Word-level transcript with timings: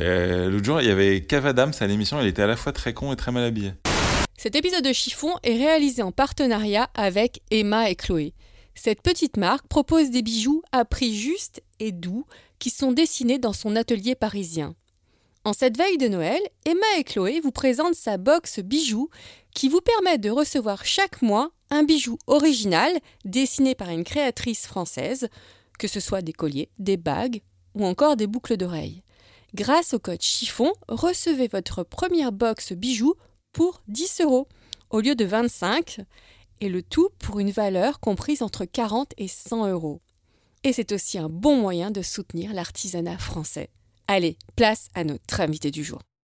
Euh, 0.00 0.48
L'autre 0.50 0.64
jour, 0.64 0.80
il 0.80 0.86
y 0.86 0.90
avait 0.90 1.22
Kev 1.22 1.46
Adams 1.48 1.72
à 1.80 1.86
l'émission, 1.86 2.20
il 2.20 2.26
était 2.26 2.42
à 2.42 2.46
la 2.46 2.56
fois 2.56 2.72
très 2.72 2.94
con 2.94 3.12
et 3.12 3.16
très 3.16 3.32
mal 3.32 3.44
habillé. 3.44 3.72
Cet 4.36 4.54
épisode 4.54 4.84
de 4.84 4.92
Chiffon 4.92 5.32
est 5.42 5.56
réalisé 5.56 6.02
en 6.02 6.12
partenariat 6.12 6.88
avec 6.94 7.40
Emma 7.50 7.90
et 7.90 7.96
Chloé. 7.96 8.34
Cette 8.74 9.02
petite 9.02 9.38
marque 9.38 9.66
propose 9.66 10.10
des 10.10 10.22
bijoux 10.22 10.62
à 10.70 10.84
prix 10.84 11.16
juste 11.16 11.62
et 11.80 11.92
doux 11.92 12.26
qui 12.58 12.70
sont 12.70 12.92
dessinés 12.92 13.38
dans 13.38 13.52
son 13.52 13.74
atelier 13.74 14.14
parisien. 14.14 14.74
En 15.44 15.52
cette 15.52 15.78
veille 15.78 15.98
de 15.98 16.08
Noël, 16.08 16.40
Emma 16.64 16.86
et 16.98 17.04
Chloé 17.04 17.40
vous 17.40 17.52
présentent 17.52 17.94
sa 17.94 18.18
box 18.18 18.60
bijoux 18.60 19.08
qui 19.54 19.68
vous 19.68 19.80
permet 19.80 20.18
de 20.18 20.30
recevoir 20.30 20.84
chaque 20.84 21.22
mois 21.22 21.50
un 21.70 21.82
bijou 21.82 22.18
original 22.26 22.92
dessiné 23.24 23.74
par 23.74 23.90
une 23.90 24.04
créatrice 24.04 24.66
française, 24.66 25.28
que 25.78 25.88
ce 25.88 26.00
soit 26.00 26.22
des 26.22 26.32
colliers, 26.32 26.70
des 26.78 26.96
bagues 26.96 27.42
ou 27.74 27.84
encore 27.84 28.16
des 28.16 28.26
boucles 28.26 28.56
d'oreilles. 28.56 29.02
Grâce 29.54 29.94
au 29.94 29.98
code 29.98 30.22
chiffon, 30.22 30.72
recevez 30.88 31.48
votre 31.48 31.82
première 31.82 32.32
box 32.32 32.72
bijoux 32.72 33.14
pour 33.52 33.82
10 33.88 34.20
euros 34.22 34.48
au 34.90 35.00
lieu 35.00 35.14
de 35.14 35.24
25 35.24 36.00
et 36.60 36.68
le 36.68 36.82
tout 36.82 37.10
pour 37.18 37.38
une 37.38 37.50
valeur 37.50 38.00
comprise 38.00 38.42
entre 38.42 38.64
40 38.64 39.12
et 39.18 39.28
100 39.28 39.68
euros. 39.68 40.00
Et 40.64 40.72
c'est 40.72 40.92
aussi 40.92 41.18
un 41.18 41.28
bon 41.28 41.56
moyen 41.56 41.90
de 41.90 42.02
soutenir 42.02 42.52
l'artisanat 42.52 43.18
français. 43.18 43.70
Allez, 44.08 44.36
place 44.56 44.88
à 44.94 45.04
notre 45.04 45.40
invité 45.40 45.70
du 45.70 45.84
jour. 45.84 46.00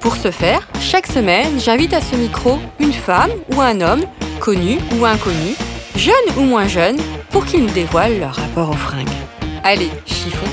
Pour 0.00 0.16
ce 0.16 0.30
faire, 0.30 0.66
chaque 0.80 1.06
semaine, 1.06 1.60
j'invite 1.60 1.92
à 1.92 2.00
ce 2.00 2.16
micro 2.16 2.58
une 2.78 2.92
femme 2.92 3.30
ou 3.54 3.60
un 3.60 3.82
homme, 3.82 4.02
connu 4.40 4.78
ou 4.98 5.04
inconnu, 5.04 5.54
jeune 5.94 6.14
ou 6.38 6.40
moins 6.40 6.66
jeune, 6.66 6.96
pour 7.28 7.44
qu'ils 7.44 7.62
nous 7.62 7.70
dévoilent 7.70 8.18
leur 8.18 8.34
rapport 8.34 8.70
aux 8.70 8.76
fringues. 8.76 9.06
Allez, 9.62 9.90
chiffon, 10.06 10.46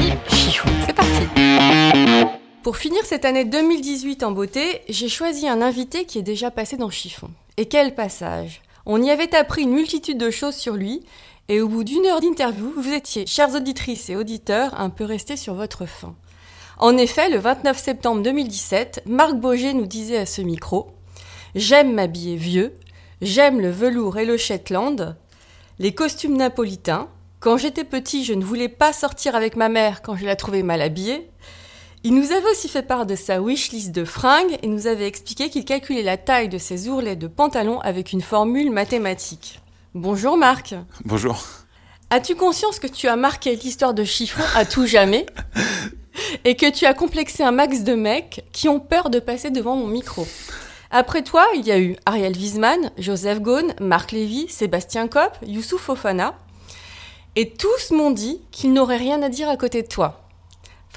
nippe, 0.00 0.30
chiffon, 0.30 0.70
c'est 0.86 0.94
parti 0.94 1.28
Pour 2.62 2.78
finir 2.78 3.04
cette 3.04 3.26
année 3.26 3.44
2018 3.44 4.22
en 4.22 4.32
beauté, 4.32 4.80
j'ai 4.88 5.10
choisi 5.10 5.46
un 5.46 5.60
invité 5.60 6.06
qui 6.06 6.18
est 6.18 6.22
déjà 6.22 6.50
passé 6.50 6.78
dans 6.78 6.90
Chiffon. 6.90 7.28
Et 7.58 7.66
quel 7.66 7.94
passage 7.94 8.62
On 8.86 9.02
y 9.02 9.10
avait 9.10 9.34
appris 9.34 9.64
une 9.64 9.72
multitude 9.72 10.16
de 10.16 10.30
choses 10.30 10.56
sur 10.56 10.72
lui, 10.72 11.02
et 11.50 11.60
au 11.60 11.68
bout 11.68 11.84
d'une 11.84 12.06
heure 12.06 12.22
d'interview, 12.22 12.72
vous 12.74 12.94
étiez, 12.94 13.26
chères 13.26 13.54
auditrices 13.54 14.08
et 14.08 14.16
auditeurs, 14.16 14.80
un 14.80 14.88
peu 14.88 15.04
restés 15.04 15.36
sur 15.36 15.52
votre 15.52 15.84
faim. 15.84 16.14
En 16.80 16.96
effet, 16.96 17.28
le 17.28 17.38
29 17.38 17.76
septembre 17.76 18.22
2017, 18.22 19.02
Marc 19.06 19.34
Boger 19.34 19.74
nous 19.74 19.86
disait 19.86 20.18
à 20.18 20.26
ce 20.26 20.42
micro 20.42 20.92
J'aime 21.56 21.92
m'habiller 21.92 22.36
vieux, 22.36 22.72
j'aime 23.20 23.60
le 23.60 23.70
velours 23.70 24.18
et 24.18 24.24
le 24.24 24.36
Shetland, 24.36 25.16
les 25.80 25.92
costumes 25.92 26.36
napolitains. 26.36 27.08
Quand 27.40 27.56
j'étais 27.56 27.82
petit, 27.82 28.24
je 28.24 28.32
ne 28.32 28.44
voulais 28.44 28.68
pas 28.68 28.92
sortir 28.92 29.34
avec 29.34 29.56
ma 29.56 29.68
mère 29.68 30.02
quand 30.02 30.14
je 30.16 30.24
la 30.24 30.36
trouvais 30.36 30.62
mal 30.62 30.80
habillée. 30.80 31.28
Il 32.04 32.14
nous 32.14 32.30
avait 32.30 32.50
aussi 32.50 32.68
fait 32.68 32.82
part 32.82 33.06
de 33.06 33.16
sa 33.16 33.40
wishlist 33.40 33.90
de 33.90 34.04
fringues 34.04 34.56
et 34.62 34.68
nous 34.68 34.86
avait 34.86 35.08
expliqué 35.08 35.50
qu'il 35.50 35.64
calculait 35.64 36.04
la 36.04 36.16
taille 36.16 36.48
de 36.48 36.58
ses 36.58 36.88
ourlets 36.88 37.16
de 37.16 37.26
pantalon 37.26 37.80
avec 37.80 38.12
une 38.12 38.22
formule 38.22 38.70
mathématique. 38.70 39.60
Bonjour 39.94 40.36
Marc. 40.36 40.76
Bonjour. 41.04 41.44
As-tu 42.10 42.36
conscience 42.36 42.78
que 42.78 42.86
tu 42.86 43.08
as 43.08 43.16
marqué 43.16 43.56
l'histoire 43.56 43.94
de 43.94 44.04
chiffon 44.04 44.44
à 44.54 44.64
tout 44.64 44.86
jamais? 44.86 45.26
et 46.44 46.56
que 46.56 46.70
tu 46.70 46.86
as 46.86 46.94
complexé 46.94 47.42
un 47.42 47.52
max 47.52 47.82
de 47.82 47.94
mecs 47.94 48.44
qui 48.52 48.68
ont 48.68 48.80
peur 48.80 49.10
de 49.10 49.18
passer 49.18 49.50
devant 49.50 49.76
mon 49.76 49.86
micro 49.86 50.26
Après 50.90 51.22
toi, 51.22 51.46
il 51.54 51.66
y 51.66 51.72
a 51.72 51.78
eu 51.78 51.96
Ariel 52.06 52.36
Wiesman, 52.36 52.90
Joseph 52.98 53.40
Gaune, 53.40 53.74
Marc 53.80 54.12
Lévy, 54.12 54.48
Sébastien 54.48 55.08
Kopp, 55.08 55.36
Youssouf 55.46 55.80
Fofana. 55.80 56.34
Et 57.36 57.50
tous 57.50 57.90
m'ont 57.92 58.10
dit 58.10 58.40
qu'ils 58.50 58.72
n'auraient 58.72 58.96
rien 58.96 59.22
à 59.22 59.28
dire 59.28 59.48
à 59.48 59.56
côté 59.56 59.82
de 59.82 59.88
toi. 59.88 60.27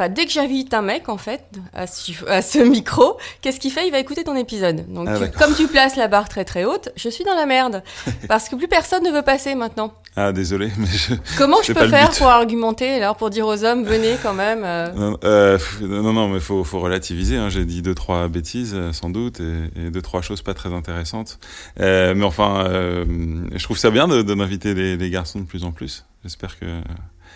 Enfin, 0.01 0.09
dès 0.09 0.25
que 0.25 0.31
j'invite 0.31 0.73
un 0.73 0.81
mec, 0.81 1.09
en 1.09 1.17
fait, 1.17 1.43
à 1.75 1.85
ce, 1.85 2.11
à 2.27 2.41
ce 2.41 2.57
micro, 2.57 3.17
qu'est-ce 3.41 3.59
qu'il 3.59 3.71
fait? 3.71 3.85
Il 3.85 3.91
va 3.91 3.99
écouter 3.99 4.23
ton 4.23 4.35
épisode. 4.35 4.91
Donc, 4.91 5.07
Ah, 5.07 5.19
tu- 5.19 5.37
comme 5.37 5.53
tu 5.53 5.67
places 5.67 5.95
la 5.95 6.07
barre 6.07 6.27
très 6.27 6.43
très 6.43 6.65
haute, 6.65 6.89
je 6.95 7.07
suis 7.07 7.23
dans 7.23 7.35
la 7.35 7.45
merde. 7.45 7.83
Parce 8.27 8.49
que 8.49 8.55
plus 8.55 8.67
personne 8.67 9.03
ne 9.03 9.11
veut 9.11 9.21
passer 9.21 9.53
maintenant. 9.53 9.93
Ah, 10.15 10.31
désolé, 10.31 10.71
mais 10.79 10.87
je. 10.87 11.13
Comment 11.37 11.61
je 11.63 11.71
peux 11.73 11.87
faire 11.87 12.09
pour 12.11 12.27
argumenter, 12.27 12.95
alors 12.95 13.15
pour 13.15 13.29
dire 13.29 13.45
aux 13.45 13.63
hommes, 13.63 13.83
venez 13.83 14.15
quand 14.23 14.33
même 14.33 14.63
euh, 14.65 14.91
Non, 14.93 15.17
euh, 15.23 15.59
non, 15.81 16.13
non, 16.13 16.27
mais 16.29 16.39
faut, 16.39 16.63
faut 16.63 16.79
relativiser. 16.79 17.37
Hein. 17.37 17.49
J'ai 17.49 17.63
dit 17.65 17.83
deux, 17.83 17.93
trois 17.95 18.27
bêtises, 18.27 18.73
euh, 18.75 18.91
sans 18.93 19.11
doute, 19.11 19.39
et, 19.39 19.69
et 19.85 19.91
deux, 19.91 20.01
trois 20.01 20.23
choses 20.23 20.41
pas 20.41 20.55
très 20.55 20.73
intéressantes. 20.73 21.37
Euh, 21.79 22.15
mais 22.15 22.25
enfin, 22.25 22.65
je 22.67 23.63
trouve 23.63 23.77
ça 23.77 23.91
bien 23.91 24.07
de, 24.07 24.23
de 24.23 24.33
m'inviter 24.33 24.73
les, 24.73 24.97
les 24.97 25.09
garçons 25.11 25.39
de 25.39 25.45
plus 25.45 25.63
en 25.63 25.71
plus. 25.71 26.05
J'espère 26.23 26.57
que 26.59 26.65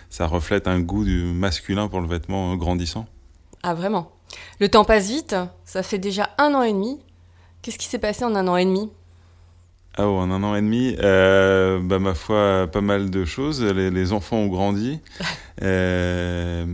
ça 0.10 0.28
reflète 0.28 0.68
un 0.68 0.80
goût 0.80 1.04
du 1.04 1.24
masculin 1.24 1.88
pour 1.88 2.02
le 2.02 2.08
vêtement 2.08 2.56
grandissant. 2.56 3.06
Ah, 3.64 3.74
vraiment. 3.74 4.12
Le 4.60 4.70
temps 4.70 4.86
passe 4.86 5.08
vite, 5.08 5.36
ça 5.66 5.84
fait 5.84 5.98
déjà 6.00 6.30
un 6.38 6.54
an 6.54 6.62
et 6.64 6.74
demi. 6.74 7.00
Qu'est-ce 7.62 7.78
qui 7.78 7.88
s'est 7.88 8.00
passé 8.00 8.24
en 8.26 8.36
un 8.36 8.48
an 8.48 8.58
et 8.58 8.66
demi? 8.66 8.90
Ah, 9.98 10.08
oh, 10.10 10.18
en 10.18 10.30
un 10.30 10.44
an 10.44 10.56
et 10.56 10.62
demi, 10.62 10.96
euh, 11.00 11.80
bah, 11.82 12.00
ma 12.00 12.14
foi, 12.14 12.68
pas 12.72 12.82
mal 12.82 13.10
de 13.10 13.24
choses. 13.24 13.64
Les, 13.64 13.90
les 13.90 14.12
enfants 14.12 14.38
ont 14.38 14.48
grandi, 14.48 15.00
euh, 15.62 16.66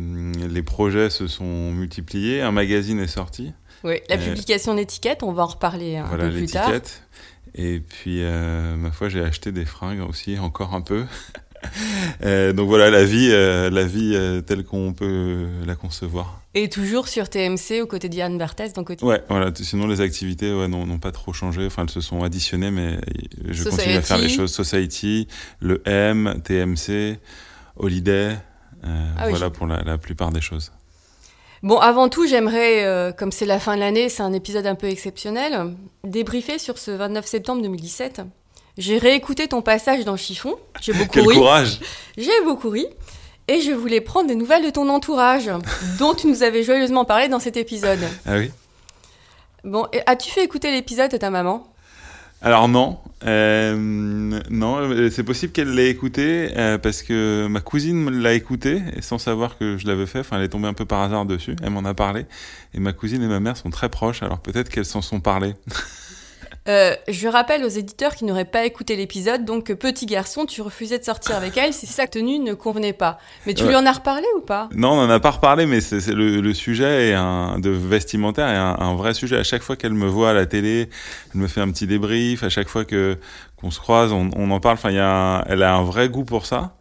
les 0.49 0.63
projets 0.63 1.09
se 1.09 1.27
sont 1.27 1.71
multipliés, 1.71 2.41
un 2.41 2.51
magazine 2.51 2.99
est 2.99 3.07
sorti. 3.07 3.53
Oui, 3.83 3.95
la 4.09 4.15
Euh, 4.15 4.25
publication 4.25 4.73
d'étiquettes, 4.75 5.23
on 5.23 5.31
va 5.33 5.43
en 5.43 5.47
reparler 5.47 5.97
un 5.97 6.05
voilà 6.05 6.25
peu 6.25 6.31
plus 6.31 6.47
tard. 6.47 6.71
Et 7.55 7.79
puis, 7.79 8.23
euh, 8.23 8.75
ma 8.75 8.91
foi, 8.91 9.09
j'ai 9.09 9.21
acheté 9.23 9.51
des 9.51 9.65
fringues 9.65 10.07
aussi, 10.07 10.37
encore 10.39 10.73
un 10.73 10.81
peu. 10.81 11.05
Euh, 12.23 12.53
donc 12.53 12.67
voilà, 12.67 12.91
la 12.91 13.03
vie, 13.03 13.29
euh, 13.31 13.72
la 13.72 13.83
vie 13.83 14.11
euh, 14.13 14.41
telle 14.41 14.63
qu'on 14.63 14.94
peut 14.94 15.47
la 15.66 15.73
concevoir. 15.73 16.41
Et 16.53 16.69
toujours 16.69 17.07
sur 17.07 17.29
TMC, 17.29 17.81
aux 17.81 17.88
côtés 17.88 18.09
d'Yann 18.09 18.38
Barthès, 18.38 18.73
côté. 18.73 19.03
Ouais, 19.03 19.23
voilà. 19.27 19.51
Sinon, 19.55 19.88
les 19.88 20.01
activités 20.01 20.53
ouais, 20.53 20.67
n'ont 20.67 20.99
pas 20.99 21.11
trop 21.11 21.33
changé. 21.33 21.66
Enfin, 21.66 21.83
elles 21.83 21.89
se 21.89 22.01
sont 22.01 22.22
additionnées, 22.22 22.69
mais 22.69 22.99
je 23.49 23.63
continue 23.63 23.95
à 23.95 24.01
faire 24.03 24.19
les 24.19 24.29
choses. 24.29 24.53
Society, 24.53 25.27
le 25.61 25.81
M, 25.85 26.41
TMC, 26.44 27.17
Holiday. 27.78 28.37
Ah 28.84 29.25
oui, 29.25 29.29
voilà 29.31 29.49
pour 29.49 29.66
la, 29.66 29.81
la 29.81 29.97
plupart 29.97 30.31
des 30.31 30.41
choses. 30.41 30.72
Bon, 31.63 31.78
avant 31.78 32.08
tout, 32.08 32.28
j'aimerais, 32.28 33.16
comme 33.17 33.31
c'est 33.31 33.47
la 33.47 33.59
fin 33.59 33.75
de 33.75 33.79
l'année, 33.79 34.09
c'est 34.09 34.23
un 34.23 34.34
épisode 34.34 34.67
un 34.67 34.75
peu 34.75 34.87
exceptionnel, 34.87 35.73
débriefer 36.03 36.59
sur 36.59 36.78
ce 36.78 36.91
29 36.91 37.25
septembre 37.25 37.63
2017. 37.63 38.22
J'ai 38.78 38.97
réécouté 38.97 39.47
ton 39.47 39.62
passage 39.62 40.06
dans 40.06 40.16
Chiffon, 40.16 40.56
j'ai 40.82 40.94
beaucoup 40.94 41.12
Quel 41.12 41.28
ri, 41.28 41.35
courage 41.35 41.79
j'ai 42.18 42.41
beaucoup 42.44 42.70
ri, 42.70 42.85
et 43.47 43.62
je 43.62 43.72
voulais 43.72 44.02
prendre 44.02 44.28
des 44.28 44.35
nouvelles 44.35 44.64
de 44.64 44.70
ton 44.70 44.88
entourage, 44.90 45.50
dont 46.00 46.14
tu 46.14 46.28
nous 46.28 46.44
avais 46.44 46.64
joyeusement 46.64 47.06
parlé 47.06 47.28
dans 47.28 47.40
cet 47.40 47.58
épisode. 47.58 48.00
Ah 48.26 48.38
oui 48.38 48.52
Bon, 49.64 49.85
as-tu 50.08 50.32
fait 50.32 50.44
écouter 50.44 50.72
l'épisode 50.72 51.14
à 51.14 51.20
ta 51.20 51.29
maman? 51.29 51.68
Alors 52.44 52.68
non, 52.68 52.97
euh, 53.23 53.76
non, 54.50 55.09
c'est 55.12 55.23
possible 55.23 55.53
qu'elle 55.53 55.76
l'ait 55.76 55.91
écouté 55.91 56.50
euh, 56.58 56.79
parce 56.79 57.03
que 57.03 57.46
ma 57.47 57.59
cousine 57.59 58.09
l'a 58.09 58.34
écouté 58.34 58.82
sans 59.02 59.20
savoir 59.20 59.59
que 59.59 59.78
je 59.78 59.85
l'avais 59.85 60.08
fait. 60.08 60.22
Enfin, 60.22 60.38
elle 60.38 60.46
est 60.46 60.50
tombée 60.50 60.68
un 60.68 60.73
peu 60.73 60.85
par 60.85 61.02
hasard 61.02 61.28
dessus. 61.28 61.56
Elle 61.62 61.70
m'en 61.70 61.85
a 61.85 61.94
parlé 61.94 62.26
et 62.73 62.79
ma 62.79 62.94
cousine 62.94 63.22
et 63.22 63.28
ma 63.28 63.40
mère 63.40 63.58
sont 63.58 63.70
très 63.70 63.90
proches. 63.90 64.23
Alors 64.23 64.40
peut-être 64.40 64.70
qu'elles 64.70 64.85
s'en 64.85 65.03
sont 65.03 65.20
parlé. 65.20 65.53
Euh, 66.67 66.96
je 67.08 67.28
rappelle 67.28 67.63
aux 67.66 67.69
éditeurs 67.69 68.13
qui 68.16 68.23
n'auraient 68.23 68.46
pas 68.46 68.66
écouté 68.66 68.96
l'épisode, 68.96 69.46
donc 69.46 69.63
que 69.66 69.73
petit 69.73 70.05
garçon, 70.05 70.46
tu 70.46 70.61
refusais 70.61 70.99
de 70.99 71.03
sortir 71.03 71.35
avec 71.35 71.58
elle 71.58 71.73
si 71.73 71.87
sa 71.87 72.05
tenue 72.05 72.37
ne 72.37 72.53
convenait 72.53 72.93
pas. 72.93 73.17
Mais 73.47 73.55
tu 73.55 73.63
Ouais. 73.63 73.69
lui 73.69 73.75
en 73.75 73.85
as 73.87 73.93
reparlé 73.93 74.28
ou 74.37 74.41
pas? 74.41 74.69
Non, 74.75 74.91
on 74.91 74.99
en 74.99 75.09
a 75.09 75.19
pas 75.19 75.31
reparlé, 75.31 75.66
mais 75.66 75.81
c'est 75.81 76.05
le, 76.13 76.40
le 76.40 76.53
sujet 76.53 77.09
est 77.09 77.13
un, 77.16 77.58
de 77.58 77.72
vestimentaire 77.72 78.47
est 78.47 78.55
un, 78.58 78.78
un 78.79 78.96
vrai 78.96 79.16
sujet. 79.16 79.37
À 79.37 79.43
chaque 79.43 79.63
fois 79.63 79.75
qu'elle 79.75 79.93
me 79.96 80.05
voit 80.08 80.29
à 80.29 80.34
la 80.34 80.46
télé, 80.46 80.90
elle 81.34 81.41
me 81.41 81.47
fait 81.47 81.61
un 81.61 81.72
petit 81.72 81.87
débrief. 81.87 82.43
À 82.43 82.49
chaque 82.49 82.67
fois 82.69 82.85
que 82.85 83.17
qu'on 83.55 83.72
se 83.72 83.79
croise, 83.79 84.11
on, 84.11 84.29
on 84.35 84.52
en 84.52 84.59
parle. 84.59 84.75
Enfin, 84.75 84.91
y 84.91 84.99
a 84.99 85.09
un- 85.40 85.43
elle 85.47 85.63
a 85.63 85.73
un 85.73 85.84
vrai 85.84 86.09
goût 86.09 86.25
pour 86.25 86.46
ça. 86.46 86.75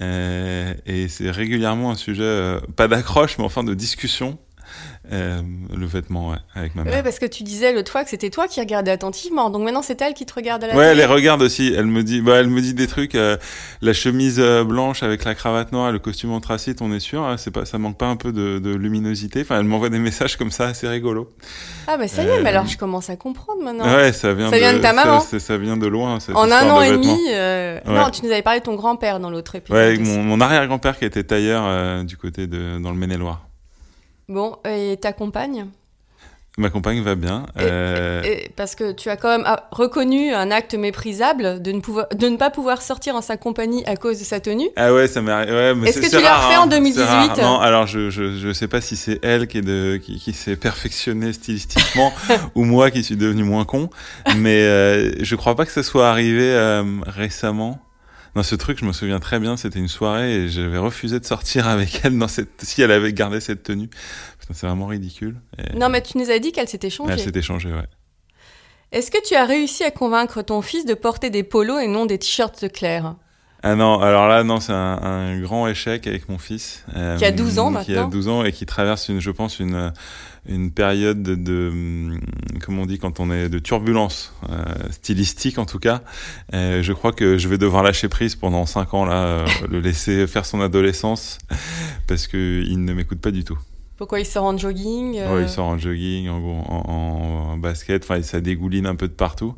Euh, 0.00 0.72
et 0.86 1.08
c'est 1.08 1.30
régulièrement 1.30 1.90
un 1.90 1.96
sujet, 1.96 2.22
euh, 2.24 2.60
pas 2.74 2.88
d'accroche, 2.88 3.38
mais 3.38 3.44
enfin 3.44 3.62
de 3.62 3.74
discussion. 3.74 4.38
Euh, 5.12 5.40
le 5.76 5.86
vêtement, 5.86 6.30
ouais, 6.30 6.36
avec 6.54 6.76
ma 6.76 6.84
mère. 6.84 6.94
Ouais, 6.94 7.02
parce 7.02 7.18
que 7.18 7.26
tu 7.26 7.42
disais 7.42 7.72
l'autre 7.72 7.90
fois 7.90 8.04
que 8.04 8.10
c'était 8.10 8.30
toi 8.30 8.46
qui 8.46 8.60
regardais 8.60 8.92
attentivement, 8.92 9.50
donc 9.50 9.62
maintenant 9.64 9.82
c'est 9.82 10.00
elle 10.02 10.14
qui 10.14 10.24
te 10.24 10.32
regarde 10.34 10.62
à 10.62 10.68
la 10.68 10.76
Ouais, 10.76 10.84
elle 10.86 10.98
les 10.98 11.04
regarde 11.04 11.42
aussi. 11.42 11.74
Elle 11.76 11.86
me 11.86 12.04
dit, 12.04 12.20
bah, 12.20 12.36
elle 12.36 12.46
me 12.48 12.60
dit 12.60 12.74
des 12.74 12.86
trucs. 12.86 13.16
euh, 13.16 13.36
la 13.82 13.92
chemise 13.92 14.36
euh, 14.38 14.62
blanche 14.62 15.02
avec 15.02 15.24
la 15.24 15.34
cravate 15.34 15.72
noire, 15.72 15.90
le 15.90 15.98
costume 15.98 16.30
anthracite, 16.32 16.80
on 16.80 16.92
est 16.92 17.00
sûr. 17.00 17.24
hein, 17.24 17.36
c'est 17.38 17.50
pas, 17.50 17.64
ça 17.64 17.76
manque 17.78 17.98
pas 17.98 18.06
un 18.06 18.14
peu 18.16 18.30
de, 18.32 18.60
de 18.60 18.70
luminosité. 18.72 19.40
Enfin, 19.40 19.58
elle 19.58 19.64
m'envoie 19.66 19.88
des 19.88 19.98
messages 19.98 20.36
comme 20.36 20.52
ça, 20.52 20.66
assez 20.68 20.86
rigolo. 20.86 21.28
Ah 21.88 21.96
bah 21.96 22.06
ça 22.06 22.22
y 22.22 22.26
est, 22.26 22.30
Euh, 22.30 22.40
mais 22.44 22.50
alors 22.50 22.66
je 22.66 22.78
commence 22.78 23.10
à 23.10 23.16
comprendre 23.16 23.62
maintenant. 23.64 23.86
Ouais, 23.92 24.12
ça 24.12 24.32
vient. 24.32 24.48
Ça 24.50 24.58
vient 24.58 24.74
de 24.74 24.78
ta 24.78 24.92
maman. 24.92 25.18
Ça, 25.20 25.40
ça 25.40 25.56
vient 25.58 25.76
de 25.76 25.86
loin. 25.88 26.20
cette 26.20 26.36
en 26.36 26.50
un 26.50 26.70
an 26.70 26.78
de 26.80 26.84
et 26.84 26.90
demi, 26.92 27.08
Ouais. 27.08 27.82
non, 27.86 28.10
tu 28.10 28.24
nous 28.24 28.30
avais 28.30 28.42
parlé 28.42 28.60
de 28.60 28.64
ton 28.64 28.74
grand-père 28.76 29.18
dans 29.18 29.30
l'autre 29.30 29.56
épisode. 29.56 29.76
Ouais, 29.76 29.98
mon, 29.98 30.22
mon 30.22 30.40
arrière-grand-père 30.40 30.98
qui 30.98 31.04
était 31.04 31.24
tailleur 31.24 32.04
du 32.04 32.16
côté 32.16 32.46
de 32.46 32.78
dans 32.80 32.90
le 32.90 32.96
Maine-et-Loire. 32.96 33.42
Bon, 34.30 34.56
et 34.64 34.96
ta 35.00 35.12
compagne? 35.12 35.66
Ma 36.56 36.70
compagne 36.70 37.02
va 37.02 37.16
bien. 37.16 37.46
Euh, 37.58 38.22
Et 38.22 38.48
Parce 38.54 38.76
que 38.76 38.92
tu 38.92 39.08
as 39.08 39.16
quand 39.16 39.28
même 39.28 39.42
ah, 39.44 39.68
reconnu 39.72 40.32
un 40.32 40.52
acte 40.52 40.74
méprisable 40.74 41.60
de 41.60 41.72
ne, 41.72 41.80
pouvoir, 41.80 42.06
de 42.14 42.28
ne 42.28 42.36
pas 42.36 42.50
pouvoir 42.50 42.80
sortir 42.80 43.16
en 43.16 43.22
sa 43.22 43.36
compagnie 43.36 43.84
à 43.86 43.96
cause 43.96 44.20
de 44.20 44.24
sa 44.24 44.38
tenue? 44.38 44.68
Ah 44.76 44.94
ouais, 44.94 45.08
ça 45.08 45.20
m'est 45.20 45.32
arrivé. 45.32 45.52
Ouais, 45.52 45.88
Est-ce 45.88 46.00
que 46.00 46.08
tu 46.16 46.22
l'as 46.22 46.36
refait 46.38 46.54
hein, 46.54 46.60
en 46.60 46.66
2018? 46.68 47.00
c'est 47.00 47.06
rare. 47.06 47.36
Non, 47.38 47.58
alors 47.58 47.88
je, 47.88 48.08
je 48.10 48.36
je 48.36 48.52
sais 48.52 48.68
pas 48.68 48.80
si 48.80 48.94
c'est 48.96 49.18
elle 49.24 49.48
qui 49.48 49.58
est 49.58 49.62
de 49.62 49.98
qui, 50.00 50.20
qui 50.20 50.32
s'est 50.32 50.56
perfectionnée 50.56 51.32
stylistiquement 51.32 52.12
ou 52.54 52.64
moi 52.64 52.92
qui 52.92 53.02
suis 53.02 53.16
devenu 53.16 53.42
moins 53.42 53.64
con, 53.64 53.90
mais 54.36 54.62
euh, 54.62 55.12
je 55.20 55.34
crois 55.34 55.56
pas 55.56 55.66
que 55.66 55.72
ça 55.72 55.82
soit 55.82 56.08
arrivé 56.08 56.52
euh, 56.52 56.84
récemment. 57.06 57.80
Non, 58.36 58.42
ce 58.42 58.54
truc, 58.54 58.78
je 58.78 58.84
me 58.84 58.92
souviens 58.92 59.18
très 59.18 59.40
bien, 59.40 59.56
c'était 59.56 59.78
une 59.78 59.88
soirée 59.88 60.34
et 60.34 60.48
j'avais 60.48 60.78
refusé 60.78 61.18
de 61.18 61.24
sortir 61.24 61.66
avec 61.66 62.00
elle 62.04 62.16
dans 62.18 62.28
cette 62.28 62.50
si 62.62 62.82
elle 62.82 62.92
avait 62.92 63.12
gardé 63.12 63.40
cette 63.40 63.62
tenue. 63.62 63.90
C'est 64.52 64.66
vraiment 64.66 64.86
ridicule. 64.86 65.40
Et 65.58 65.76
Non, 65.76 65.88
mais 65.88 66.02
tu 66.02 66.18
nous 66.18 66.30
as 66.30 66.38
dit 66.38 66.52
qu'elle 66.52 66.68
s'était 66.68 66.90
changée. 66.90 67.12
elle 67.12 67.20
s'était 67.20 67.42
changée, 67.42 67.72
ouais. 67.72 67.86
Est-ce 68.92 69.12
que 69.12 69.22
tu 69.24 69.34
as 69.34 69.44
réussi 69.44 69.84
à 69.84 69.92
convaincre 69.92 70.42
ton 70.42 70.62
fils 70.62 70.84
de 70.84 70.94
porter 70.94 71.30
des 71.30 71.44
polos 71.44 71.80
et 71.80 71.86
non 71.86 72.06
des 72.06 72.18
t-shirts 72.18 72.72
clairs 72.72 73.14
Ah 73.62 73.74
non, 73.74 74.00
alors 74.00 74.26
là, 74.26 74.42
non, 74.42 74.58
c'est 74.58 74.72
un, 74.72 74.98
un 75.02 75.40
grand 75.40 75.68
échec 75.68 76.06
avec 76.06 76.28
mon 76.28 76.38
fils. 76.38 76.84
euh, 76.96 77.18
Qui 77.18 77.24
a 77.26 77.30
12 77.30 77.58
ans 77.58 77.70
Qui 77.84 77.92
a 77.92 77.96
maintenant 77.96 78.08
12 78.08 78.28
ans 78.28 78.44
et 78.44 78.52
qui 78.52 78.64
traverse, 78.64 79.08
une, 79.10 79.20
je 79.20 79.30
pense, 79.30 79.60
une, 79.60 79.92
une 80.48 80.70
période 80.70 81.22
de, 81.22 81.34
de, 81.34 81.68
hum, 81.70 82.20
comment 82.64 82.82
on 82.82 82.86
dit, 82.86 82.98
quand 82.98 83.20
on 83.20 83.30
est 83.30 83.50
de 83.50 83.58
turbulence, 83.58 84.32
euh, 84.48 84.64
stylistique 84.90 85.58
en 85.58 85.66
tout 85.66 85.78
cas. 85.78 86.00
Euh, 86.54 86.82
je 86.82 86.92
crois 86.94 87.12
que 87.12 87.36
je 87.36 87.48
vais 87.48 87.58
devoir 87.58 87.82
lâcher 87.82 88.08
prise 88.08 88.34
pendant 88.34 88.64
5 88.64 88.94
ans, 88.94 89.04
là, 89.04 89.14
euh, 89.24 89.46
le 89.70 89.80
laisser 89.80 90.26
faire 90.26 90.46
son 90.46 90.62
adolescence, 90.62 91.36
parce 92.06 92.26
qu'il 92.28 92.82
ne 92.84 92.92
m'écoute 92.94 93.20
pas 93.20 93.30
du 93.30 93.44
tout. 93.44 93.58
Pourquoi 94.00 94.18
il 94.18 94.24
sort 94.24 94.44
en 94.44 94.56
jogging 94.56 95.18
euh, 95.18 95.36
Ouais, 95.36 95.42
il 95.42 95.48
sort 95.50 95.66
en 95.66 95.76
jogging, 95.76 96.30
en, 96.30 96.40
gros, 96.40 96.62
en, 96.68 97.50
en 97.52 97.56
basket, 97.58 98.02
enfin, 98.02 98.22
ça 98.22 98.40
dégouline 98.40 98.86
un 98.86 98.94
peu 98.94 99.08
de 99.08 99.12
partout. 99.12 99.54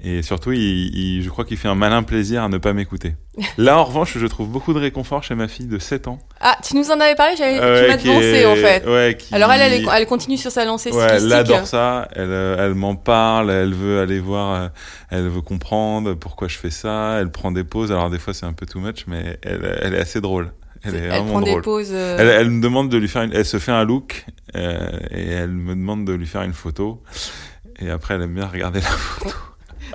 Et 0.00 0.22
surtout, 0.22 0.52
il, 0.52 0.60
il- 0.96 1.22
je 1.24 1.28
crois 1.28 1.44
qu'il 1.44 1.56
fait 1.56 1.66
un 1.66 1.74
malin 1.74 2.04
plaisir 2.04 2.44
à 2.44 2.48
ne 2.48 2.58
pas 2.58 2.72
m'écouter. 2.72 3.16
Là, 3.58 3.78
en 3.80 3.82
revanche, 3.84 4.16
je 4.16 4.26
trouve 4.28 4.48
beaucoup 4.48 4.72
de 4.74 4.78
réconfort 4.78 5.24
chez 5.24 5.34
ma 5.34 5.48
fille 5.48 5.66
de 5.66 5.80
7 5.80 6.06
ans. 6.06 6.20
Ah, 6.40 6.56
tu 6.62 6.76
nous 6.76 6.88
en 6.92 7.00
avais 7.00 7.16
parlé, 7.16 7.34
j'avais, 7.36 7.58
Euh, 7.60 7.82
tu 7.82 7.88
m'as 7.90 7.96
devancé 7.96 8.26
est- 8.28 8.46
en 8.46 8.54
fait. 8.54 8.86
Ouais, 8.86 9.16
qui- 9.18 9.34
Alors 9.34 9.50
elle, 9.50 9.72
elle, 9.72 9.84
elle 9.92 10.06
continue 10.06 10.36
sur 10.36 10.52
sa 10.52 10.64
lancée 10.64 10.92
Ouais, 10.92 11.06
elle 11.10 11.32
adore 11.32 11.66
ça. 11.66 12.06
Elle, 12.12 12.30
euh, 12.30 12.64
elle 12.64 12.74
m'en 12.74 12.94
parle. 12.94 13.50
Elle 13.50 13.74
veut 13.74 13.98
aller 14.00 14.20
voir. 14.20 14.54
euh, 14.62 14.68
Elle 15.10 15.28
veut 15.28 15.42
comprendre 15.42 16.14
pourquoi 16.14 16.46
je 16.46 16.58
fais 16.58 16.70
ça. 16.70 17.18
Elle 17.20 17.32
prend 17.32 17.50
des 17.50 17.64
pauses. 17.64 17.90
Alors 17.90 18.08
des 18.08 18.20
fois 18.20 18.34
c'est 18.34 18.46
un 18.46 18.52
peu 18.52 18.66
too 18.66 18.78
much, 18.78 19.06
mais 19.08 19.36
elle, 19.42 19.78
elle 19.82 19.94
est 19.94 20.00
assez 20.00 20.20
drôle. 20.20 20.52
Elle 20.82 20.94
est 20.94 20.98
Elle 20.98 21.08
vraiment 21.10 21.24
prend 21.30 21.40
drôle. 21.40 21.54
des 21.56 21.60
pauses. 21.62 21.90
euh, 21.92 22.16
Elle, 22.18 22.28
elle 22.28 22.50
me 22.50 22.62
demande 22.62 22.88
de 22.88 22.96
lui 22.96 23.08
faire 23.08 23.22
une, 23.22 23.32
elle 23.34 23.44
se 23.44 23.58
fait 23.58 23.72
un 23.72 23.84
look 23.84 24.24
euh, 24.56 24.98
et 25.10 25.26
elle 25.28 25.50
me 25.50 25.74
demande 25.74 26.04
de 26.06 26.12
lui 26.12 26.26
faire 26.26 26.42
une 26.42 26.54
photo 26.54 27.02
et 27.78 27.90
après 27.90 28.14
elle 28.14 28.22
aime 28.22 28.34
bien 28.34 28.46
regarder 28.46 28.80
la 28.80 28.86
photo. 28.88 29.34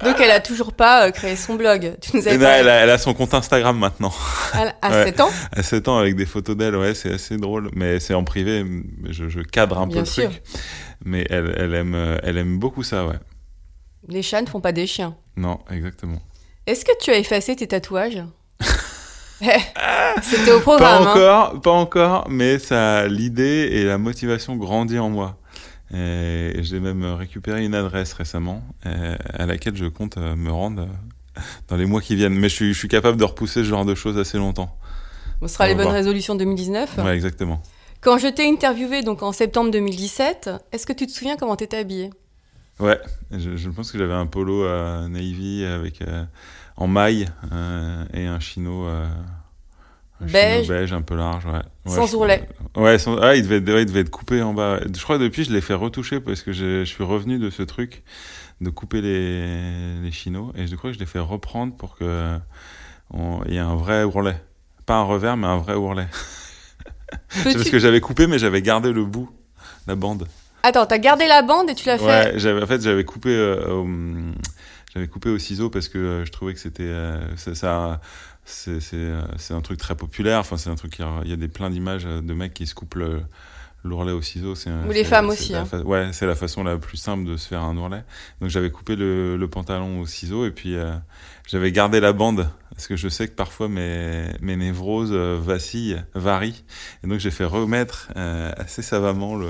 Donc 0.03 0.19
elle 0.19 0.31
a 0.31 0.41
toujours 0.41 0.73
pas 0.73 1.07
euh, 1.07 1.11
créé 1.11 1.35
son 1.37 1.55
blog. 1.55 1.95
Tu 2.01 2.17
nous 2.17 2.21
parlé 2.23 2.37
elle, 2.43 2.67
a, 2.69 2.73
elle 2.83 2.89
a 2.89 2.97
son 2.97 3.13
compte 3.13 3.33
Instagram 3.33 3.77
maintenant 3.79 4.11
à, 4.81 4.89
Ouais. 4.91 5.05
7 5.05 5.19
ans. 5.21 5.29
à 5.53 5.63
7 5.63 5.87
ans 5.87 5.97
avec 5.97 6.15
des 6.15 6.25
photos 6.25 6.55
d'elle 6.57 6.75
ouais 6.75 6.93
c'est 6.93 7.13
assez 7.13 7.37
drôle 7.37 7.69
mais 7.73 7.99
c'est 7.99 8.13
en 8.13 8.23
privé 8.23 8.65
je, 9.09 9.29
je 9.29 9.39
cadre 9.39 9.79
un 9.79 9.87
Bien 9.87 9.95
peu 9.95 9.99
le 10.01 10.05
sûr. 10.05 10.29
truc 10.29 10.43
mais 11.03 11.25
elle, 11.29 11.53
elle 11.57 11.73
aime 11.73 11.95
euh, 11.95 12.17
elle 12.23 12.37
aime 12.37 12.59
beaucoup 12.59 12.83
ça 12.83 13.05
ouais 13.05 13.15
Les 14.07 14.21
chats 14.21 14.41
ne 14.41 14.47
font 14.47 14.61
pas 14.61 14.71
des 14.73 14.85
chiens. 14.87 15.15
non 15.37 15.59
exactement 15.71 16.19
Est-ce 16.67 16.83
que 16.85 16.91
tu 17.01 17.11
as 17.11 17.17
effacé 17.17 17.55
tes 17.55 17.67
tatouages? 17.67 18.21
C'était 20.21 20.51
au 20.51 20.57
Pas 20.59 20.61
programme. 20.61 21.03
hein. 21.07 21.11
encore, 21.11 21.61
pas 21.61 21.71
encore, 21.71 22.27
mais 22.29 22.57
ça, 22.59 23.07
l'idée 23.07 23.69
et 23.71 23.83
la 23.83 23.97
motivation 23.97 24.55
grandit 24.55 24.99
en 24.99 25.09
moi. 25.09 25.37
Et 25.93 26.53
j'ai 26.61 26.79
même 26.79 27.03
récupéré 27.05 27.63
une 27.63 27.75
adresse 27.75 28.13
récemment 28.13 28.63
euh, 28.85 29.15
à 29.33 29.45
laquelle 29.45 29.75
je 29.75 29.85
compte 29.85 30.17
euh, 30.17 30.35
me 30.35 30.51
rendre 30.51 30.81
euh, 30.83 31.41
dans 31.67 31.75
les 31.77 31.85
mois 31.85 32.01
qui 32.01 32.15
viennent. 32.15 32.33
Mais 32.33 32.49
je 32.49 32.55
suis, 32.55 32.73
je 32.73 32.77
suis 32.79 32.87
capable 32.87 33.17
de 33.17 33.23
repousser 33.23 33.63
ce 33.63 33.69
genre 33.69 33.85
de 33.85 33.93
choses 33.93 34.17
assez 34.17 34.37
longtemps. 34.37 34.75
Ce 35.41 35.47
sera 35.47 35.65
On 35.65 35.67
les 35.67 35.75
bonnes 35.75 35.83
voir. 35.83 35.95
résolutions 35.95 36.33
2019. 36.35 36.97
Ouais, 36.97 37.13
exactement. 37.13 37.61
Quand 38.01 38.17
je 38.17 38.27
t'ai 38.27 38.47
interviewé 38.49 39.03
donc 39.03 39.21
en 39.21 39.31
septembre 39.31 39.69
2017, 39.71 40.49
est-ce 40.71 40.85
que 40.85 40.93
tu 40.93 41.05
te 41.07 41.11
souviens 41.11 41.35
comment 41.37 41.55
t'étais 41.55 41.77
habillé 41.77 42.09
Ouais, 42.79 42.99
je, 43.31 43.55
je 43.55 43.69
pense 43.69 43.91
que 43.91 43.97
j'avais 43.97 44.13
un 44.13 44.25
polo 44.25 44.63
euh, 44.63 45.07
navy 45.07 45.63
avec 45.65 46.01
euh, 46.01 46.23
en 46.77 46.87
maille 46.87 47.27
euh, 47.51 48.03
et 48.13 48.25
un 48.27 48.39
chino. 48.39 48.85
euh, 48.87 49.05
un 50.21 50.25
Beige. 50.27 50.63
chino 50.65 50.75
beige 50.77 50.93
un 50.93 51.01
peu 51.01 51.15
large, 51.15 51.45
ouais. 51.45 51.51
Ouais, 51.85 51.95
Sans 51.95 52.07
je- 52.07 52.15
ourlet. 52.15 52.47
Ouais, 52.75 52.97
sans- 52.97 53.17
ah, 53.17 53.35
il, 53.35 53.43
devait 53.43 53.57
être, 53.57 53.69
ouais, 53.73 53.81
il 53.81 53.85
devait 53.85 53.99
être 54.01 54.09
coupé 54.09 54.41
en 54.41 54.53
bas. 54.53 54.79
Je 54.93 55.01
crois 55.03 55.17
que 55.17 55.23
depuis, 55.23 55.43
je 55.43 55.51
l'ai 55.51 55.61
fait 55.61 55.73
retoucher 55.73 56.19
parce 56.19 56.41
que 56.41 56.51
je, 56.53 56.79
je 56.79 56.89
suis 56.89 57.03
revenu 57.03 57.37
de 57.39 57.49
ce 57.49 57.63
truc 57.63 58.03
de 58.61 58.69
couper 58.69 59.01
les, 59.01 59.99
les 60.01 60.11
chinos 60.11 60.51
et 60.55 60.67
je 60.67 60.75
crois 60.77 60.89
que 60.91 60.95
je 60.95 60.99
l'ai 60.99 61.05
fait 61.05 61.19
reprendre 61.19 61.75
pour 61.75 61.97
que 61.97 62.37
il 63.13 63.53
y 63.53 63.57
ait 63.57 63.59
un 63.59 63.75
vrai 63.75 64.03
ourlet. 64.03 64.41
Pas 64.85 64.95
un 64.95 65.03
revers, 65.03 65.35
mais 65.37 65.47
un 65.47 65.57
vrai 65.57 65.75
ourlet. 65.75 66.07
C'est 67.29 67.53
parce 67.53 67.69
que 67.69 67.79
j'avais 67.79 68.01
coupé, 68.01 68.27
mais 68.27 68.39
j'avais 68.39 68.61
gardé 68.61 68.91
le 68.93 69.03
bout, 69.05 69.29
la 69.87 69.95
bande. 69.95 70.27
Attends, 70.63 70.85
t'as 70.85 70.97
gardé 70.97 71.27
la 71.27 71.41
bande 71.43 71.69
et 71.69 71.75
tu 71.75 71.87
l'as 71.87 71.97
fait 71.97 72.05
Ouais, 72.43 72.63
en 72.63 72.65
fait 72.65 72.81
j'avais 72.81 73.03
coupé 73.03 73.29
euh, 73.29 73.83
j'avais 74.95 75.07
coupé 75.07 75.29
au 75.29 75.37
ciseau 75.37 75.69
parce 75.69 75.89
que 75.89 75.97
euh, 75.97 76.25
je 76.25 76.31
trouvais 76.31 76.53
que 76.53 76.59
c'était 76.59 76.83
euh, 76.83 77.35
ça, 77.35 78.01
euh, 78.67 78.79
c'est 79.37 79.53
un 79.53 79.61
truc 79.61 79.77
très 79.77 79.95
populaire. 79.95 80.39
Enfin 80.39 80.57
c'est 80.57 80.69
un 80.69 80.75
truc 80.75 80.99
il 81.23 81.29
y 81.29 81.33
a 81.33 81.35
des 81.35 81.49
plein 81.49 81.69
d'images 81.69 82.05
de 82.05 82.33
mecs 82.33 82.53
qui 82.53 82.65
se 82.65 82.73
coupent 82.73 82.97
l'ourlet 83.85 84.11
au 84.11 84.21
ciseau. 84.21 84.55
C'est 84.55 84.69
un- 84.69 84.85
Ou 84.87 84.91
les 84.91 85.03
femmes 85.03 85.29
aussi, 85.29 85.55
hein. 85.55 85.65
fa- 85.65 85.79
ouais, 85.79 86.09
c'est 86.11 86.25
la 86.25 86.35
façon 86.35 86.63
la 86.63 86.77
plus 86.77 86.97
simple 86.97 87.25
de 87.25 87.37
se 87.37 87.47
faire 87.47 87.61
un 87.61 87.77
ourlet. 87.77 88.03
Donc 88.41 88.49
j'avais 88.49 88.71
coupé 88.71 88.95
le, 88.95 89.37
le 89.37 89.47
pantalon 89.47 90.01
au 90.01 90.05
ciseau 90.05 90.45
et 90.45 90.51
puis 90.51 90.75
euh, 90.75 90.91
j'avais 91.47 91.71
gardé 91.71 91.99
la 91.99 92.11
bande 92.13 92.49
parce 92.71 92.87
que 92.87 92.95
je 92.97 93.07
sais 93.07 93.27
que 93.29 93.33
parfois 93.33 93.69
mes 93.69 94.25
mes 94.41 94.57
névroses 94.57 95.11
euh, 95.13 95.37
vacillent, 95.41 96.01
varient. 96.13 96.63
Et 97.03 97.07
donc 97.07 97.19
j'ai 97.19 97.31
fait 97.31 97.45
remettre 97.45 98.09
euh, 98.17 98.51
assez 98.57 98.81
savamment 98.81 99.35
le 99.35 99.47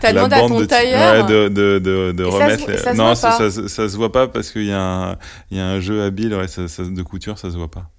T'as 0.00 0.12
la 0.12 0.20
demandé 0.26 0.34
à 0.36 0.38
bande 0.40 0.48
ton 0.52 0.60
de 0.60 0.64
tailleur 0.66 1.26
ouais, 1.26 1.30
de, 1.32 1.48
de, 1.48 1.78
de, 1.78 2.12
de 2.12 2.24
Et 2.24 2.30
ça 2.30 2.36
remettre. 2.44 2.66
se- 2.66 2.76
ça 2.78 2.92
se 2.92 2.96
non, 2.96 3.04
voit 3.06 3.14
ça, 3.16 3.28
pas. 3.30 3.38
ça, 3.38 3.50
se- 3.50 3.68
ça 3.68 3.88
se 3.88 3.96
voit 3.96 4.12
pas 4.12 4.28
parce 4.28 4.50
qu'il 4.52 4.64
y, 4.66 4.72
a 4.72 4.80
un- 4.82 5.16
il 5.50 5.58
y 5.58 5.60
a 5.60 5.66
un 5.66 5.80
jeu 5.80 6.02
habile 6.02 6.34
ouais, 6.34 6.48
ça, 6.48 6.66
ça- 6.68 6.84
de 6.84 7.02
couture, 7.02 7.36
ça 7.38 7.50
se 7.50 7.56
voit 7.56 7.70
pas. 7.70 7.90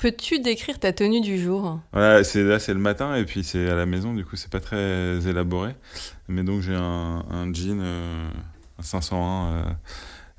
Peux-tu 0.00 0.38
décrire 0.40 0.78
ta 0.78 0.92
tenue 0.92 1.20
du 1.20 1.38
jour? 1.38 1.80
Là 1.92 2.24
c'est 2.24 2.42
le 2.42 2.74
matin 2.74 3.14
et 3.16 3.24
puis 3.24 3.44
c'est 3.44 3.68
à 3.68 3.74
la 3.74 3.86
maison, 3.86 4.14
du 4.14 4.24
coup 4.24 4.36
c'est 4.36 4.50
pas 4.50 4.60
très 4.60 5.26
élaboré. 5.28 5.74
Mais 6.28 6.42
donc 6.42 6.62
j'ai 6.62 6.74
un, 6.74 7.52
jean 7.52 7.80
euh, 7.82 8.30
un 8.78 8.82
501 8.82 9.52
euh, 9.52 9.62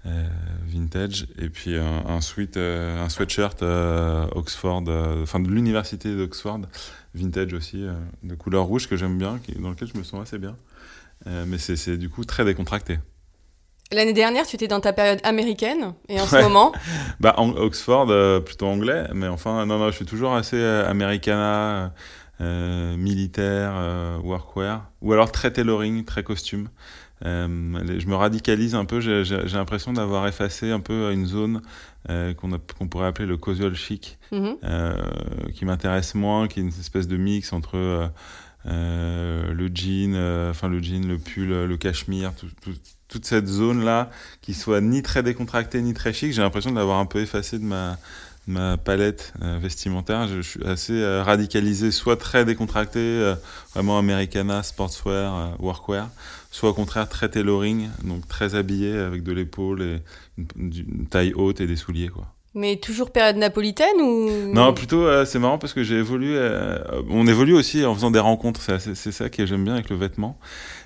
euh, 0.08 0.28
vintage 0.66 1.28
et 1.38 1.50
puis 1.50 1.76
un, 1.76 2.06
un 2.08 2.22
sweat, 2.22 2.58
euh, 2.58 3.04
un 3.04 3.10
sweatshirt 3.10 3.62
euh, 3.62 4.26
Oxford, 4.34 4.84
euh, 4.88 5.24
enfin 5.24 5.40
de 5.40 5.50
l'université 5.50 6.16
d'Oxford, 6.16 6.62
vintage 7.14 7.54
aussi, 7.54 7.84
euh, 7.84 7.94
de 8.24 8.34
couleur 8.34 8.66
rouge 8.66 8.88
que 8.88 8.96
j'aime 8.96 9.18
bien, 9.18 9.40
dans 9.60 9.70
lequel 9.70 9.90
je 9.94 9.98
me 9.98 10.04
sens 10.04 10.22
assez 10.24 10.40
bien. 10.40 10.56
Euh, 11.28 11.46
mais 11.48 11.60
c'est 11.60 11.98
du 11.98 12.10
coup 12.10 12.26
très 12.26 12.44
décontracté. 12.46 12.98
L'année 13.94 14.14
dernière, 14.14 14.46
tu 14.48 14.56
étais 14.56 14.68
dans 14.70 14.80
ta 14.80 14.94
période 14.94 15.20
américaine 15.24 15.94
et 16.08 16.20
en 16.22 16.26
ce 16.26 16.38
moment, 16.42 16.72
Bah, 17.20 17.34
en- 17.38 17.50
Oxford, 17.52 18.08
euh, 18.10 18.40
plutôt 18.40 18.68
anglais, 18.68 19.06
mais 19.14 19.28
enfin, 19.28 19.66
non, 19.66 19.78
non, 19.80 19.88
je 19.90 19.96
suis 19.98 20.06
toujours 20.06 20.34
assez 20.34 20.56
euh, 20.56 20.90
americana, 20.90 21.94
euh, 22.40 22.96
militaire, 22.96 23.74
euh, 23.76 24.18
workwear, 24.24 24.90
ou 25.02 25.12
alors 25.12 25.32
très 25.32 25.52
tailoring, 25.52 26.06
très 26.06 26.24
costume. 26.24 26.70
Les- 27.24 28.00
je 28.00 28.08
me 28.08 28.16
radicalise 28.16 28.74
un 28.74 28.86
peu. 28.86 29.00
J'ai 29.00 29.24
l'impression 29.54 29.94
d'avoir 29.94 30.26
effacé 30.28 30.72
un 30.72 30.80
peu 30.80 31.12
une 31.12 31.28
zone 31.28 31.62
qu'on 32.08 32.88
pourrait 32.88 33.06
appeler 33.08 33.28
le 33.28 33.38
casual 33.38 33.76
chic, 33.76 34.18
Mhm. 34.32 34.56
qui 35.54 35.66
m'intéresse 35.66 36.16
moins, 36.16 36.48
qui 36.48 36.62
est 36.62 36.64
une 36.64 36.70
espèce 36.70 37.08
de 37.08 37.18
mix 37.18 37.54
entre 37.54 38.10
le 38.66 39.68
jean, 39.76 40.16
enfin 40.50 40.68
le 40.68 40.82
jean, 40.82 41.08
le 41.08 41.20
pull, 41.20 41.50
le 41.50 41.78
cachemire, 41.78 42.34
tout- 42.34 42.48
tout- 42.64 42.74
toute 43.12 43.25
cette 43.25 43.48
zone 43.48 43.84
là, 43.86 44.10
qui 44.41 44.53
soit 44.53 44.82
ni 44.82 45.03
très 45.03 45.22
décontractée 45.22 45.82
ni 45.82 45.94
très 45.94 46.13
chic. 46.13 46.34
J'ai 46.34 46.41
l'impression 46.41 46.72
de 46.72 46.77
l'avoir 46.77 46.98
un 46.98 47.06
peu 47.06 47.20
effacé 47.20 47.60
de 47.60 47.65
ma 47.65 47.98
de 48.48 48.53
ma 48.53 48.77
palette 48.77 49.34
euh, 49.44 49.60
vestimentaire. 49.62 50.27
Je, 50.27 50.38
je 50.41 50.50
suis 50.50 50.63
assez 50.65 50.94
euh, 51.00 51.22
radicalisé, 51.22 51.91
soit 51.91 52.18
très 52.18 52.44
décontracté, 52.44 53.00
euh, 53.00 53.36
vraiment 53.75 54.00
Americana, 54.00 54.63
sportswear, 54.63 55.36
euh, 55.38 55.48
workwear, 55.60 56.10
soit 56.50 56.70
au 56.72 56.74
contraire 56.74 57.08
très 57.08 57.30
tailoring, 57.30 57.89
donc 58.03 58.27
très 58.27 58.56
habillé 58.56 58.98
avec 58.98 59.22
de 59.22 59.32
l'épaule 59.32 59.82
et 59.84 59.98
une, 60.39 60.48
une 60.58 61.06
taille 61.06 61.34
haute 61.36 61.62
et 61.62 61.68
des 61.68 61.75
souliers 61.75 62.10
quoi. 62.10 62.34
Mais 62.53 62.75
toujours 62.75 63.12
période 63.12 63.38
napolitaine 63.38 64.01
ou? 64.01 64.30
Non, 64.53 64.74
plutôt, 64.74 65.06
euh, 65.06 65.24
c'est 65.24 65.39
marrant 65.39 65.58
parce 65.58 65.74
que 65.74 65.84
j'ai 65.84 65.96
évolué. 65.96 66.34
euh, 66.36 66.80
on 67.10 67.25
évolue 67.25 67.53
aussi 67.53 67.86
en 67.86 67.94
faisant 67.96 68.12
des 68.12 68.20
rencontres. 68.20 68.60
C'est 68.80 69.12
ça 69.13 69.30
que 69.30 69.46
j'aime 69.46 69.63
bien 69.63 69.75
avec 69.75 69.89
le 69.89 69.96
vêtement. 69.96 70.38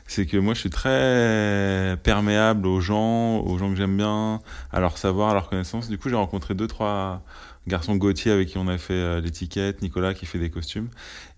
C'est 0.08 0.26
que 0.28 0.38
moi, 0.38 0.54
je 0.54 0.60
suis 0.60 0.70
très 0.70 1.98
perméable 2.04 2.68
aux 2.68 2.80
gens, 2.80 3.40
aux 3.40 3.58
gens 3.58 3.72
que 3.72 3.76
j'aime 3.76 3.98
bien, 3.98 4.40
à 4.72 4.80
leur 4.80 4.98
savoir, 4.98 5.32
à 5.32 5.34
leur 5.34 5.50
connaissance. 5.50 5.90
Du 5.90 5.98
coup, 5.98 6.10
j'ai 6.10 6.16
rencontré 6.16 6.54
deux, 6.54 6.68
trois 6.68 7.24
garçons 7.68 7.96
Gauthier 7.96 8.32
avec 8.32 8.50
qui 8.50 8.60
on 8.60 8.68
a 8.68 8.78
fait 8.78 8.94
euh, 8.94 9.20
l'étiquette, 9.20 9.82
Nicolas 9.82 10.14
qui 10.14 10.28
fait 10.28 10.38
des 10.38 10.52
costumes. 10.52 10.90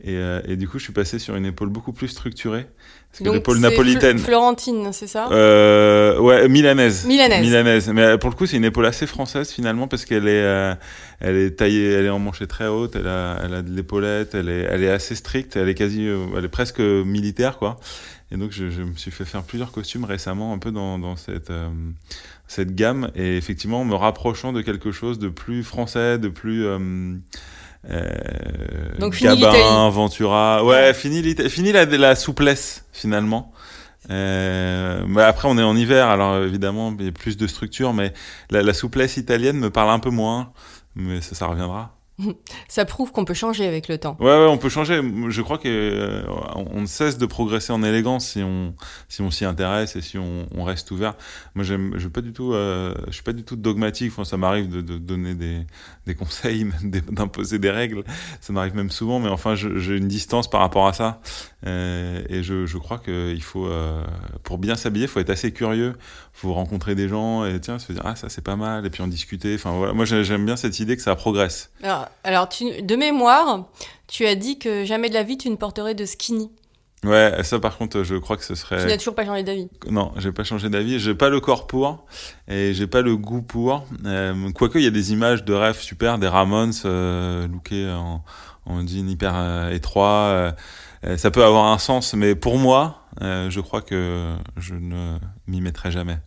Et, 0.04 0.18
euh, 0.18 0.42
et 0.46 0.58
du 0.58 0.68
coup, 0.68 0.80
je 0.80 0.84
suis 0.84 0.92
passé 0.92 1.20
sur 1.20 1.38
une 1.38 1.46
épaule 1.46 1.70
beaucoup 1.70 1.94
plus 1.94 2.10
structurée. 2.10 2.68
Parce 3.10 3.20
que 3.20 3.24
Donc, 3.24 3.36
l'épaule 3.36 3.60
napolitaine. 3.60 4.18
Fl- 4.18 4.26
Florentine, 4.26 4.90
c'est 4.92 5.08
ça? 5.08 5.30
Euh, 5.32 6.20
ouais, 6.20 6.50
milanaise. 6.50 7.06
Milanaise. 7.06 7.42
Milanaise. 7.42 7.90
Mais 7.94 8.02
euh, 8.04 8.18
pour 8.18 8.30
le 8.30 8.36
coup, 8.36 8.46
c'est 8.46 8.58
une 8.58 8.66
épaule 8.66 8.86
assez 8.86 9.08
française 9.08 9.50
finalement 9.50 9.88
parce 9.88 10.04
qu'elle 10.04 10.28
est, 10.28 10.44
euh, 10.44 10.76
elle 11.22 11.38
est 11.38 11.52
taillée, 11.52 11.94
elle 11.94 12.06
est 12.06 12.10
en 12.10 12.20
manchette 12.20 12.50
très 12.50 12.68
haute, 12.68 12.98
elle 12.98 13.08
a, 13.08 13.40
elle 13.46 13.54
a 13.54 13.62
de 13.62 13.72
l'épaulette, 13.74 14.36
elle 14.36 14.50
est, 14.50 14.68
elle 14.70 14.84
est 14.84 14.90
assez 14.92 15.16
stricte, 15.16 15.56
elle 15.56 15.70
est 15.70 15.76
quasi, 15.76 16.06
elle 16.36 16.44
est 16.44 16.50
presque 16.50 16.82
militaire 16.82 17.58
quoi. 17.58 17.80
Et 18.32 18.38
donc 18.38 18.52
je, 18.52 18.70
je 18.70 18.82
me 18.82 18.96
suis 18.96 19.12
fait 19.12 19.26
faire 19.26 19.44
plusieurs 19.44 19.72
costumes 19.72 20.04
récemment, 20.04 20.54
un 20.54 20.58
peu 20.58 20.72
dans, 20.72 21.00
dans 21.00 21.16
cette, 21.16 21.50
euh, 21.50 21.70
cette 22.48 22.76
gamme 22.76 23.10
et 23.16 23.38
effectivement 23.38 23.82
en 23.82 23.86
me 23.86 23.96
rapprochant 23.96 24.52
de 24.52 24.62
quelque 24.62 24.92
chose 24.92 25.18
de 25.18 25.30
plus 25.30 25.64
français, 25.64 26.20
de 26.20 26.28
plus 26.28 26.66
euh, 26.66 27.16
euh, 27.90 28.98
Donc, 29.00 29.18
Gabin. 29.22 29.90
Ventura. 29.90 30.64
Ouais, 30.66 30.94
fini, 30.94 31.24
fini 31.50 31.72
la, 31.72 31.86
la 31.86 32.16
souplesse 32.16 32.86
finalement. 32.92 33.54
Euh, 34.10 35.04
mais 35.08 35.22
après, 35.22 35.50
on 35.50 35.58
est 35.58 35.64
en 35.64 35.76
hiver, 35.76 36.08
alors 36.08 36.44
évidemment, 36.44 36.96
il 36.98 37.06
y 37.06 37.10
a 37.10 37.12
plus 37.12 37.36
de 37.36 37.48
structure, 37.48 37.94
mais 37.94 38.14
la, 38.50 38.64
la 38.64 38.74
souplesse 38.74 39.18
italienne 39.18 39.58
me 39.58 39.70
parle 39.70 39.90
un 39.90 40.00
peu 40.00 40.10
moins, 40.12 40.54
mais 40.96 41.20
ça, 41.22 41.36
ça 41.36 41.48
reviendra. 41.48 41.97
Ça 42.68 42.86
prouve 42.86 43.12
qu'on 43.12 43.26
peut 43.26 43.34
changer 43.34 43.68
avec 43.68 43.88
le 43.88 43.98
temps. 43.98 44.18
Ouais, 44.20 44.26
ouais, 44.26 44.48
on 44.48 44.58
peut 44.58 44.70
changer. 44.70 45.02
Je 45.30 45.42
crois 45.42 45.58
que 45.58 45.68
euh, 45.68 46.24
ne 46.74 46.86
cesse 46.86 47.18
de 47.18 47.26
progresser 47.26 47.72
en 47.74 47.84
élégance 47.84 48.28
si 48.30 48.42
on 48.44 48.74
si 49.08 49.22
on 49.22 49.30
s'y 49.32 49.46
intéresse 49.46 49.96
et 49.96 50.02
si 50.02 50.18
on, 50.18 50.48
on 50.56 50.64
reste 50.64 50.90
ouvert. 50.92 51.16
Moi, 51.56 51.64
j'aime, 51.64 51.92
je 51.96 52.00
suis 52.00 52.10
pas 52.10 52.22
du 52.22 52.34
tout, 52.34 52.54
euh, 52.54 52.94
je 53.08 53.14
suis 53.14 53.24
pas 53.24 53.34
du 53.34 53.44
tout 53.44 53.56
dogmatique. 53.56 54.12
Enfin, 54.12 54.24
ça 54.24 54.38
m'arrive 54.38 54.70
de, 54.70 54.82
de 54.82 54.98
donner 54.98 55.36
des 55.36 55.66
des 56.06 56.16
conseils, 56.16 56.68
d'imposer 56.84 57.60
des 57.60 57.72
règles. 57.72 58.04
Ça 58.42 58.54
m'arrive 58.54 58.76
même 58.76 58.90
souvent, 58.92 59.20
mais 59.20 59.30
enfin, 59.30 59.56
j'ai 59.56 59.96
une 59.98 60.08
distance 60.08 60.50
par 60.50 60.62
rapport 60.62 60.88
à 60.88 60.94
ça. 60.94 61.22
Euh, 61.66 62.24
et 62.30 62.44
je, 62.44 62.66
je 62.66 62.78
crois 62.78 62.98
que 62.98 63.34
il 63.34 63.44
faut, 63.44 63.68
pour 64.44 64.58
bien 64.58 64.76
s'habiller, 64.76 65.06
il 65.06 65.10
faut 65.10 65.20
être 65.20 65.30
assez 65.30 65.52
curieux. 65.52 65.96
faut 66.34 66.54
rencontrer 66.54 66.96
des 66.96 67.08
gens 67.10 67.46
et 67.46 67.60
tiens, 67.60 67.80
se 67.80 67.92
dire 67.92 68.02
ah 68.06 68.16
ça 68.16 68.30
c'est 68.30 68.44
pas 68.44 68.56
mal 68.56 68.86
et 68.86 68.90
puis 68.90 69.02
en 69.04 69.08
discuter. 69.08 69.56
Enfin 69.56 69.72
voilà, 69.72 69.94
moi 69.94 70.06
j'ai- 70.06 70.24
j'aime 70.24 70.46
bien 70.46 70.56
cette 70.56 70.80
idée 70.80 70.96
que 70.96 71.02
ça 71.02 71.16
progresse. 71.16 71.72
Alors, 71.84 72.07
alors 72.24 72.50
tu, 72.50 72.82
de 72.82 72.96
mémoire, 72.96 73.66
tu 74.08 74.26
as 74.26 74.36
dit 74.36 74.60
que 74.60 74.86
jamais 74.86 75.10
de 75.10 75.14
la 75.14 75.24
vie 75.24 75.38
tu 75.38 75.50
ne 75.50 75.56
porterais 75.56 75.96
de 75.96 76.06
skinny. 76.06 76.52
Ouais, 77.04 77.44
ça 77.44 77.60
par 77.60 77.78
contre, 77.78 78.04
je 78.04 78.16
crois 78.16 78.38
que 78.38 78.44
ce 78.44 78.54
Tu 78.54 78.60
serait. 78.60 78.86
n'as 78.88 78.98
toujours 78.98 79.14
pas 79.14 79.24
changé 79.26 79.44
d'avis. 79.44 79.70
Non, 79.90 80.12
j'ai 80.18 80.32
pas 80.32 80.44
changé 80.44 80.68
d'avis. 80.70 81.00
J'ai 81.00 81.14
pas 81.14 81.30
le 81.30 81.40
corps 81.40 81.68
pour 81.68 82.06
et 82.48 82.74
j'ai 82.74 82.88
pas 82.88 83.02
le 83.02 83.16
goût 83.16 83.44
pour. 83.44 83.86
Euh, 84.06 84.52
quoique 84.54 84.80
il 84.80 84.84
y 84.84 84.88
a 84.88 84.92
des 84.92 85.12
images 85.14 85.46
de 85.46 85.54
rêve 85.54 85.80
super, 85.80 86.18
des 86.18 86.28
Ramones 86.28 86.74
euh, 86.86 87.48
lookés 87.48 87.88
en, 87.92 88.24
en 88.66 88.88
jean 88.88 89.08
hyper 89.10 89.34
euh, 89.36 89.70
étroit. 89.70 90.54
euh, 91.06 91.18
ça 91.18 91.30
peut 91.30 91.44
avoir 91.44 91.66
un 91.72 91.78
sens, 91.78 92.16
mais 92.16 92.34
pour 92.34 92.58
moi, 92.58 93.04
je 93.22 93.60
crois 93.62 93.82
que 93.84 94.36
je 94.58 94.74
ne 94.74 95.18
m'y 95.46 95.62
mettrai 95.62 95.92
jamais. 95.92 96.18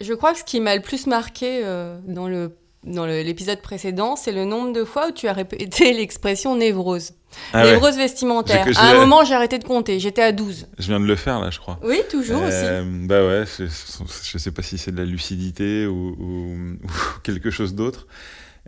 Je 0.00 0.12
crois 0.14 0.32
que 0.32 0.38
ce 0.38 0.44
qui 0.44 0.60
m'a 0.60 0.76
le 0.76 0.82
plus 0.82 1.08
marqué 1.08 1.62
dans 2.06 2.28
le 2.28 2.56
dans 2.84 3.06
l'épisode 3.06 3.60
précédent, 3.62 4.14
c'est 4.16 4.32
le 4.32 4.44
nombre 4.44 4.72
de 4.72 4.84
fois 4.84 5.08
où 5.08 5.12
tu 5.12 5.26
as 5.28 5.32
répété 5.32 5.92
l'expression 5.94 6.56
névrose. 6.56 7.12
Ah 7.52 7.64
ouais, 7.64 7.72
névrose 7.72 7.96
vestimentaire. 7.96 8.66
À 8.76 8.90
un 8.90 8.94
moment, 9.00 9.24
j'ai 9.24 9.34
arrêté 9.34 9.58
de 9.58 9.64
compter. 9.64 9.98
J'étais 9.98 10.22
à 10.22 10.30
12. 10.32 10.68
je 10.78 10.86
viens 10.86 11.00
de 11.00 11.06
le 11.06 11.16
faire 11.16 11.40
là, 11.40 11.50
je 11.50 11.58
crois. 11.58 11.80
Oui, 11.82 12.00
toujours 12.10 12.42
aussi. 12.42 12.52
Euh, 12.52 12.84
Bah 13.06 13.26
ouais, 13.26 13.44
je 13.58 14.38
sais 14.38 14.50
pas 14.52 14.62
si 14.62 14.78
c'est 14.78 14.92
de 14.92 14.98
la 14.98 15.04
lucidité 15.04 15.86
ou, 15.86 16.14
ou- 16.18 16.56
ou 16.84 17.20
quelque 17.22 17.50
chose 17.50 17.74
d'autre. 17.74 18.06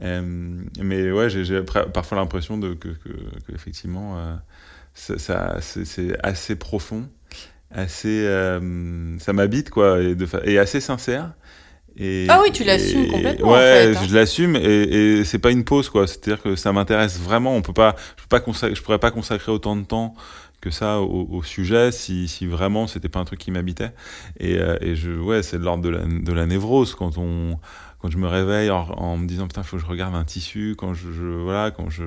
Euh, 0.03 0.21
mais 0.81 1.11
ouais, 1.13 1.31
j'ai 1.31 1.63
parfois 1.95 2.19
l'impression 2.19 2.61
que, 2.61 2.75
que, 2.75 2.89
que 2.89 3.55
effectivement, 3.55 4.19
euh, 4.19 4.35
ça, 4.95 5.19
ça- 5.19 5.57
c'est 5.61 6.17
assez 6.25 6.57
profond, 6.57 7.09
assez, 7.71 8.25
ça 9.21 9.33
m'habite 9.33 9.71
quoi, 9.71 10.01
et, 10.03 10.15
de 10.15 10.27
fa- 10.27 10.41
et 10.45 10.59
assez 10.59 10.81
sincère. 10.81 11.33
Et, 11.99 12.27
Ah 12.29 12.41
oui, 12.43 12.53
tu 12.53 12.65
l'assumes 12.65 13.07
complètement, 13.07 13.49
en 13.49 13.53
Ouais, 13.53 13.93
fait, 13.93 13.97
hein. 13.97 14.05
je 14.09 14.15
l'assume 14.15 14.57
et, 14.57 14.61
et 15.21 15.25
c'est 15.25 15.39
pas 15.39 15.51
une 15.51 15.65
pause 15.65 15.89
quoi. 15.89 16.07
C'est-à-dire 16.07 16.43
que 16.43 16.57
ça 16.57 16.73
m'intéresse 16.73 17.19
vraiment. 17.19 17.55
On 17.57 17.63
peut 17.63 17.73
pas, 17.73 17.97
je 18.17 18.23
peux 18.23 18.29
pas 18.29 18.41
consacrer, 18.41 18.75
je 18.75 18.83
pourrais 18.83 18.99
pas 18.99 19.11
consacrer 19.11 19.53
autant 19.53 19.77
de 19.77 19.85
temps 19.85 20.15
que 20.61 20.71
ça 20.71 21.01
au, 21.01 21.27
au 21.31 21.43
sujet 21.43 21.93
si, 21.93 22.29
si 22.29 22.47
vraiment 22.47 22.87
c'était 22.87 23.09
pas 23.09 23.21
un 23.21 23.25
truc 23.25 23.39
qui 23.41 23.51
m'habitait. 23.51 23.93
Et, 24.41 24.59
euh, 24.59 24.77
et 24.81 24.97
je, 24.97 25.13
ouais, 25.13 25.43
c'est 25.43 25.59
de 25.59 25.65
l'ordre 25.65 25.83
de 25.85 25.89
la, 25.91 26.01
de 26.05 26.33
la 26.33 26.47
névrose 26.47 26.95
quand 26.95 27.19
on, 27.19 27.59
quand 28.01 28.11
je 28.11 28.19
me 28.19 28.27
réveille 28.27 28.71
en, 28.71 28.83
en 28.91 29.17
me 29.17 29.27
disant 29.27 29.47
putain, 29.49 29.63
faut 29.63 29.77
que 29.77 29.83
je 29.83 29.89
regarde 29.89 30.15
un 30.15 30.25
tissu, 30.25 30.75
quand 30.77 30.93
je, 30.95 31.13
je 31.13 31.25
voilà, 31.25 31.71
quand 31.71 31.89
je, 31.91 32.05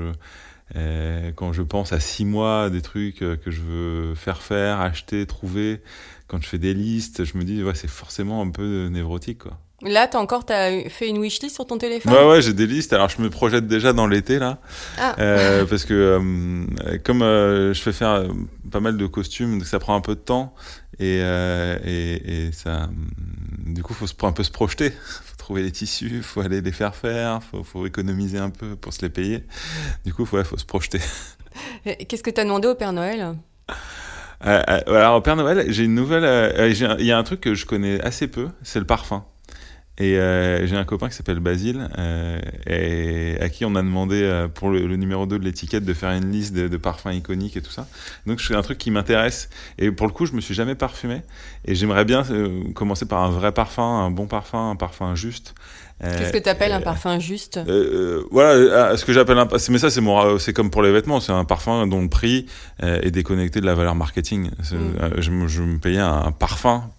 euh, 0.75 1.31
quand 1.35 1.53
je 1.53 1.61
pense 1.63 1.93
à 1.93 1.99
six 1.99 2.25
mois 2.25 2.69
des 2.69 2.81
trucs 2.81 3.21
euh, 3.23 3.35
que 3.37 3.51
je 3.51 3.61
veux 3.61 4.15
faire 4.15 4.41
faire, 4.41 4.81
acheter, 4.81 5.25
trouver, 5.25 5.81
quand 6.27 6.41
je 6.41 6.47
fais 6.47 6.59
des 6.59 6.73
listes, 6.73 7.25
je 7.25 7.37
me 7.37 7.43
dis 7.43 7.63
ouais, 7.63 7.75
c'est 7.75 7.89
forcément 7.89 8.41
un 8.41 8.49
peu 8.51 8.87
névrotique 8.87 9.39
quoi. 9.39 9.59
Là, 9.81 10.07
t'as 10.07 10.19
encore 10.19 10.45
t'as 10.45 10.89
fait 10.89 11.07
une 11.07 11.19
wishlist 11.19 11.55
sur 11.55 11.65
ton 11.65 11.77
téléphone 11.77 12.11
Ouais, 12.11 12.27
ouais, 12.27 12.41
j'ai 12.41 12.53
des 12.53 12.67
listes. 12.67 12.91
Alors, 12.91 13.07
je 13.09 13.21
me 13.21 13.29
projette 13.29 13.65
déjà 13.67 13.93
dans 13.93 14.07
l'été, 14.07 14.37
là. 14.37 14.57
Ah. 14.97 15.15
Euh, 15.19 15.65
parce 15.69 15.85
que, 15.85 15.93
euh, 15.93 16.97
comme 17.03 17.21
euh, 17.21 17.73
je 17.73 17.81
fais 17.81 17.93
faire 17.93 18.25
pas 18.71 18.81
mal 18.81 18.97
de 18.97 19.07
costumes, 19.07 19.59
donc 19.59 19.67
ça 19.67 19.79
prend 19.79 19.95
un 19.95 20.01
peu 20.01 20.15
de 20.15 20.19
temps. 20.19 20.53
Et, 20.99 21.19
et, 21.19 22.47
et 22.47 22.51
ça. 22.51 22.89
Du 23.65 23.83
coup, 23.83 23.93
faut 23.93 24.07
se, 24.07 24.13
un 24.23 24.33
peu 24.33 24.43
se 24.43 24.51
projeter. 24.51 24.89
faut 25.23 25.37
trouver 25.37 25.61
les 25.61 25.71
tissus, 25.71 26.21
faut 26.23 26.41
aller 26.41 26.59
les 26.59 26.71
faire 26.73 26.93
faire, 26.93 27.41
faut, 27.41 27.63
faut 27.63 27.85
économiser 27.85 28.37
un 28.37 28.49
peu 28.49 28.75
pour 28.75 28.91
se 28.91 29.01
les 29.01 29.09
payer. 29.09 29.45
Du 30.03 30.13
coup, 30.13 30.25
faut, 30.25 30.37
ouais, 30.37 30.43
faut 30.43 30.57
se 30.57 30.65
projeter. 30.65 30.99
Et 31.85 32.05
Qu'est-ce 32.05 32.23
que 32.23 32.29
t'as 32.29 32.43
demandé 32.43 32.67
au 32.67 32.75
Père 32.75 32.91
Noël? 32.91 33.35
Alors, 34.41 35.17
au 35.17 35.21
Père 35.21 35.37
Noël, 35.37 35.65
j'ai 35.69 35.85
une 35.85 35.95
nouvelle. 35.95 36.53
Il 36.99 37.05
y 37.05 37.11
a 37.13 37.17
un 37.17 37.23
truc 37.23 37.39
que 37.39 37.55
je 37.55 37.65
connais 37.65 38.01
assez 38.01 38.27
peu, 38.27 38.49
c'est 38.61 38.79
le 38.79 38.85
parfum. 38.85 39.23
Et 40.01 40.17
euh, 40.17 40.65
j'ai 40.65 40.77
un 40.77 40.85
copain 40.85 41.09
qui 41.09 41.15
s'appelle 41.15 41.39
Basile, 41.41 41.89
euh, 41.97 42.39
et 42.67 43.37
à 43.41 43.49
qui 43.49 43.65
on 43.65 43.75
a 43.75 43.81
demandé 43.81 44.21
euh, 44.23 44.47
pour 44.47 44.69
le, 44.69 44.87
le 44.87 44.95
numéro 44.95 45.25
2 45.25 45.37
de 45.37 45.43
l'étiquette 45.43 45.83
de 45.83 45.93
faire 45.93 46.11
une 46.11 46.31
liste 46.31 46.53
de, 46.53 46.69
de 46.69 46.77
parfums 46.77 47.11
iconiques 47.11 47.57
et 47.57 47.61
tout 47.61 47.71
ça. 47.71 47.85
Donc 48.25 48.39
c'est 48.39 48.55
un 48.55 48.61
truc 48.61 48.77
qui 48.77 48.91
m'intéresse. 48.91 49.49
Et 49.77 49.91
pour 49.91 50.07
le 50.07 50.13
coup, 50.13 50.25
je 50.25 50.31
me 50.33 50.39
suis 50.41 50.53
jamais 50.53 50.75
parfumé. 50.75 51.21
Et 51.65 51.75
j'aimerais 51.75 52.05
bien 52.05 52.23
commencer 52.75 53.05
par 53.05 53.23
un 53.23 53.29
vrai 53.29 53.51
parfum, 53.51 53.83
un 53.83 54.09
bon 54.09 54.25
parfum, 54.27 54.71
un 54.71 54.75
parfum 54.77 55.15
juste. 55.15 55.53
Qu'est-ce 56.01 56.31
que 56.31 56.37
t'appelles 56.37 56.71
un 56.71 56.79
euh, 56.79 56.83
parfum 56.83 57.19
juste? 57.19 57.59
voilà, 58.31 58.95
ce 58.95 59.03
que 59.03 59.11
j'appelle 59.11 59.37
un, 59.37 59.49
mais 59.69 59.77
ça 59.79 59.89
c'est 59.89 59.99
mon, 59.99 60.39
c'est 60.39 60.53
comme 60.53 60.71
pour 60.71 60.81
les 60.81 60.93
vêtements, 60.93 61.19
c'est 61.19 61.33
un 61.33 61.43
parfum 61.43 61.87
dont 61.87 62.01
le 62.01 62.07
prix 62.07 62.45
est 62.81 63.11
déconnecté 63.11 63.59
de 63.59 63.65
la 63.65 63.75
valeur 63.75 63.95
marketing. 63.95 64.49
Mm. 64.71 65.17
je, 65.17 65.29
me- 65.29 65.47
je 65.49 65.61
me 65.61 65.77
payais 65.77 65.99
un, 65.99 66.21
un 66.27 66.31
parfum 66.31 66.89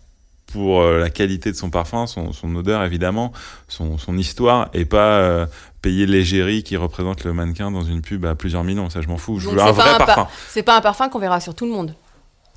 pour 0.53 0.81
euh, 0.83 0.99
la 0.99 1.11
qualité 1.11 1.51
de 1.53 1.57
son 1.57 1.71
parfum, 1.71 2.07
son, 2.07 2.33
son 2.33 2.55
odeur 2.57 2.83
évidemment, 2.85 3.33
son, 3.69 3.99
son 3.99 4.17
histoire, 4.19 4.69
et 4.75 4.85
pas 4.85 5.19
euh, 5.19 5.47
payer 5.83 6.07
l'égérie 6.07 6.63
qui 6.63 6.77
représente 6.77 7.25
le 7.25 7.33
mannequin 7.33 7.71
dans 7.71 7.83
une 7.83 8.03
pub 8.03 8.25
à 8.27 8.35
plusieurs 8.35 8.65
millions. 8.65 8.91
Ça, 8.91 9.01
je 9.01 9.09
m'en 9.09 9.17
fous. 9.17 9.39
Je 9.39 9.49
veux 9.49 9.61
un 9.61 9.73
vrai 9.73 9.91
un 9.91 9.99
par- 9.99 10.07
parfum. 10.07 10.29
C'est 10.49 10.63
pas 10.63 10.77
un 10.77 10.81
parfum 10.81 11.09
qu'on 11.09 11.19
verra 11.19 11.41
sur 11.41 11.55
tout 11.55 11.65
le 11.67 11.73
monde. 11.73 11.95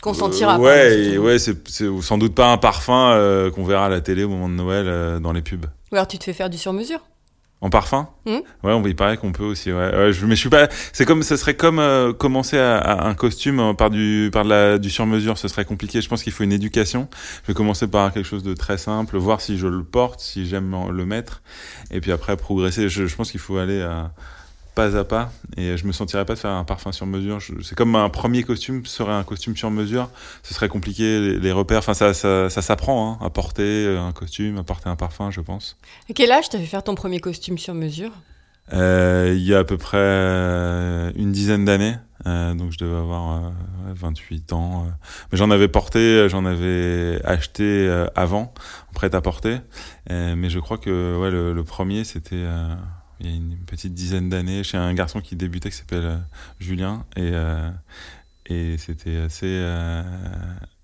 Qu'on 0.01 0.13
sentira 0.13 0.55
Euh, 0.55 0.59
ouais, 0.59 1.11
sur 1.13 1.23
ouais, 1.23 1.39
c'est 1.39 1.67
c'est 1.69 1.87
sans 2.01 2.17
doute 2.17 2.35
pas 2.35 2.51
un 2.51 2.57
parfum 2.57 3.11
euh, 3.11 3.49
qu'on 3.51 3.63
verra 3.63 3.85
à 3.85 3.89
la 3.89 4.01
télé 4.01 4.25
au 4.25 4.29
moment 4.29 4.49
de 4.49 4.53
Noël 4.55 4.85
euh, 4.87 5.19
dans 5.19 5.31
les 5.31 5.41
pubs. 5.41 5.65
Ou 5.91 5.95
alors 5.95 6.07
tu 6.07 6.17
te 6.17 6.25
fais 6.25 6.33
faire 6.33 6.49
du 6.49 6.57
sur-mesure. 6.57 6.99
En 7.63 7.69
parfum 7.69 8.09
Hmm. 8.25 8.39
Ouais, 8.63 8.71
on, 8.71 8.85
il 8.85 8.95
paraît 8.95 9.17
qu'on 9.17 9.31
peut 9.31 9.43
aussi. 9.43 9.71
Ouais. 9.71 9.93
Ouais, 9.95 10.13
je, 10.13 10.25
mais 10.25 10.35
je 10.35 10.39
suis 10.41 10.49
pas. 10.49 10.67
C'est 10.93 11.05
comme, 11.05 11.23
ce 11.23 11.35
serait 11.35 11.55
comme 11.55 11.79
euh, 11.79 12.13
commencer 12.13 12.57
à, 12.57 12.77
à 12.77 13.07
un 13.07 13.15
costume 13.15 13.59
euh, 13.59 13.73
par 13.73 13.89
du 13.89 14.29
par 14.31 14.43
de 14.45 14.49
la, 14.49 14.77
du 14.77 14.89
sur-mesure. 14.89 15.37
Ce 15.37 15.47
serait 15.47 15.65
compliqué. 15.65 16.01
Je 16.01 16.07
pense 16.07 16.23
qu'il 16.23 16.31
faut 16.31 16.43
une 16.43 16.53
éducation. 16.53 17.09
Je 17.43 17.47
vais 17.47 17.53
commencer 17.53 17.87
par 17.87 18.13
quelque 18.13 18.25
chose 18.25 18.43
de 18.43 18.53
très 18.53 18.77
simple, 18.77 19.17
voir 19.17 19.41
si 19.41 19.57
je 19.57 19.67
le 19.67 19.83
porte, 19.83 20.19
si 20.21 20.45
j'aime 20.45 20.73
le 20.91 21.05
mettre, 21.05 21.41
et 21.91 21.99
puis 22.01 22.11
après 22.11 22.37
progresser. 22.37 22.87
Je, 22.89 23.07
je 23.07 23.15
pense 23.15 23.31
qu'il 23.31 23.39
faut 23.39 23.57
aller 23.57 23.81
à 23.81 24.11
pas 24.75 24.97
à 24.97 25.03
pas. 25.03 25.31
Et 25.57 25.77
je 25.77 25.85
me 25.85 25.91
sentirais 25.91 26.25
pas 26.25 26.33
de 26.33 26.39
faire 26.39 26.51
un 26.51 26.63
parfum 26.63 26.91
sur 26.91 27.05
mesure. 27.05 27.39
C'est 27.61 27.75
comme 27.75 27.95
un 27.95 28.09
premier 28.09 28.43
costume 28.43 28.85
serait 28.85 29.13
un 29.13 29.23
costume 29.23 29.55
sur 29.55 29.71
mesure. 29.71 30.09
Ce 30.43 30.53
serait 30.53 30.69
compliqué 30.69 31.19
les, 31.19 31.39
les 31.39 31.51
repères. 31.51 31.79
Enfin, 31.79 31.93
ça, 31.93 32.13
ça, 32.13 32.49
ça 32.49 32.61
s'apprend 32.61 33.13
hein, 33.21 33.25
à 33.25 33.29
porter 33.29 33.85
euh, 33.85 34.01
un 34.01 34.11
costume, 34.11 34.57
à 34.57 34.63
porter 34.63 34.89
un 34.89 34.95
parfum, 34.95 35.31
je 35.31 35.41
pense. 35.41 35.77
À 36.09 36.13
quel 36.13 36.31
âge 36.31 36.49
t'as 36.49 36.59
fait 36.59 36.65
faire 36.65 36.83
ton 36.83 36.95
premier 36.95 37.19
costume 37.19 37.57
sur 37.57 37.73
mesure? 37.73 38.11
Euh, 38.71 39.33
il 39.35 39.43
y 39.43 39.53
a 39.53 39.59
à 39.59 39.63
peu 39.65 39.77
près 39.77 39.97
euh, 39.99 41.11
une 41.17 41.33
dizaine 41.33 41.65
d'années, 41.65 41.95
euh, 42.25 42.53
donc 42.53 42.71
je 42.71 42.77
devais 42.77 42.95
avoir 42.95 43.31
euh, 43.31 43.47
ouais, 43.87 43.93
28 43.93 44.53
ans. 44.53 44.85
euh. 44.87 44.91
Mais 45.31 45.37
j'en 45.37 45.51
avais 45.51 45.67
porté, 45.67 46.29
j'en 46.29 46.45
avais 46.45 47.19
acheté 47.25 48.05
avant, 48.15 48.53
prêt 48.93 49.13
à 49.13 49.19
porter. 49.19 49.57
Euh, 50.11 50.35
mais 50.37 50.49
je 50.49 50.59
crois 50.59 50.77
que 50.77 51.17
ouais, 51.17 51.29
le, 51.29 51.53
le 51.53 51.63
premier, 51.65 52.05
c'était 52.05 52.35
euh, 52.37 52.73
il 53.23 53.29
y 53.29 53.33
a 53.33 53.35
une 53.35 53.57
petite 53.65 53.93
dizaine 53.93 54.29
d'années, 54.29 54.63
chez 54.63 54.77
un 54.77 54.93
garçon 54.93 55.21
qui 55.21 55.35
débutait 55.35 55.69
qui 55.69 55.77
s'appelle 55.77 56.05
euh, 56.05 56.17
Julien. 56.59 57.05
Et, 57.15 57.31
euh, 57.33 57.69
et 58.47 58.77
c'était 58.77 59.17
assez, 59.17 59.45
euh, 59.45 60.03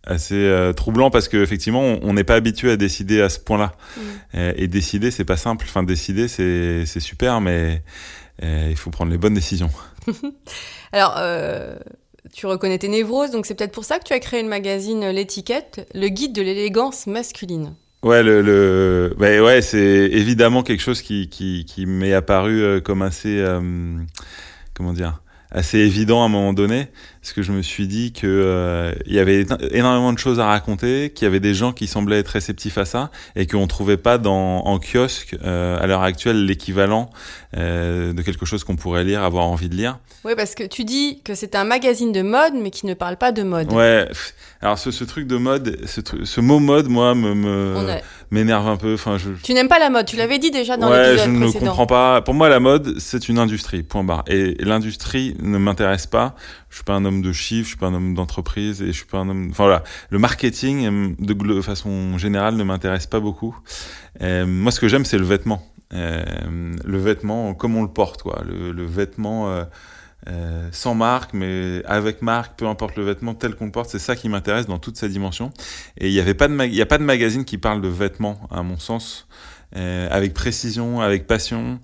assez 0.06 0.72
troublant 0.76 1.12
parce 1.12 1.28
qu'effectivement, 1.28 1.82
on 1.82 2.00
on 2.02 2.14
n'est 2.14 2.24
pas 2.24 2.36
habitué 2.36 2.72
à 2.72 2.78
décider 2.78 3.22
à 3.22 3.30
ce 3.30 3.40
point-là. 3.40 3.74
Euh, 4.36 4.54
et 4.56 4.68
décider, 4.68 5.12
c'est 5.12 5.26
pas 5.26 5.38
simple. 5.38 5.66
Enfin, 5.68 5.84
décider, 5.84 6.28
c'est 6.28 6.86
c'est 6.86 7.00
super, 7.00 7.42
mais 7.42 7.84
il 8.42 8.78
faut 8.78 8.90
prendre 8.90 9.12
les 9.12 9.18
bonnes 9.18 9.34
décisions. 9.34 9.70
Alors, 10.92 11.16
euh, 11.18 11.76
tu 12.34 12.46
reconnais 12.46 12.78
tes 12.78 12.88
névroses, 12.88 13.32
donc 13.32 13.46
c'est 13.46 13.56
peut-être 13.56 13.72
pour 13.72 13.86
ça 13.86 14.00
que 14.00 14.04
tu 14.04 14.14
as 14.14 14.20
créé 14.20 14.42
le 14.42 14.50
magazine 14.50 15.10
L'étiquette, 15.10 15.88
le 15.94 16.08
guide 16.08 16.34
de 16.34 16.42
l'élégance 16.42 17.08
masculine. 17.08 17.76
Ouais, 18.02 18.24
le, 18.24 18.42
le 18.42 19.14
bah 19.18 19.42
ouais, 19.42 19.62
c'est 19.62 19.78
évidemment 19.78 20.64
quelque 20.64 20.80
chose 20.82 21.02
qui 21.02 21.28
qui, 21.28 21.66
qui 21.66 21.86
m'est 21.86 22.14
apparu 22.14 22.62
euh, 22.62 22.80
comme 22.80 23.02
assez 23.02 23.40
euh, 23.40 23.62
comment 24.74 24.94
dire 24.94 25.22
assez 25.52 25.80
évident 25.80 26.22
à 26.22 26.26
un 26.26 26.30
moment 26.30 26.54
donné, 26.54 26.88
parce 27.22 27.34
que 27.34 27.42
je 27.42 27.52
me 27.52 27.62
suis 27.62 27.88
dit 27.88 28.14
que 28.14 28.26
euh, 28.28 28.94
il 29.06 29.14
y 29.14 29.20
avait 29.20 29.46
énormément 29.72 30.14
de 30.14 30.20
choses 30.20 30.40
à 30.40 30.46
raconter, 30.46 31.12
qu'il 31.14 31.26
y 31.26 31.28
avait 31.28 31.40
des 31.40 31.54
gens 31.54 31.72
qui 31.74 31.86
semblaient 31.88 32.20
être 32.20 32.30
réceptifs 32.30 32.78
à 32.78 32.86
ça, 32.86 33.12
et 33.36 33.46
qu'on 33.48 33.68
trouvait 33.68 33.98
pas 33.98 34.18
dans 34.18 34.60
en 34.66 34.80
kiosque 34.80 35.36
euh, 35.44 35.78
à 35.82 35.86
l'heure 35.88 36.04
actuelle 36.04 36.46
l'équivalent 36.46 37.10
euh, 37.58 38.14
de 38.14 38.22
quelque 38.22 38.46
chose 38.46 38.64
qu'on 38.64 38.76
pourrait 38.76 39.04
lire, 39.04 39.24
avoir 39.24 39.46
envie 39.46 39.70
de 39.70 39.76
lire. 39.76 40.00
Oui, 40.26 40.34
parce 40.36 40.54
que 40.56 40.64
tu 40.64 40.84
dis 40.84 41.22
que 41.24 41.34
c'est 41.36 41.56
un 41.56 41.64
magazine 41.64 42.12
de 42.12 42.22
mode, 42.22 42.54
mais 42.54 42.72
qui 42.72 42.86
ne 42.86 42.94
parle 42.94 43.18
pas 43.18 43.32
de 43.32 43.44
mode. 43.44 43.72
Ouais. 43.72 44.08
Alors 44.62 44.78
ce, 44.78 44.92
ce 44.92 45.06
truc 45.06 45.28
de 45.28 45.38
mode, 45.38 45.80
ce, 45.86 46.02
ce 46.26 46.42
mot 46.42 46.60
mode, 46.60 46.90
moi, 46.90 47.16
me 47.16 47.34
me- 47.34 47.74
On 47.78 47.88
a- 47.90 48.00
m'énerve 48.30 48.68
un 48.68 48.76
peu. 48.76 48.94
Enfin, 48.96 49.18
je, 49.18 49.30
Tu 49.42 49.54
n'aimes 49.54 49.70
pas 49.70 49.80
la 49.80 49.90
mode, 49.90 50.06
tu 50.06 50.18
l'avais 50.18 50.38
dit 50.38 50.52
déjà 50.52 50.76
dans 50.76 50.90
ouais, 50.92 51.04
je 51.06 51.10
l'épisode 51.12 51.30
ne 51.34 51.40
précédent. 51.40 51.66
comprends 51.68 51.86
pas. 51.88 52.22
Pour 52.22 52.34
moi, 52.34 52.50
la 52.50 52.60
mode, 52.60 53.00
c'est 53.00 53.30
une 53.30 53.40
industrie. 53.40 53.84
Point 53.84 54.04
barre. 54.04 54.24
Et 54.28 54.56
l'industrie 54.60 55.36
ne 55.42 55.58
m'intéresse 55.58 56.06
pas. 56.08 56.36
Je 56.70 56.76
suis 56.76 56.84
pas 56.84 56.94
un 56.94 57.06
homme 57.10 57.22
de 57.22 57.34
chiffres, 57.34 57.66
je 57.66 57.70
suis 57.70 57.78
pas 57.78 57.88
un 57.88 57.94
homme 57.94 58.14
d'entreprise 58.14 58.82
et 58.82 58.88
je 58.88 58.92
suis 58.92 59.06
pas 59.06 59.18
un 59.18 59.30
homme. 59.30 59.50
Enfin 59.52 59.66
voilà, 59.66 59.84
le 60.10 60.20
marketing 60.20 60.86
euh, 60.86 61.16
de 61.20 61.62
façon 61.62 62.18
générale 62.18 62.56
ne 62.56 62.64
m'intéresse 62.64 63.08
pas 63.08 63.20
beaucoup. 63.20 63.58
Euh, 64.22 64.46
moi, 64.46 64.72
ce 64.72 64.80
que 64.80 64.88
j'aime, 64.88 65.06
c'est 65.06 65.18
le 65.18 65.26
vêtement. 65.26 65.62
Euh, 65.94 66.24
le 66.86 66.98
vêtement 66.98 67.54
comme 67.54 67.76
on 67.76 67.82
le 67.82 67.90
porte, 67.90 68.22
quoi. 68.22 68.44
Le, 68.46 68.86
vêtement. 68.86 69.66
sans 70.72 70.96
marque, 70.96 71.34
mais 71.34 71.82
avec 71.86 72.22
marque, 72.22 72.58
peu 72.58 72.68
importe 72.68 72.96
le 72.96 73.04
vêtement 73.04 73.34
tel 73.34 73.56
qu'on 73.56 73.66
le 73.66 73.72
porte, 73.72 73.90
c'est 73.90 74.00
ça 74.00 74.16
qui 74.16 74.30
m'intéresse 74.30 74.68
dans 74.68 74.80
toute 74.80 74.98
sa 74.98 75.08
dimension. 75.08 75.52
Et 75.98 76.08
il 76.08 76.14
y 76.14 76.20
avait 76.20 76.36
pas 76.36 76.48
de, 76.48 76.66
il 76.66 76.82
a 76.82 76.86
pas 76.86 77.00
de 77.00 77.04
magazine 77.04 77.44
qui 77.46 77.58
parle 77.58 77.82
de 77.82 77.88
vêtements, 77.88 78.40
à 78.52 78.62
mon 78.62 78.78
sens, 78.78 79.28
avec 79.74 80.34
précision, 80.34 81.02
avec 81.02 81.26
passion 81.26 81.80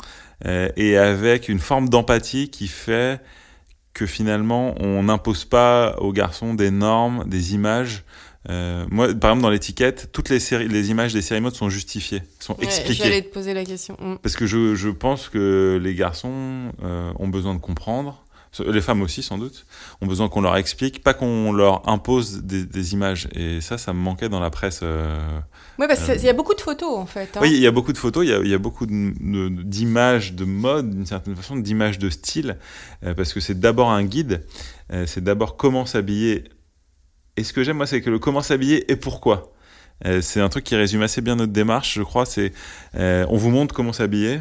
et 0.45 0.97
avec 0.97 1.49
une 1.49 1.59
forme 1.59 1.89
d'empathie 1.89 2.49
qui 2.49 2.67
fait 2.67 3.19
que 3.95 4.05
finalement 4.05 4.75
on 4.79 5.03
n'impose 5.03 5.45
pas 5.45 5.95
aux 5.99 6.11
garçons 6.13 6.53
des 6.53 6.69
normes, 6.69 7.23
des 7.25 7.55
images. 7.55 8.03
Euh, 8.47 8.85
moi, 8.91 9.07
par 9.07 9.31
exemple, 9.31 9.41
dans 9.41 9.49
l'étiquette, 9.49 10.09
toutes 10.11 10.29
les 10.29 10.39
séries, 10.39 10.67
les 10.67 10.91
images 10.91 11.13
des 11.13 11.23
séries 11.23 11.41
mode 11.41 11.55
sont 11.55 11.69
justifiées, 11.69 12.21
sont 12.39 12.55
Ouais, 12.59 12.65
expliquées. 12.65 13.03
J'allais 13.03 13.21
te 13.23 13.33
poser 13.33 13.55
la 13.55 13.65
question. 13.65 13.97
Mm. 13.99 14.17
Parce 14.21 14.35
que 14.35 14.45
je, 14.45 14.75
je 14.75 14.89
pense 14.89 15.29
que 15.29 15.79
les 15.81 15.95
garçons 15.95 16.71
euh, 16.83 17.11
ont 17.17 17.27
besoin 17.29 17.55
de 17.55 17.59
comprendre, 17.59 18.23
les 18.63 18.81
femmes 18.81 19.01
aussi 19.01 19.21
sans 19.23 19.37
doute, 19.37 19.65
ont 20.01 20.05
besoin 20.07 20.29
qu'on 20.29 20.41
leur 20.41 20.55
explique, 20.57 21.03
pas 21.03 21.13
qu'on 21.13 21.51
leur 21.51 21.87
impose 21.89 22.43
des, 22.43 22.65
des 22.65 22.93
images. 22.93 23.27
Et 23.33 23.61
ça, 23.61 23.77
ça 23.77 23.93
me 23.93 23.99
manquait 23.99 24.29
dans 24.29 24.39
la 24.39 24.49
presse. 24.49 24.79
euh. 24.83 25.39
Ouais, 25.79 25.87
parce 25.87 26.03
qu'il 26.03 26.23
y 26.23 26.29
a 26.29 26.33
beaucoup 26.33 26.53
de 26.53 26.61
photos 26.61 26.97
en 26.97 27.05
fait. 27.05 27.35
hein. 27.35 27.39
Oui, 27.41 27.51
il 27.53 27.59
y 27.59 27.67
a 27.67 27.71
beaucoup 27.71 27.91
de 27.93 27.97
photos, 27.97 28.23
il 28.25 28.29
y 28.29 28.33
a, 28.33 28.39
il 28.39 28.47
y 28.49 28.53
a 28.53 28.57
beaucoup 28.57 28.85
de- 28.85 29.13
de- 29.19 29.63
d'images 29.63 30.33
de, 30.33 30.45
mode, 30.45 30.89
d'une 30.91 31.05
certaine 31.05 31.35
façon, 31.35 31.55
d'images 31.57 31.99
de 31.99 32.09
style, 32.09 32.57
euh, 33.03 33.13
parce 33.13 33.33
que 33.33 33.39
c'est 33.39 33.59
d'abord 33.59 33.89
un 33.91 34.03
guide, 34.03 34.45
euh, 34.93 35.05
c'est 35.05 35.23
d'abord 35.23 35.57
comment 35.57 35.85
s'habiller. 35.85 36.45
Et 37.37 37.43
ce 37.43 37.51
que 37.51 37.63
j'aime, 37.63 37.77
moi, 37.77 37.87
c'est 37.87 38.01
que 38.01 38.09
le 38.09 38.19
comment 38.19 38.41
s'habiller 38.41 38.89
et 38.91 38.95
pourquoi. 38.95 39.51
Euh, 40.05 40.21
c'est 40.21 40.39
un 40.41 40.49
truc 40.49 40.63
qui 40.65 40.75
résume 40.75 41.01
assez 41.01 41.21
bien 41.21 41.35
notre 41.35 41.51
démarche, 41.53 41.95
je 41.95 42.03
crois. 42.03 42.25
C'est 42.25 42.53
euh, 42.95 43.25
on 43.29 43.37
vous 43.37 43.49
montre 43.49 43.73
comment 43.75 43.93
s'habiller, 43.93 44.39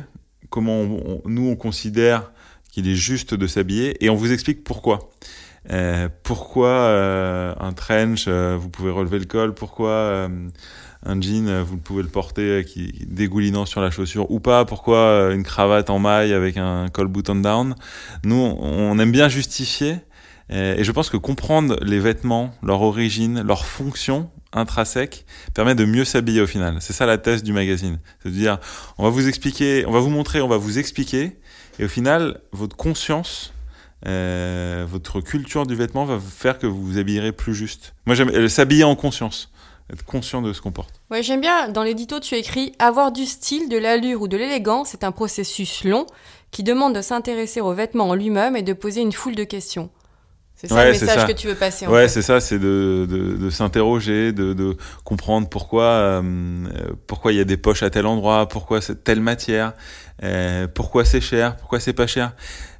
comment 0.51 0.81
on- 0.81 1.21
on- 1.25 1.29
nous 1.29 1.49
on 1.49 1.57
considère 1.57 2.33
qu'il 2.75 2.89
est 2.89 2.97
juste 2.97 3.35
de 3.35 3.47
s'habiller, 3.47 4.05
et 4.05 4.11
on 4.11 4.17
vous 4.17 4.33
explique 4.33 4.65
pourquoi. 4.65 5.11
Euh, 5.71 6.09
pourquoi 6.25 6.69
euh, 6.69 7.55
un 7.61 7.73
trench, 7.73 8.25
euh, 8.27 8.59
vous 8.61 8.69
pouvez 8.69 8.91
relever 8.91 9.21
le 9.21 9.27
col, 9.27 9.55
pourquoi 9.55 10.29
un 11.07 11.21
jean, 11.21 11.63
vous 11.63 11.77
pouvez 11.77 12.03
le 12.03 12.09
porter 12.09 12.65
qui 12.65 13.07
dégoulinant 13.07 13.65
sur 13.65 13.81
la 13.81 13.93
chaussure 13.93 14.29
ou 14.33 14.41
pas, 14.41 14.65
pourquoi 14.65 15.31
une 15.33 15.45
cravate 15.45 15.89
en 15.89 16.01
maille 16.01 16.33
avec 16.33 16.57
un 16.57 16.89
col 16.89 17.07
button 17.07 17.37
down. 17.37 17.77
Nous, 18.25 18.35
on 18.35 18.99
aime 18.99 19.13
bien 19.13 19.29
justifier, 19.29 19.99
et 20.51 20.83
je 20.83 20.93
pense 20.93 21.11
que 21.11 21.17
comprendre 21.17 21.77
les 21.81 22.01
vêtements, 22.01 22.53
leur 22.61 22.83
origine, 22.83 23.43
leur 23.43 23.67
fonction 23.67 24.31
intrinsèque 24.53 25.27
permet 25.53 25.75
de 25.75 25.85
mieux 25.85 26.05
s'habiller 26.05 26.41
au 26.41 26.47
final. 26.47 26.79
C'est 26.81 26.93
ça 26.93 27.07
la 27.07 27.19
thèse 27.19 27.43
du 27.43 27.53
magazine. 27.53 27.99
C'est 28.23 28.31
de 28.31 28.35
dire, 28.35 28.59
on 28.99 29.05
va 29.05 29.11
vous 29.11 29.29
expliquer, 29.29 29.85
on 29.87 29.93
va 29.93 30.01
vous 30.01 30.11
montrer, 30.11 30.41
on 30.41 30.49
va 30.49 30.57
vous 30.57 30.79
expliquer, 30.79 31.37
et 31.79 31.85
au 31.85 31.89
final, 31.89 32.41
votre 32.53 32.77
conscience, 32.77 33.53
euh, 34.07 34.85
votre 34.89 35.21
culture 35.21 35.67
du 35.67 35.75
vêtement 35.75 36.05
va 36.05 36.19
faire 36.19 36.59
que 36.59 36.67
vous 36.67 36.83
vous 36.83 36.99
habillerez 36.99 37.33
plus 37.33 37.55
juste. 37.55 37.95
Moi, 38.07 38.15
j'aime 38.15 38.31
euh, 38.31 38.49
s'habiller 38.49 38.85
en 38.85 38.97
conscience, 38.97 39.51
être 39.93 40.05
conscient 40.05 40.43
de 40.43 40.53
ce 40.53 40.61
qu'on 40.61 40.73
porte. 40.73 41.01
Ouais, 41.11 41.23
j'aime 41.23 41.41
bien. 41.41 41.69
Dans 41.69 41.83
l'édito, 41.83 42.21
tu 42.21 42.35
écris 42.35 42.73
Avoir 42.79 43.13
du 43.13 43.25
style, 43.25 43.69
de 43.69 43.77
l'allure 43.79 44.23
ou 44.23 44.29
de 44.29 44.37
l'élégance, 44.37 44.91
c'est 44.91 45.05
un 45.05 45.13
processus 45.13 45.85
long 45.85 46.07
qui 46.51 46.63
demande 46.63 46.95
de 46.95 47.03
s'intéresser 47.03 47.61
au 47.61 47.73
vêtement 47.73 48.09
en 48.11 48.15
lui-même 48.15 48.57
et 48.57 48.63
de 48.63 48.73
poser 48.73 49.01
une 49.01 49.13
foule 49.13 49.35
de 49.35 49.45
questions. 49.45 49.91
C'est 50.57 50.69
ça 50.69 50.77
Ouais, 50.77 50.85
le 50.87 50.91
message 50.93 51.19
ça. 51.21 51.27
que 51.27 51.33
tu 51.33 51.49
veux 51.49 51.57
passer 51.57 51.87
en 51.87 51.91
Ouais, 51.91 52.07
c'est 52.09 52.23
ça, 52.23 52.41
c'est 52.41 52.61
de, 52.61 53.07
de, 53.11 53.37
de 53.37 53.51
s'interroger, 53.51 54.33
de, 54.33 54.53
de 54.53 54.77
comprendre 55.03 55.49
pourquoi 55.49 55.83
euh, 55.83 56.23
pourquoi 57.09 57.33
il 57.33 57.39
y 57.39 57.41
a 57.41 57.45
des 57.45 57.57
poches 57.57 57.83
à 57.83 57.91
tel 57.91 58.07
endroit, 58.07 58.47
pourquoi 58.49 58.81
c'est 58.81 59.03
telle 59.03 59.21
matière, 59.21 59.73
euh, 60.23 60.67
pourquoi 60.73 61.05
c'est 61.05 61.21
cher, 61.21 61.57
pourquoi 61.57 61.81
c'est 61.81 61.93
pas 61.93 62.07
cher? 62.07 62.33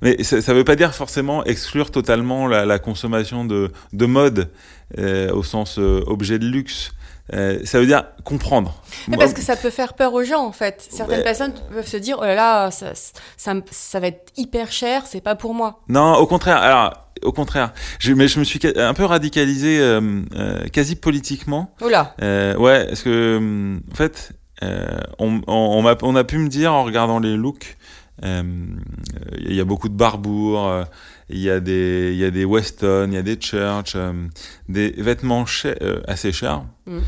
Mais 0.03 0.23
ça, 0.23 0.41
ça 0.41 0.55
veut 0.55 0.65
pas 0.65 0.77
dire 0.77 0.95
forcément 0.95 1.45
exclure 1.45 1.91
totalement 1.91 2.47
la, 2.47 2.65
la 2.65 2.79
consommation 2.79 3.45
de, 3.45 3.73
de 3.93 4.07
mode 4.07 4.51
euh, 4.99 5.33
au 5.33 5.43
sens 5.43 5.79
euh, 5.79 6.03
objet 6.07 6.39
de 6.39 6.47
luxe. 6.47 6.93
Euh, 7.33 7.59
ça 7.65 7.81
veut 7.81 7.87
dire 7.87 8.05
comprendre. 8.23 8.83
Mais 9.09 9.17
parce 9.17 9.33
que 9.33 9.41
ça 9.41 9.57
peut 9.57 9.71
faire 9.71 9.95
peur 9.95 10.13
aux 10.13 10.25
gens 10.25 10.45
en 10.45 10.53
fait. 10.53 10.87
Certaines 10.91 11.19
Ouais. 11.19 11.25
personnes 11.25 11.55
peuvent 11.73 11.87
se 11.87 11.97
dire 11.97 12.19
oh 12.21 12.25
là 12.25 12.35
là, 12.35 12.71
ça, 12.71 12.93
ça, 13.39 13.55
me- 13.55 13.63
ça 13.71 13.99
va 13.99 14.09
être 14.09 14.31
hyper 14.37 14.71
cher, 14.71 15.05
c'est 15.07 15.23
pas 15.23 15.35
pour 15.35 15.55
moi. 15.55 15.81
Non, 15.89 16.15
au 16.17 16.27
contraire. 16.27 16.59
Alors, 16.59 16.93
au 17.23 17.33
contraire. 17.33 17.73
Je, 17.99 18.13
mais 18.13 18.29
je 18.29 18.39
me 18.39 18.45
suis 18.45 18.61
un 18.77 18.93
peu 18.93 19.07
radicalisé, 19.07 19.79
euh, 19.81 20.21
euh, 20.37 20.67
quasi 20.71 20.97
politiquement. 20.97 21.75
Euh, 22.23 22.55
ouais, 22.57 22.87
parce 22.89 23.03
que 23.03 23.39
hum, 23.39 23.81
en 23.91 23.95
fait, 23.95 24.33
on, 24.63 25.41
on, 25.47 25.97
on, 26.03 26.17
a 26.17 26.25
pu 26.25 26.39
me 26.39 26.49
dire 26.49 26.73
en 26.73 26.85
regardant 26.85 27.19
les 27.19 27.37
looks, 27.37 27.77
euh, 28.23 28.43
il 29.39 29.55
y 29.55 29.61
a 29.61 29.65
beaucoup 29.65 29.89
de 29.89 29.95
barbours, 29.95 30.69
euh, 30.69 30.85
il 31.29 31.39
y 31.41 31.51
a 31.51 31.61
des, 31.61 32.11
il 32.13 32.19
y 32.19 32.25
a 32.25 32.31
des 32.31 32.45
Weston, 32.45 33.09
il 33.11 33.15
y 33.15 33.19
a 33.19 33.23
des 33.23 33.37
Church, 33.41 33.95
euh, 33.97 34.13
des 34.69 34.91
vêtements 34.99 35.45
euh, 35.65 36.01
assez 36.07 36.33
chers, 36.33 36.63
Mm. 36.87 36.99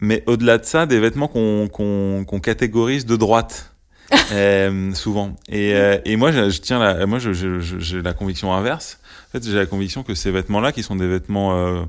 mais 0.00 0.24
au-delà 0.26 0.58
de 0.58 0.64
ça, 0.64 0.84
des 0.86 0.98
vêtements 0.98 1.28
qu'on 1.28 2.40
catégorise 2.42 3.06
de 3.06 3.16
droite. 3.16 3.68
euh, 4.32 4.92
souvent 4.92 5.36
et, 5.48 5.74
euh, 5.74 5.96
et 6.04 6.16
moi 6.16 6.32
je, 6.32 6.50
je 6.50 6.60
tiens 6.60 6.78
la, 6.78 7.06
moi 7.06 7.18
j'ai 7.18 8.02
la 8.02 8.12
conviction 8.12 8.52
inverse 8.52 8.98
en 9.28 9.32
fait 9.32 9.44
j'ai 9.44 9.54
la 9.54 9.64
conviction 9.64 10.02
que 10.02 10.14
ces 10.14 10.30
vêtements 10.30 10.60
là 10.60 10.70
qui 10.70 10.82
sont 10.82 10.96
des 10.96 11.06
vêtements 11.06 11.56
euh, 11.56 11.82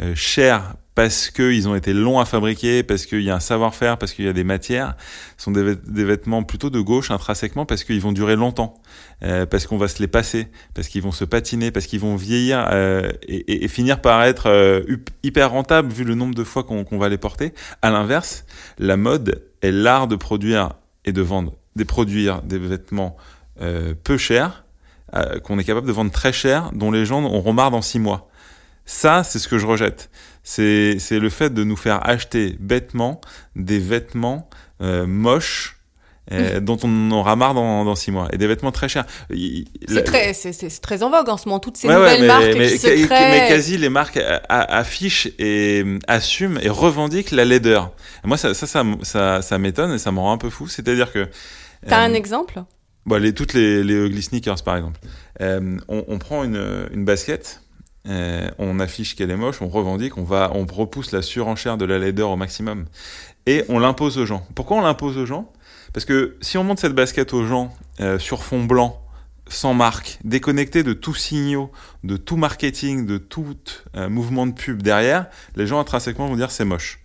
euh, 0.00 0.14
chers 0.14 0.74
parce 0.94 1.30
qu'ils 1.30 1.68
ont 1.68 1.74
été 1.74 1.94
longs 1.94 2.20
à 2.20 2.26
fabriquer, 2.26 2.82
parce 2.82 3.06
qu'il 3.06 3.22
y 3.22 3.30
a 3.30 3.34
un 3.34 3.40
savoir-faire, 3.40 3.96
parce 3.96 4.12
qu'il 4.12 4.26
y 4.26 4.28
a 4.28 4.32
des 4.32 4.44
matières, 4.44 4.96
sont 5.38 5.50
des, 5.50 6.04
vêtements 6.04 6.42
plutôt 6.42 6.68
de 6.68 6.80
gauche 6.80 7.10
intrinsèquement 7.10 7.64
parce 7.64 7.84
qu'ils 7.84 8.00
vont 8.00 8.12
durer 8.12 8.36
longtemps, 8.36 8.74
euh, 9.22 9.46
parce 9.46 9.66
qu'on 9.66 9.78
va 9.78 9.88
se 9.88 10.00
les 10.00 10.08
passer, 10.08 10.48
parce 10.74 10.88
qu'ils 10.88 11.02
vont 11.02 11.12
se 11.12 11.24
patiner, 11.24 11.70
parce 11.70 11.86
qu'ils 11.86 12.00
vont 12.00 12.16
vieillir 12.16 12.68
euh, 12.70 13.10
et, 13.26 13.68
finir 13.68 14.02
par 14.02 14.22
être 14.24 14.48
euh, 14.48 14.82
hyper 15.22 15.50
rentables 15.50 15.90
vu 15.90 16.04
le 16.04 16.14
nombre 16.14 16.34
de 16.34 16.44
fois 16.44 16.62
qu'on 16.62 16.98
va 16.98 17.08
les 17.08 17.18
porter. 17.18 17.54
À 17.80 17.90
l'inverse, 17.90 18.44
la 18.78 18.96
mode 18.96 19.42
est 19.62 19.72
l'art 19.72 20.08
de 20.08 20.16
produire 20.16 20.74
et 21.06 21.12
de 21.12 21.22
vendre, 21.22 21.54
de 21.76 21.84
produire 21.84 22.42
des 22.42 22.58
vêtements 22.58 23.16
peu 24.02 24.16
chers, 24.16 24.64
qu'on 25.44 25.58
est 25.58 25.64
capable 25.64 25.86
de 25.86 25.92
vendre 25.92 26.10
très 26.10 26.32
cher, 26.32 26.70
dont 26.72 26.90
les 26.90 27.06
gens 27.06 27.22
auront 27.22 27.52
marre 27.52 27.70
dans 27.70 27.82
six 27.82 28.00
mois. 28.00 28.28
Ça, 28.84 29.22
c'est 29.22 29.38
ce 29.38 29.46
que 29.46 29.58
je 29.58 29.66
rejette. 29.66 30.10
C'est 30.42 30.98
le 31.10 31.28
fait 31.28 31.52
de 31.54 31.64
nous 31.64 31.76
faire 31.76 32.06
acheter 32.08 32.56
bêtement 32.58 33.20
des 33.56 33.78
vêtements 33.78 34.48
euh, 34.80 35.06
moches. 35.06 35.78
Euh, 36.30 36.60
dont 36.60 36.78
on 36.84 37.10
aura 37.10 37.34
marre 37.34 37.52
dans, 37.52 37.84
dans 37.84 37.96
six 37.96 38.12
mois 38.12 38.28
et 38.32 38.38
des 38.38 38.46
vêtements 38.46 38.70
très 38.70 38.88
chers. 38.88 39.04
C'est 39.88 40.04
très, 40.04 40.32
très 40.80 41.02
en 41.02 41.10
vogue 41.10 41.28
en 41.28 41.36
ce 41.36 41.48
moment 41.48 41.58
toutes 41.58 41.76
ces 41.76 41.88
nouvelles 41.88 42.24
marques 42.24 42.54
mais, 42.56 42.68
qui 42.68 42.78
se 42.78 43.06
créent. 43.06 43.30
Mais 43.30 43.48
quasi 43.48 43.76
les 43.76 43.88
marques 43.88 44.20
affichent 44.48 45.26
et 45.40 45.84
assument 46.06 46.60
et 46.62 46.68
revendiquent 46.68 47.32
la 47.32 47.44
laideur. 47.44 47.90
Et 48.24 48.28
moi 48.28 48.36
ça 48.36 48.54
ça 48.54 48.68
ça, 48.68 48.84
ça, 49.02 49.42
ça 49.42 49.58
m'étonne 49.58 49.94
et 49.94 49.98
ça 49.98 50.12
me 50.12 50.20
rend 50.20 50.32
un 50.32 50.38
peu 50.38 50.48
fou. 50.48 50.68
C'est-à-dire 50.68 51.12
que 51.12 51.28
t'as 51.88 52.02
euh, 52.02 52.06
un 52.06 52.14
exemple? 52.14 52.62
Bon, 53.04 53.20
les, 53.20 53.34
toutes 53.34 53.52
les, 53.52 53.82
les 53.82 53.94
ugly 53.94 54.22
sneakers 54.22 54.62
par 54.62 54.76
exemple. 54.76 55.00
Euh, 55.40 55.76
on, 55.88 56.04
on, 56.06 56.18
prend 56.18 56.44
une, 56.44 56.88
une 56.92 57.04
basket 57.04 57.61
euh, 58.08 58.50
on 58.58 58.80
affiche 58.80 59.14
qu'elle 59.14 59.30
est 59.30 59.36
moche, 59.36 59.62
on 59.62 59.68
revendique, 59.68 60.18
on 60.18 60.24
va, 60.24 60.50
on 60.54 60.66
repousse 60.66 61.12
la 61.12 61.22
surenchère 61.22 61.76
de 61.76 61.84
la 61.84 61.98
laideur 61.98 62.30
au 62.30 62.36
maximum 62.36 62.86
et 63.46 63.64
on 63.68 63.78
l'impose 63.78 64.18
aux 64.18 64.26
gens. 64.26 64.46
Pourquoi 64.54 64.78
on 64.78 64.80
l'impose 64.80 65.18
aux 65.18 65.26
gens? 65.26 65.52
Parce 65.92 66.04
que 66.04 66.36
si 66.40 66.58
on 66.58 66.64
monte 66.64 66.78
cette 66.78 66.94
basket 66.94 67.32
aux 67.34 67.44
gens 67.44 67.72
euh, 68.00 68.18
sur 68.18 68.42
fond 68.42 68.64
blanc, 68.64 69.02
sans 69.48 69.74
marque, 69.74 70.18
déconnecté 70.24 70.82
de 70.82 70.92
tout 70.94 71.14
signaux, 71.14 71.70
de 72.04 72.16
tout 72.16 72.36
marketing, 72.36 73.06
de 73.06 73.18
tout 73.18 73.56
euh, 73.96 74.08
mouvement 74.08 74.46
de 74.46 74.52
pub 74.52 74.82
derrière, 74.82 75.26
les 75.56 75.66
gens 75.66 75.78
intrinsèquement 75.78 76.28
vont 76.28 76.36
dire 76.36 76.50
c'est 76.50 76.64
moche. 76.64 77.00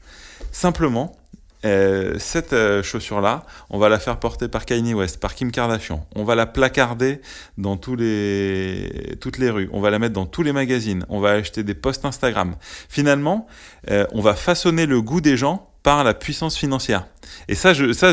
Simplement, 0.52 1.17
euh, 1.66 2.16
cette 2.20 2.54
euh, 2.54 2.84
chaussure-là, 2.84 3.44
on 3.70 3.80
va 3.80 3.90
la 3.90 4.00
faire 4.00 4.20
porter 4.20 4.48
par 4.48 4.66
Kanye 4.66 4.94
West, 4.94 5.20
par 5.20 5.34
Kim 5.34 5.52
Kardashian. 5.52 6.06
On 6.16 6.24
va 6.24 6.36
la 6.36 6.46
placarder 6.46 7.20
dans 7.58 7.78
toutes 7.78 8.00
les 8.00 9.50
rues. 9.50 9.70
On 9.74 9.82
va 9.82 9.90
la 9.90 10.00
mettre 10.00 10.14
dans 10.14 10.28
tous 10.28 10.44
les 10.44 10.54
magazines. 10.54 11.06
On 11.10 11.20
va 11.20 11.32
acheter 11.32 11.64
des 11.64 11.74
posts 11.74 12.06
Instagram. 12.06 12.56
Finalement, 12.90 13.48
euh, 13.90 14.06
on 14.12 14.22
va 14.22 14.36
façonner 14.36 14.86
le 14.86 15.02
goût 15.02 15.22
des 15.22 15.36
gens 15.36 15.70
par 15.82 16.04
la 16.04 16.14
puissance 16.14 16.58
financière. 16.58 17.08
Et 17.48 17.56
ça, 17.56 17.74
ça, 17.94 18.12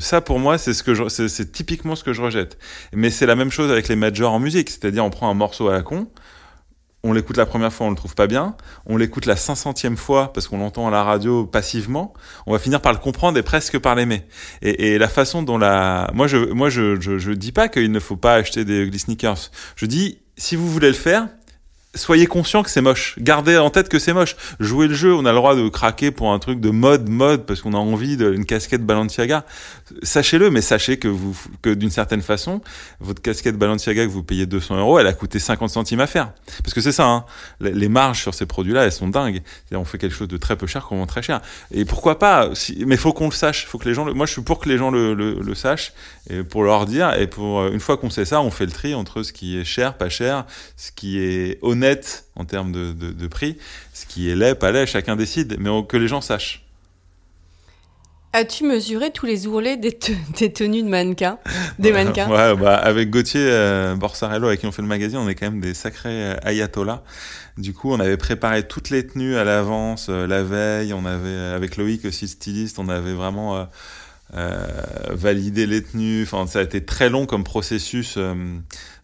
ça 0.00 0.20
pour 0.20 0.38
moi, 0.38 0.58
c'est 0.58 0.74
ce 0.74 0.82
que 0.82 1.08
c'est 1.08 1.52
typiquement 1.52 1.94
ce 1.94 2.02
que 2.02 2.12
je 2.12 2.20
rejette. 2.20 2.58
Mais 2.92 3.10
c'est 3.10 3.26
la 3.26 3.36
même 3.36 3.50
chose 3.50 3.70
avec 3.70 3.88
les 3.88 3.96
majors 3.96 4.32
en 4.32 4.40
musique, 4.40 4.70
c'est-à-dire 4.70 5.04
on 5.04 5.10
prend 5.10 5.30
un 5.30 5.34
morceau 5.34 5.68
à 5.68 5.72
la 5.72 5.82
con, 5.82 6.08
on 7.02 7.12
l'écoute 7.12 7.36
la 7.36 7.46
première 7.46 7.72
fois, 7.72 7.86
on 7.86 7.90
le 7.90 7.96
trouve 7.96 8.14
pas 8.14 8.26
bien. 8.26 8.56
On 8.86 8.96
l'écoute 8.96 9.26
la 9.26 9.34
500e 9.34 9.96
fois 9.96 10.32
parce 10.32 10.48
qu'on 10.48 10.58
l'entend 10.58 10.86
à 10.86 10.90
la 10.90 11.02
radio 11.02 11.46
passivement. 11.46 12.12
On 12.46 12.52
va 12.52 12.58
finir 12.58 12.80
par 12.82 12.92
le 12.92 12.98
comprendre 12.98 13.38
et 13.38 13.42
presque 13.42 13.78
par 13.78 13.94
l'aimer. 13.94 14.24
Et, 14.60 14.92
et, 14.92 14.98
la 14.98 15.08
façon 15.08 15.42
dont 15.42 15.56
la, 15.56 16.10
moi 16.12 16.26
je, 16.26 16.36
moi 16.36 16.68
je, 16.68 17.00
je, 17.00 17.18
je 17.18 17.32
dis 17.32 17.52
pas 17.52 17.68
qu'il 17.68 17.90
ne 17.90 18.00
faut 18.00 18.16
pas 18.16 18.34
acheter 18.34 18.64
des 18.64 18.98
sneakers. 18.98 19.50
Je 19.76 19.86
dis 19.86 20.18
si 20.40 20.56
vous 20.56 20.70
voulez 20.70 20.88
le 20.88 20.94
faire, 20.94 21.28
soyez 21.94 22.26
conscient 22.26 22.62
que 22.62 22.70
c'est 22.70 22.80
moche. 22.80 23.16
Gardez 23.18 23.58
en 23.58 23.70
tête 23.70 23.88
que 23.88 23.98
c'est 23.98 24.12
moche. 24.12 24.36
Jouez 24.60 24.86
le 24.86 24.94
jeu. 24.94 25.14
On 25.14 25.24
a 25.24 25.32
le 25.32 25.36
droit 25.36 25.56
de 25.56 25.68
craquer 25.68 26.10
pour 26.10 26.32
un 26.32 26.38
truc 26.38 26.60
de 26.60 26.70
mode, 26.70 27.08
mode, 27.08 27.46
parce 27.46 27.62
qu'on 27.62 27.74
a 27.74 27.78
envie 27.78 28.16
d'une 28.16 28.44
casquette 28.44 28.84
Balenciaga. 28.84 29.44
Sachez-le, 30.02 30.50
mais 30.50 30.60
sachez 30.60 30.98
que 30.98 31.08
que 31.62 31.70
d'une 31.70 31.90
certaine 31.90 32.22
façon, 32.22 32.60
votre 33.00 33.20
casquette 33.20 33.58
Balenciaga 33.58 34.04
que 34.04 34.10
vous 34.10 34.22
payez 34.22 34.46
200 34.46 34.78
euros, 34.78 34.98
elle 34.98 35.08
a 35.08 35.12
coûté 35.12 35.38
50 35.38 35.68
centimes 35.68 36.00
à 36.00 36.06
faire. 36.06 36.32
Parce 36.62 36.74
que 36.74 36.80
c'est 36.80 36.92
ça, 36.92 37.06
hein. 37.06 37.24
Les 37.60 37.88
marges 37.88 38.20
sur 38.20 38.34
ces 38.34 38.46
produits-là, 38.46 38.84
elles 38.84 38.92
sont 38.92 39.08
dingues. 39.08 39.42
On 39.72 39.84
fait 39.84 39.98
quelque 39.98 40.14
chose 40.14 40.28
de 40.28 40.36
très 40.36 40.56
peu 40.56 40.66
cher 40.66 40.84
qu'on 40.84 40.98
vend 40.98 41.06
très 41.06 41.22
cher. 41.22 41.40
Et 41.72 41.84
pourquoi 41.84 42.18
pas? 42.18 42.50
Si, 42.54 42.84
mais 42.86 42.96
faut 42.96 43.12
qu'on 43.12 43.26
le 43.26 43.32
sache. 43.32 43.66
Faut 43.66 43.78
que 43.78 43.88
les 43.88 43.94
gens 43.94 44.04
moi, 44.14 44.26
je 44.26 44.32
suis 44.32 44.42
pour 44.42 44.60
que 44.60 44.68
les 44.68 44.78
gens 44.78 44.90
le, 44.90 45.14
le, 45.14 45.54
sachent 45.54 45.92
pour 46.50 46.62
leur 46.62 46.86
dire. 46.86 47.14
Et 47.14 47.26
pour, 47.26 47.66
une 47.66 47.80
fois 47.80 47.96
qu'on 47.96 48.10
sait 48.10 48.24
ça, 48.24 48.40
on 48.40 48.50
fait 48.50 48.66
le 48.66 48.72
tri 48.72 48.94
entre 48.94 49.22
ce 49.22 49.32
qui 49.32 49.58
est 49.58 49.64
cher, 49.64 49.94
pas 49.94 50.08
cher, 50.08 50.46
ce 50.76 50.92
qui 50.92 51.18
est 51.18 51.58
honnête 51.62 51.79
net 51.80 52.26
en 52.36 52.44
termes 52.44 52.72
de, 52.72 52.92
de, 52.92 53.10
de, 53.10 53.26
prix. 53.26 53.58
Ce 53.92 54.06
qui 54.06 54.30
est 54.30 54.36
laid, 54.36 54.54
pas 54.54 54.72
laid, 54.72 54.86
chacun 54.86 55.16
décide, 55.16 55.56
mais 55.58 55.70
que 55.88 55.96
les 55.96 56.08
gens 56.08 56.20
sachent. 56.20 56.64
As-tu 58.32 58.64
mesuré 58.64 59.10
tous 59.10 59.26
les 59.26 59.48
ourlets 59.48 59.76
des, 59.76 59.90
te 59.92 60.12
des 60.38 60.52
tenues 60.52 60.84
de 60.84 60.88
mannequins 60.88 61.38
Des 61.80 61.90
mannequins 61.90 62.30
Ouais, 62.30 62.56
bah, 62.56 62.76
avec 62.76 63.10
Gauthier 63.10 63.42
euh, 63.42 63.96
Borsarello, 63.96 64.46
avec 64.46 64.60
qui 64.60 64.66
on 64.66 64.72
fait 64.72 64.82
le 64.82 64.88
magazine, 64.88 65.18
on 65.18 65.28
est 65.28 65.34
quand 65.34 65.50
même 65.50 65.60
des 65.60 65.74
sacrés 65.74 66.30
euh, 66.30 66.36
ayatollahs. 66.44 67.02
Du 67.60 67.74
coup, 67.74 67.92
on 67.92 68.00
avait 68.00 68.16
préparé 68.16 68.66
toutes 68.66 68.90
les 68.90 69.06
tenues 69.06 69.36
à 69.36 69.44
l'avance, 69.44 70.06
euh, 70.08 70.26
la 70.26 70.42
veille. 70.42 70.92
On 70.94 71.04
avait, 71.04 71.36
avec 71.54 71.76
Loïc 71.76 72.04
aussi, 72.04 72.26
styliste, 72.26 72.78
on 72.78 72.88
avait 72.88 73.12
vraiment 73.12 73.56
euh, 73.56 73.64
euh, 74.34 74.66
validé 75.10 75.66
les 75.66 75.82
tenues. 75.82 76.22
Enfin, 76.22 76.46
ça 76.46 76.60
a 76.60 76.62
été 76.62 76.84
très 76.84 77.10
long 77.10 77.26
comme 77.26 77.44
processus 77.44 78.18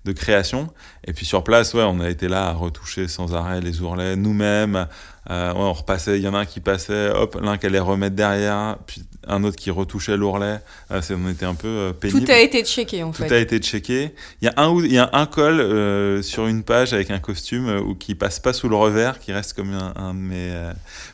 de 0.07 0.13
création. 0.13 0.69
Et 1.05 1.13
puis 1.13 1.27
sur 1.27 1.45
place, 1.45 1.75
ouais, 1.75 1.83
on 1.83 2.01
a 2.01 2.09
été 2.09 2.29
là 2.29 2.47
à 2.47 2.53
retoucher 2.53 3.09
sans 3.09 3.35
arrêt 3.35 3.61
les 3.61 3.83
ourlets 3.83 4.17
nous-mêmes. 4.17 4.87
Euh, 5.29 5.53
ouais, 5.53 5.59
on 5.59 5.73
repassait, 5.73 6.19
il 6.19 6.23
y 6.23 6.29
en 6.29 6.35
a 6.35 6.39
un 6.39 6.45
qui 6.47 6.61
passait, 6.61 7.11
hop, 7.11 7.39
l'un 7.43 7.59
qui 7.59 7.67
allait 7.67 7.81
remettre 7.81 8.15
derrière, 8.15 8.79
puis 8.87 9.03
un 9.27 9.43
autre 9.45 9.57
qui 9.57 9.71
retouchait 9.71 10.17
l'ourlet. 10.17 10.61
Euh, 10.91 11.01
on 11.11 11.29
était 11.29 11.47
un 11.47 11.55
peu 11.55 11.69
euh, 11.69 11.93
pénible. 11.93 12.25
Tout 12.25 12.33
a 12.33 12.39
été 12.39 12.65
checké 12.65 13.03
en 13.03 13.11
Tout 13.11 13.23
fait. 13.23 13.29
Tout 13.29 13.35
a 13.35 13.39
été 13.39 13.59
checké. 13.59 14.15
Il 14.41 14.47
y 14.47 14.49
a 14.49 14.55
un, 14.57 14.73
il 14.79 14.93
y 14.93 14.99
a 14.99 15.11
un 15.13 15.27
col 15.27 15.61
euh, 15.61 16.23
sur 16.23 16.47
une 16.47 16.63
page 16.63 16.93
avec 16.93 17.11
un 17.11 17.19
costume 17.19 17.69
ou 17.87 17.95
qui 17.95 18.15
passe 18.15 18.39
pas 18.39 18.53
sous 18.53 18.69
le 18.69 18.77
revers, 18.77 19.19
qui 19.19 19.33
reste 19.33 19.55
comme 19.55 19.75
un, 19.75 19.93
un 19.97 20.15
de 20.15 20.21
mes. 20.21 20.55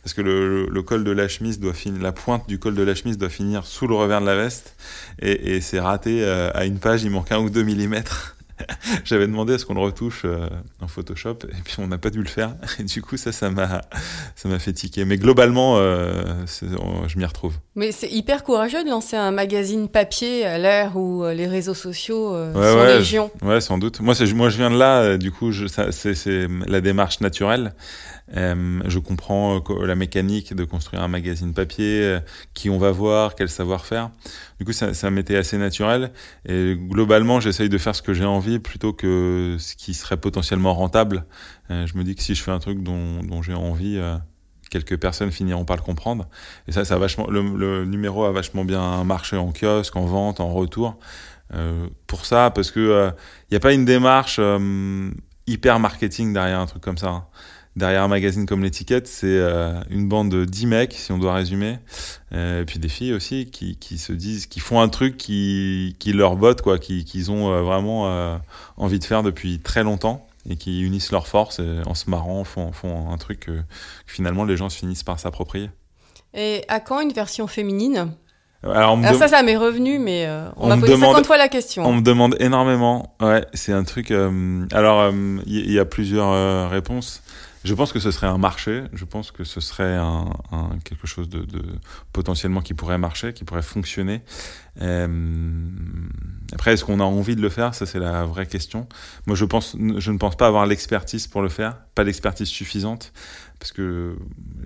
Parce 0.02 0.14
que 0.14 0.20
le, 0.20 0.64
le, 0.64 0.68
le, 0.68 0.82
col 0.82 1.04
de 1.04 1.10
la 1.10 1.28
chemise 1.28 1.58
doit 1.58 1.74
finir, 1.74 2.02
la 2.02 2.12
pointe 2.12 2.46
du 2.48 2.58
col 2.58 2.74
de 2.74 2.82
la 2.82 2.94
chemise 2.94 3.16
doit 3.18 3.30
finir 3.30 3.64
sous 3.64 3.86
le 3.86 3.94
revers 3.94 4.20
de 4.20 4.26
la 4.26 4.36
veste. 4.36 4.76
Et, 5.20 5.56
et 5.56 5.60
c'est 5.60 5.80
raté 5.80 6.24
à 6.24 6.64
une 6.66 6.78
page, 6.78 7.02
il 7.02 7.10
manque 7.10 7.32
un 7.32 7.38
ou 7.38 7.50
deux 7.50 7.62
millimètres. 7.62 8.36
J'avais 9.04 9.26
demandé 9.26 9.54
à 9.54 9.58
ce 9.58 9.66
qu'on 9.66 9.74
le 9.74 9.80
retouche 9.80 10.22
euh, 10.24 10.48
en 10.80 10.88
Photoshop 10.88 11.38
et 11.48 11.62
puis 11.64 11.76
on 11.78 11.86
n'a 11.86 11.98
pas 11.98 12.10
dû 12.10 12.20
le 12.20 12.28
faire. 12.28 12.54
Et 12.78 12.84
du 12.84 13.02
coup, 13.02 13.16
ça, 13.16 13.32
ça 13.32 13.50
m'a, 13.50 13.82
ça 14.34 14.48
m'a 14.48 14.58
fait 14.58 14.72
tiquer. 14.72 15.04
Mais 15.04 15.18
globalement, 15.18 15.76
euh, 15.78 16.22
je 17.06 17.18
m'y 17.18 17.24
retrouve. 17.24 17.54
Mais 17.74 17.92
c'est 17.92 18.10
hyper 18.10 18.44
courageux 18.44 18.84
de 18.84 18.90
lancer 18.90 19.16
un 19.16 19.30
magazine 19.30 19.88
papier 19.88 20.44
à 20.44 20.58
l'ère 20.58 20.96
où 20.96 21.24
euh, 21.24 21.34
les 21.34 21.46
réseaux 21.46 21.74
sociaux 21.74 22.34
euh, 22.34 22.52
ouais, 22.52 22.72
sont 22.72 22.78
ouais, 22.78 22.98
légion. 22.98 23.30
Ouais, 23.42 23.60
sans 23.60 23.78
doute. 23.78 24.00
Moi, 24.00 24.14
moi, 24.34 24.48
je 24.48 24.56
viens 24.56 24.70
de 24.70 24.78
là. 24.78 25.16
Du 25.16 25.30
coup, 25.30 25.52
c'est 25.52 26.46
la 26.66 26.80
démarche 26.80 27.20
naturelle. 27.20 27.74
Euh, 28.36 28.80
je 28.86 28.98
comprends 28.98 29.56
euh, 29.56 29.86
la 29.86 29.94
mécanique 29.94 30.54
de 30.54 30.64
construire 30.64 31.02
un 31.02 31.08
magazine 31.08 31.52
papier, 31.52 32.02
euh, 32.02 32.20
qui 32.54 32.70
on 32.70 32.78
va 32.78 32.90
voir, 32.90 33.34
quel 33.34 33.48
savoir-faire. 33.48 34.10
Du 34.58 34.64
coup, 34.64 34.72
ça, 34.72 35.10
m'était 35.10 35.36
assez 35.36 35.58
naturel. 35.58 36.12
Et 36.46 36.76
globalement, 36.76 37.40
j'essaye 37.40 37.68
de 37.68 37.78
faire 37.78 37.94
ce 37.94 38.02
que 38.02 38.14
j'ai 38.14 38.24
envie 38.24 38.58
plutôt 38.58 38.92
que 38.92 39.56
ce 39.58 39.74
qui 39.76 39.94
serait 39.94 40.16
potentiellement 40.16 40.74
rentable. 40.74 41.24
Je 41.70 41.96
me 41.96 42.04
dis 42.04 42.14
que 42.14 42.22
si 42.22 42.34
je 42.34 42.42
fais 42.42 42.50
un 42.50 42.58
truc 42.58 42.82
dont, 42.82 43.42
j'ai 43.42 43.54
envie, 43.54 43.98
quelques 44.70 44.98
personnes 44.98 45.32
finiront 45.32 45.64
par 45.64 45.76
le 45.76 45.82
comprendre. 45.82 46.28
Et 46.68 46.72
ça, 46.72 46.84
ça 46.84 46.94
a 46.94 46.98
vachement, 46.98 47.26
le, 47.28 47.84
numéro 47.86 48.24
a 48.24 48.32
vachement 48.32 48.64
bien 48.64 49.02
marché 49.04 49.36
en 49.36 49.52
kiosque, 49.52 49.96
en 49.96 50.04
vente, 50.04 50.40
en 50.40 50.52
retour. 50.52 50.98
Pour 52.06 52.24
ça, 52.24 52.50
parce 52.50 52.70
que 52.70 52.80
il 52.80 52.90
euh, 52.90 53.10
n'y 53.50 53.56
a 53.56 53.60
pas 53.60 53.72
une 53.72 53.84
démarche 53.84 54.40
hyper 55.46 55.80
marketing 55.80 56.32
derrière 56.32 56.60
un 56.60 56.66
truc 56.66 56.82
comme 56.82 56.98
ça. 56.98 57.08
Hein 57.08 57.24
derrière 57.76 58.02
un 58.02 58.08
magazine 58.08 58.46
comme 58.46 58.62
l'étiquette, 58.62 59.06
c'est 59.06 59.26
euh, 59.26 59.80
une 59.90 60.08
bande 60.08 60.30
de 60.30 60.44
10 60.44 60.66
mecs, 60.66 60.92
si 60.92 61.12
on 61.12 61.18
doit 61.18 61.34
résumer, 61.34 61.78
euh, 62.32 62.62
et 62.62 62.64
puis 62.64 62.78
des 62.78 62.88
filles 62.88 63.12
aussi, 63.12 63.46
qui, 63.46 63.76
qui, 63.76 63.98
se 63.98 64.12
disent, 64.12 64.46
qui 64.46 64.60
font 64.60 64.80
un 64.80 64.88
truc 64.88 65.16
qui, 65.16 65.96
qui 65.98 66.12
leur 66.12 66.36
botte, 66.36 66.62
quoi, 66.62 66.78
qui, 66.78 67.04
qu'ils 67.04 67.30
ont 67.30 67.52
euh, 67.52 67.62
vraiment 67.62 68.40
envie 68.76 68.98
de 68.98 69.04
faire 69.04 69.22
depuis 69.22 69.58
très 69.58 69.82
longtemps, 69.82 70.26
et 70.48 70.56
qui 70.56 70.82
unissent 70.82 71.12
leurs 71.12 71.28
forces 71.28 71.60
et, 71.60 71.80
en 71.86 71.94
se 71.94 72.10
marrant, 72.10 72.44
font, 72.44 72.72
font 72.72 73.10
un 73.10 73.16
truc 73.16 73.40
que, 73.40 73.52
que 73.52 74.12
finalement 74.12 74.44
les 74.44 74.56
gens 74.56 74.68
se 74.68 74.78
finissent 74.78 75.04
par 75.04 75.20
s'approprier. 75.20 75.70
Et 76.34 76.64
à 76.68 76.80
quand 76.80 77.00
une 77.00 77.12
version 77.12 77.46
féminine? 77.46 78.12
Alors, 78.64 78.96
Alors 78.96 79.14
ça, 79.16 79.26
ça 79.26 79.42
m'est 79.42 79.56
revenu, 79.56 79.98
mais 79.98 80.24
euh, 80.26 80.46
on, 80.56 80.66
on 80.66 80.68
m'a 80.68 80.76
posé 80.76 80.92
demande, 80.92 81.10
50 81.10 81.26
fois 81.26 81.36
la 81.36 81.48
question. 81.48 81.84
On 81.84 81.94
me 81.94 82.00
demande 82.00 82.36
énormément. 82.38 83.14
Ouais, 83.20 83.44
c'est 83.54 83.72
un 83.72 83.82
truc. 83.82 84.12
Euh, 84.12 84.64
alors, 84.72 85.10
il 85.10 85.58
euh, 85.58 85.62
y, 85.66 85.72
y, 85.72 85.78
a 85.80 85.84
plusieurs 85.84 86.70
réponses. 86.70 87.22
Je 87.64 87.74
pense 87.74 87.92
que 87.92 88.00
ce 88.00 88.10
serait 88.10 88.26
un 88.26 88.38
marché. 88.38 88.84
Je 88.92 89.04
pense 89.04 89.30
que 89.30 89.44
ce 89.44 89.60
serait 89.60 89.96
un, 89.96 90.30
un- 90.50 90.78
quelque 90.84 91.06
chose 91.06 91.28
de, 91.28 91.44
de 91.44 91.62
potentiellement 92.12 92.60
qui 92.60 92.74
pourrait 92.74 92.98
marcher, 92.98 93.32
qui 93.32 93.44
pourrait 93.44 93.62
fonctionner. 93.62 94.22
Euh, 94.80 95.06
après, 96.52 96.72
est-ce 96.72 96.84
qu'on 96.84 97.00
a 97.00 97.04
envie 97.04 97.36
de 97.36 97.40
le 97.42 97.48
faire? 97.48 97.74
Ça, 97.74 97.86
c'est 97.86 97.98
la 97.98 98.24
vraie 98.24 98.46
question. 98.46 98.88
Moi, 99.26 99.36
je 99.36 99.44
pense, 99.44 99.76
je 99.98 100.10
ne 100.10 100.18
pense 100.18 100.36
pas 100.36 100.46
avoir 100.46 100.66
l'expertise 100.66 101.26
pour 101.26 101.42
le 101.42 101.48
faire, 101.48 101.76
pas 101.94 102.04
l'expertise 102.04 102.48
suffisante, 102.48 103.12
parce 103.58 103.72
que 103.72 104.16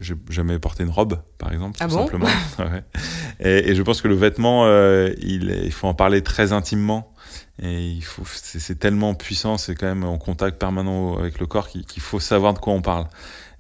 j'ai 0.01 0.15
jamais 0.31 0.59
porté 0.59 0.83
une 0.85 0.91
robe, 0.91 1.21
par 1.39 1.53
exemple, 1.53 1.77
Ah 1.81 1.87
tout 1.89 1.97
bon? 1.97 2.03
simplement. 2.03 2.27
Ouais. 2.59 2.83
et, 3.41 3.71
et 3.71 3.75
je 3.75 3.83
pense 3.83 4.01
que 4.01 4.09
le 4.09 4.15
vêtement, 4.15 4.65
euh, 4.67 5.11
il, 5.21 5.51
il 5.65 5.73
faut 5.73 5.87
en 5.87 5.95
parler 5.95 6.23
très 6.23 6.53
intimement. 6.53 7.13
Et 7.63 7.89
il 7.89 8.03
faut, 8.05 8.23
c'est 8.27 8.79
tellement 8.79 9.15
puissant, 9.15 9.57
c'est 9.57 9.75
quand 9.75 9.87
même 9.87 10.05
en 10.05 10.19
contact 10.19 10.59
permanent 10.59 11.17
avec 11.19 11.39
le 11.41 11.47
corps 11.47 11.69
qu'il 11.69 12.03
faut 12.03 12.21
savoir 12.21 12.53
de 12.53 12.59
quoi 12.59 12.75
on 12.75 12.83
parle. 12.83 13.07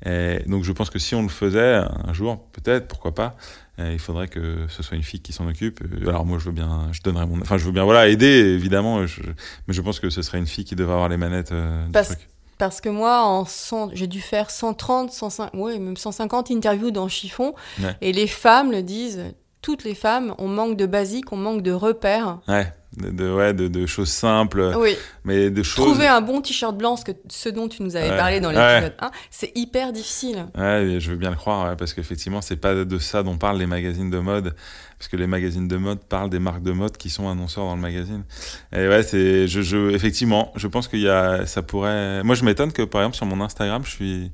Et 0.05 0.41
donc 0.47 0.65
je 0.65 0.73
pense 0.73 0.91
que 0.91 0.99
si 0.99 1.15
on 1.15 1.23
le 1.23 1.29
faisait 1.31 1.77
un 1.77 2.13
jour, 2.13 2.39
peut-être, 2.53 2.87
pourquoi 2.89 3.15
pas, 3.15 3.37
euh, 3.79 3.91
il 3.93 3.99
faudrait 3.99 4.29
que 4.29 4.67
ce 4.69 4.83
soit 4.83 4.97
une 4.97 5.03
fille 5.03 5.21
qui 5.21 5.33
s'en 5.33 5.49
occupe. 5.49 5.81
Euh, 5.83 6.09
Alors 6.09 6.27
moi 6.27 6.39
je 6.39 6.45
veux 6.45 6.53
bien, 6.53 6.89
je 6.93 7.01
donnerais 7.01 7.25
mon, 7.27 7.41
enfin 7.41 7.57
je 7.57 7.65
veux 7.65 7.73
bien 7.73 7.85
voilà 7.85 8.07
aider 8.09 8.27
évidemment, 8.27 9.07
je- 9.07 9.23
mais 9.67 9.73
je 9.73 9.81
pense 9.81 9.99
que 9.99 10.11
ce 10.11 10.21
serait 10.21 10.37
une 10.39 10.47
fille 10.47 10.65
qui 10.67 10.77
devrait 10.77 10.93
avoir 10.95 11.09
les 11.09 11.17
manettes 11.17 11.53
euh, 11.53 11.87
du 11.87 11.93
Parce- 11.93 12.09
truc. 12.09 12.29
Parce 12.59 12.81
que 12.83 12.89
moi, 12.91 13.23
en 13.25 13.45
100 13.47 13.91
j'ai 13.95 14.07
dû 14.07 14.21
faire 14.23 14.51
130, 14.51 15.11
150, 15.13 15.55
ouais, 15.61 15.79
même 15.79 15.97
150 15.97 16.51
interviews 16.51 16.91
dans 16.91 17.07
Chiffon. 17.09 17.55
Ouais. 17.83 17.95
Et 18.01 18.13
les 18.13 18.27
femmes 18.27 18.73
le 18.73 18.83
disent, 18.83 19.23
toutes 19.61 19.85
les 19.85 19.95
femmes, 19.95 20.35
on 20.39 20.49
manque 20.49 20.77
de 20.79 20.87
basique, 20.87 21.33
on 21.33 21.37
manque 21.37 21.61
de 21.63 21.73
repères. 21.73 22.39
Ouais, 22.49 22.73
de, 22.97 23.11
de- 23.11 23.31
ouais, 23.33 23.53
de, 23.55 23.69
de 23.69 23.87
choses 23.87 24.09
simples, 24.11 24.73
Oui, 24.79 24.97
mais 25.25 25.51
de 25.51 25.63
choses. 25.63 25.85
trouver 25.87 26.07
un 26.07 26.21
bon 26.21 26.41
t-shirt 26.41 26.77
blanc, 26.77 26.97
ce, 26.97 27.05
que, 27.05 27.13
ce 27.29 27.49
dont 27.49 27.69
tu 27.69 27.83
nous 27.83 27.95
avais 27.97 28.11
Ouais. 28.11 28.17
parlé 28.17 28.41
dans 28.41 28.49
Ouais. 28.55 28.75
l'épisode 28.81 28.95
1, 29.01 29.11
c'est 29.31 29.53
hyper 29.55 29.93
difficile. 29.93 30.47
Ouais, 30.57 30.97
je 30.99 31.11
veux 31.11 31.17
bien 31.17 31.31
le 31.31 31.37
croire, 31.37 31.69
ouais, 31.69 31.77
parce 31.77 31.93
qu'effectivement, 31.95 32.41
c'est 32.41 32.57
pas 32.57 32.75
de 32.75 32.99
ça 32.99 33.23
dont 33.23 33.37
parlent 33.37 33.59
les 33.59 33.67
magazines 33.67 34.11
de 34.11 34.19
mode, 34.19 34.55
parce 34.99 35.09
que 35.09 35.17
les 35.17 35.27
magazines 35.27 35.69
de 35.69 35.77
mode 35.77 36.01
parlent 36.05 36.31
des 36.31 36.39
marques 36.39 36.63
de 36.63 36.73
mode 36.73 36.97
qui 36.97 37.11
sont 37.11 37.29
annonceurs 37.29 37.65
dans 37.67 37.75
le 37.77 37.83
magazine. 37.83 38.25
Et 38.73 38.89
ouais, 38.89 39.03
c'est, 39.03 39.47
je, 39.47 39.61
je, 39.61 39.91
effectivement, 39.91 40.53
je 40.57 40.67
pense 40.67 40.89
qu'il 40.89 41.01
y 41.01 41.09
a, 41.09 41.45
ça 41.47 41.63
pourrait. 41.63 42.23
Moi, 42.25 42.35
je 42.35 42.45
m'étonne 42.45 42.73
que, 42.73 42.83
par 42.83 43.03
exemple, 43.03 43.17
sur 43.17 43.27
mon 43.27 43.45
Instagram, 43.45 43.83
je 43.85 43.91
suis, 43.91 44.33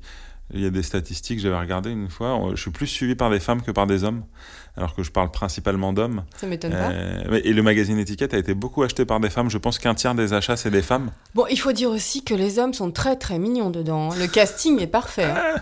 il 0.55 0.61
y 0.61 0.67
a 0.67 0.71
des 0.71 0.83
statistiques, 0.83 1.41
j'avais 1.41 1.59
regardé 1.59 1.91
une 1.91 2.09
fois, 2.11 2.39
je 2.55 2.61
suis 2.61 2.71
plus 2.71 2.87
suivi 2.87 3.15
par 3.15 3.31
des 3.31 3.41
femmes 3.41 3.63
que 3.63 3.71
par 3.71 3.87
des 3.87 4.05
hommes, 4.05 4.23
alors 4.77 4.95
que 4.95 5.03
je 5.03 5.11
parle 5.11 5.31
principalement 5.31 5.93
d'hommes. 5.93 6.25
Ça 6.41 6.47
m'étonne 6.47 6.73
pas. 6.73 6.91
Euh, 6.93 7.41
et 7.45 7.53
le 7.53 7.63
magazine 7.63 7.99
Étiquette 7.99 8.33
a 8.33 8.39
été 8.39 8.55
beaucoup 8.55 8.83
acheté 8.83 9.05
par 9.05 9.21
des 9.21 9.29
femmes. 9.29 9.51
Je 9.51 9.59
pense 9.59 9.79
qu'un 9.79 9.95
tiers 9.95 10.15
des 10.15 10.33
achats, 10.33 10.57
c'est 10.57 10.71
des 10.71 10.81
femmes. 10.83 11.11
Bon, 11.35 11.45
il 11.51 11.59
faut 11.59 11.73
dire 11.73 11.91
aussi 11.91 12.25
que 12.25 12.33
les 12.35 12.59
hommes 12.59 12.73
sont 12.73 12.91
très 12.91 13.17
très 13.17 13.39
mignons 13.39 13.69
dedans. 13.71 14.09
Le 14.19 14.27
casting 14.27 14.81
est 14.81 14.87
parfait. 14.87 15.25
hein. 15.25 15.57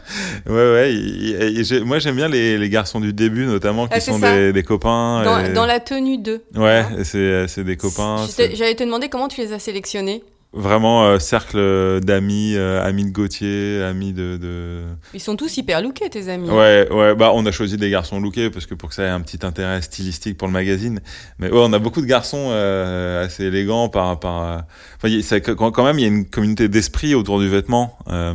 Ouais, 0.46 0.52
ouais. 0.72 0.92
et- 0.94 1.58
et 1.58 1.64
j'ai- 1.64 1.80
moi, 1.80 1.98
j'aime 1.98 2.16
bien 2.16 2.28
les, 2.28 2.56
les 2.56 2.68
garçons 2.68 3.00
du 3.00 3.12
début, 3.12 3.46
notamment, 3.46 3.86
qui 3.88 3.94
Ah, 3.96 4.00
c'est 4.00 4.12
sont 4.12 4.18
des, 4.20 4.52
des 4.52 4.62
copains. 4.62 5.22
Dans, 5.24 5.40
et- 5.40 5.52
dans 5.52 5.66
la 5.66 5.80
tenue 5.80 6.18
2. 6.18 6.44
Ouais, 6.54 6.84
Hein 6.90 7.02
c'est 7.04 7.64
des 7.64 7.76
copains. 7.76 8.26
J'allais 8.54 8.74
te 8.76 8.84
demander 8.84 9.08
comment 9.08 9.28
tu 9.28 9.40
les 9.40 9.52
as 9.52 9.58
sélectionnés. 9.58 10.22
Vraiment 10.52 11.04
euh, 11.06 11.20
cercle 11.20 12.00
d'amis, 12.00 12.54
euh, 12.56 12.82
amis 12.84 13.04
de 13.04 13.10
Gauthier, 13.12 13.82
amis 13.84 14.12
de, 14.12 14.36
de... 14.36 14.82
Ils 15.14 15.20
sont 15.20 15.36
tous 15.36 15.56
hyper 15.58 15.80
lookés, 15.80 16.10
tes 16.10 16.28
amis. 16.28 16.50
Ouais, 16.50 16.88
ouais, 16.90 17.14
bah 17.14 17.30
on 17.34 17.46
a 17.46 17.52
choisi 17.52 17.76
des 17.76 17.88
garçons 17.88 18.20
lookés 18.20 18.50
parce 18.50 18.66
que 18.66 18.74
pour 18.74 18.88
que 18.88 18.96
ça 18.96 19.04
ait 19.04 19.08
un 19.10 19.20
petit 19.20 19.46
intérêt 19.46 19.80
stylistique 19.80 20.36
pour 20.36 20.48
le 20.48 20.52
magazine. 20.52 21.00
Mais 21.38 21.46
ouais, 21.52 21.60
on 21.62 21.72
a 21.72 21.78
beaucoup 21.78 22.00
de 22.00 22.06
garçons 22.06 22.48
euh, 22.50 23.24
assez 23.24 23.44
élégants 23.44 23.88
par 23.88 24.18
par. 24.18 24.42
euh, 24.42 24.58
Enfin, 24.96 25.08
y 25.08 25.22
ça- 25.22 25.38
quand, 25.40 25.84
même, 25.84 26.00
il 26.00 26.02
y 26.02 26.04
a 26.06 26.08
une 26.08 26.28
communauté 26.28 26.68
d'esprit 26.68 27.14
autour 27.14 27.38
du 27.38 27.48
vêtement 27.48 27.96
euh, 28.08 28.34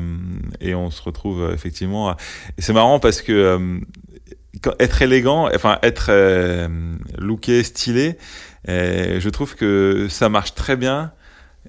et 0.61 0.73
on 0.73 0.91
se 0.91 1.01
retrouve 1.01 1.41
euh, 1.43 1.53
effectivement. 1.53 2.11
à- 2.11 2.17
Et 2.57 2.61
c'est 2.61 2.71
marrant 2.73 2.99
parce 2.99 3.21
que 3.21 3.33
euh, 3.33 3.79
quand- 4.61 4.73
être 4.79 5.01
élégant, 5.01 5.49
enfin 5.53 5.79
être 5.83 6.07
euh, 6.11 6.69
looké, 7.17 7.61
stylé, 7.63 8.17
euh, 8.69 9.19
je 9.19 9.29
trouve 9.29 9.55
que 9.55 10.07
ça 10.09 10.29
marche 10.29 10.55
très 10.55 10.77
bien. 10.77 11.11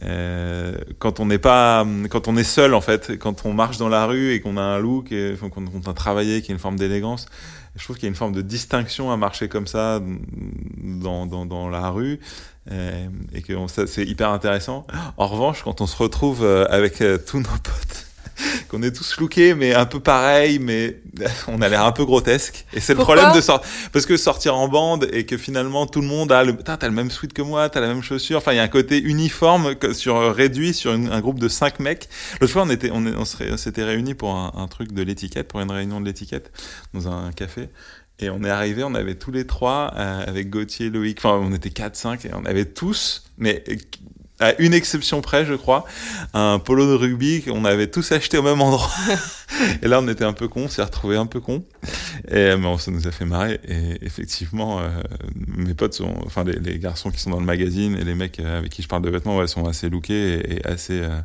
Euh, 0.03 0.75
quand 0.99 1.21
on 1.21 1.27
n'est 1.27 1.39
pas, 1.39 1.87
quand 2.11 2.29
on 2.29 2.37
est 2.37 2.45
seul 2.45 2.75
en 2.75 2.81
fait, 2.81 3.19
quand 3.19 3.47
on 3.47 3.53
marche 3.53 3.79
dans 3.79 3.89
la 3.89 4.07
rue 4.07 4.33
et 4.33 4.41
qu'on 4.41 4.57
a 4.57 4.63
un 4.63 4.79
look, 4.79 5.15
qu'on 5.41 5.91
a 5.91 5.95
travaillé, 5.95 6.41
qu'il 6.41 6.51
y 6.51 6.53
a 6.53 6.55
une 6.55 6.61
forme 6.61 6.77
d'élégance, 6.77 7.27
je 7.77 7.85
trouve 7.85 7.97
qu'il 7.97 8.05
y 8.05 8.07
a 8.07 8.11
une 8.11 8.17
forme 8.17 8.33
de 8.33 8.43
distinction 8.43 9.11
à 9.11 9.17
marcher 9.17 9.49
comme 9.49 9.67
ça 9.67 10.01
dans, 10.83 11.27
dans, 11.27 11.47
dans 11.47 11.69
la 11.69 11.89
rue 11.91 12.21
euh, 12.71 13.07
et 13.33 13.43
que 13.43 13.55
c'est 13.87 14.05
hyper 14.05 14.31
intéressant. 14.31 14.87
En 15.17 15.27
revanche, 15.27 15.63
quand 15.63 15.81
on 15.81 15.87
se 15.87 15.97
retrouve 15.97 16.43
euh, 16.43 16.67
avec 16.69 17.03
tous 17.27 17.39
nos 17.39 17.45
potes, 17.45 18.06
qu'on 18.69 18.83
est 18.83 18.93
tous 18.93 19.17
lookés 19.19 19.55
mais 19.55 19.75
un 19.75 19.87
peu 19.87 20.01
pareil, 20.01 20.59
mais 20.59 21.01
on 21.49 21.61
a 21.63 21.69
l'air 21.69 21.85
un 21.85 21.93
peu 21.93 22.05
grotesque. 22.05 22.67
Et 22.73 22.81
c'est 22.81 22.93
le 22.93 22.99
Pourquoi 22.99 23.17
problème 23.17 23.37
de 23.37 23.41
sortir 23.41 23.69
parce 23.93 24.07
que 24.07 24.17
sortir 24.17 24.57
en 24.57 24.69
bande 24.69 25.09
et 25.13 25.27
que 25.27 25.37
finalement 25.37 25.87
tout 25.87 26.01
le 26.01 26.07
monde 26.07 26.33
a 26.33 26.45
le, 26.45 26.55
t'as 26.57 26.79
le 26.83 26.91
même 26.91 27.11
sweat 27.11 27.33
que 27.33 27.43
moi, 27.43 27.69
t'as 27.69 27.81
la 27.81 27.89
même 27.89 28.03
chaussure. 28.03 28.39
Enfin, 28.39 28.53
il 28.53 28.57
y 28.57 28.61
a 28.61 28.63
un 28.63 28.69
côté 28.69 29.01
uniforme 29.01 29.75
sur 29.93 30.35
réduit 30.35 30.75
sur 30.75 30.93
une- 30.93 31.11
un 31.11 31.21
groupe 31.21 31.39
de 31.39 31.49
cinq 31.49 31.81
mecs. 31.81 32.09
L'autre 32.41 32.53
fois, 32.53 32.63
on 32.63 32.71
était, 32.71 32.91
on, 32.91 33.25
s'était 33.25 33.85
réunis 33.85 34.15
pour 34.15 34.35
un, 34.35 34.53
un 34.57 34.69
truc 34.69 34.93
de 34.93 35.03
l'étiquette, 35.03 35.49
pour 35.49 35.61
une 35.61 35.71
réunion 35.71 36.01
de 36.01 36.07
l'étiquette 36.07 36.51
dans 36.95 37.09
un 37.09 37.33
café. 37.33 37.69
Et 38.19 38.31
on 38.31 38.43
est 38.45 38.51
arrivé, 38.51 38.83
on 38.83 38.95
avait 38.95 39.15
tous 39.17 39.31
les 39.31 39.47
trois, 39.47 39.93
euh, 39.97 40.25
avec 40.27 40.49
Gauthier, 40.49 40.89
Loïc, 40.89 41.19
enfin 41.19 41.39
on 41.43 41.53
était 41.53 41.69
4-5, 41.69 42.27
et 42.27 42.31
on 42.33 42.47
avait 42.47 42.65
tous, 42.65 43.25
mais 43.37 43.63
euh, 43.69 43.75
à 44.41 44.55
une 44.61 44.75
exception 44.75 45.21
près, 45.23 45.47
je 45.47 45.55
crois, 45.55 45.85
un 46.35 46.59
polo 46.59 46.87
de 46.87 46.93
rugby 46.95 47.43
qu'on 47.43 47.65
avait 47.65 47.87
tous 47.87 48.13
acheté 48.13 48.37
au 48.39 48.43
même 48.43 48.61
endroit. 48.61 48.91
et 49.83 49.89
là, 49.89 50.01
on 50.01 50.09
était 50.09 50.25
un 50.25 50.33
peu 50.35 50.47
cons, 50.49 50.65
on 50.65 50.69
s'est 50.69 50.83
retrouvés 50.83 51.17
un 51.17 51.27
peu 51.27 51.41
cons. 51.41 51.65
Et 52.31 52.55
mais 52.57 52.67
on, 52.67 52.77
ça 52.79 52.91
nous 52.91 53.07
a 53.09 53.13
fait 53.13 53.25
marrer. 53.25 53.61
Et 53.67 54.05
effectivement, 54.05 54.81
euh, 54.81 54.89
mes 55.57 55.73
potes 55.75 55.95
sont, 55.95 56.15
enfin 56.27 56.45
les, 56.45 56.59
les 56.59 56.79
garçons 56.79 57.11
qui 57.11 57.19
sont 57.21 57.31
dans 57.31 57.41
le 57.41 57.47
magazine 57.47 57.97
et 57.97 58.05
les 58.05 58.15
mecs 58.15 58.39
euh, 58.41 58.59
avec 58.59 58.71
qui 58.73 58.83
je 58.83 58.89
parle 58.89 59.03
de 59.03 59.11
vêtements, 59.11 59.37
ouais, 59.39 59.47
sont 59.47 59.67
assez 59.67 59.89
lookés 59.89 60.35
et, 60.35 60.57
et 60.57 60.67
assez. 60.67 61.01
euh, 61.01 61.19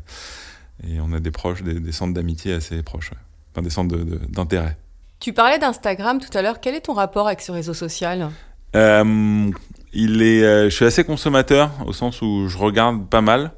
et 0.88 1.00
on 1.00 1.12
a 1.14 1.20
des 1.20 1.32
proches, 1.32 1.62
des, 1.64 1.80
des 1.80 1.92
centres 1.92 2.14
d'amitié 2.14 2.54
assez 2.54 2.82
proches, 2.82 3.12
ouais. 3.12 3.18
enfin 3.54 3.62
des 3.62 3.70
centres 3.70 3.96
de- 3.96 4.04
de- 4.04 4.22
d'intérêt. 4.30 4.78
Tu 5.20 5.34
parlais 5.34 5.60
d'Instagram 5.60 6.20
tout 6.20 6.36
à 6.36 6.42
l'heure. 6.42 6.60
Quel 6.62 6.74
est 6.74 6.82
ton 6.82 6.94
rapport 6.94 7.28
avec 7.28 7.42
ce 7.42 7.52
réseau 7.52 7.74
social? 7.76 8.32
Euh, 8.76 9.52
il 9.94 10.22
est, 10.22 10.44
euh, 10.44 10.70
je 10.70 10.76
suis 10.76 10.86
assez 10.86 11.04
consommateur 11.04 11.72
au 11.86 11.94
sens 11.94 12.22
où 12.22 12.48
je 12.48 12.58
regarde 12.58 13.08
pas 13.10 13.22
mal. 13.22 13.52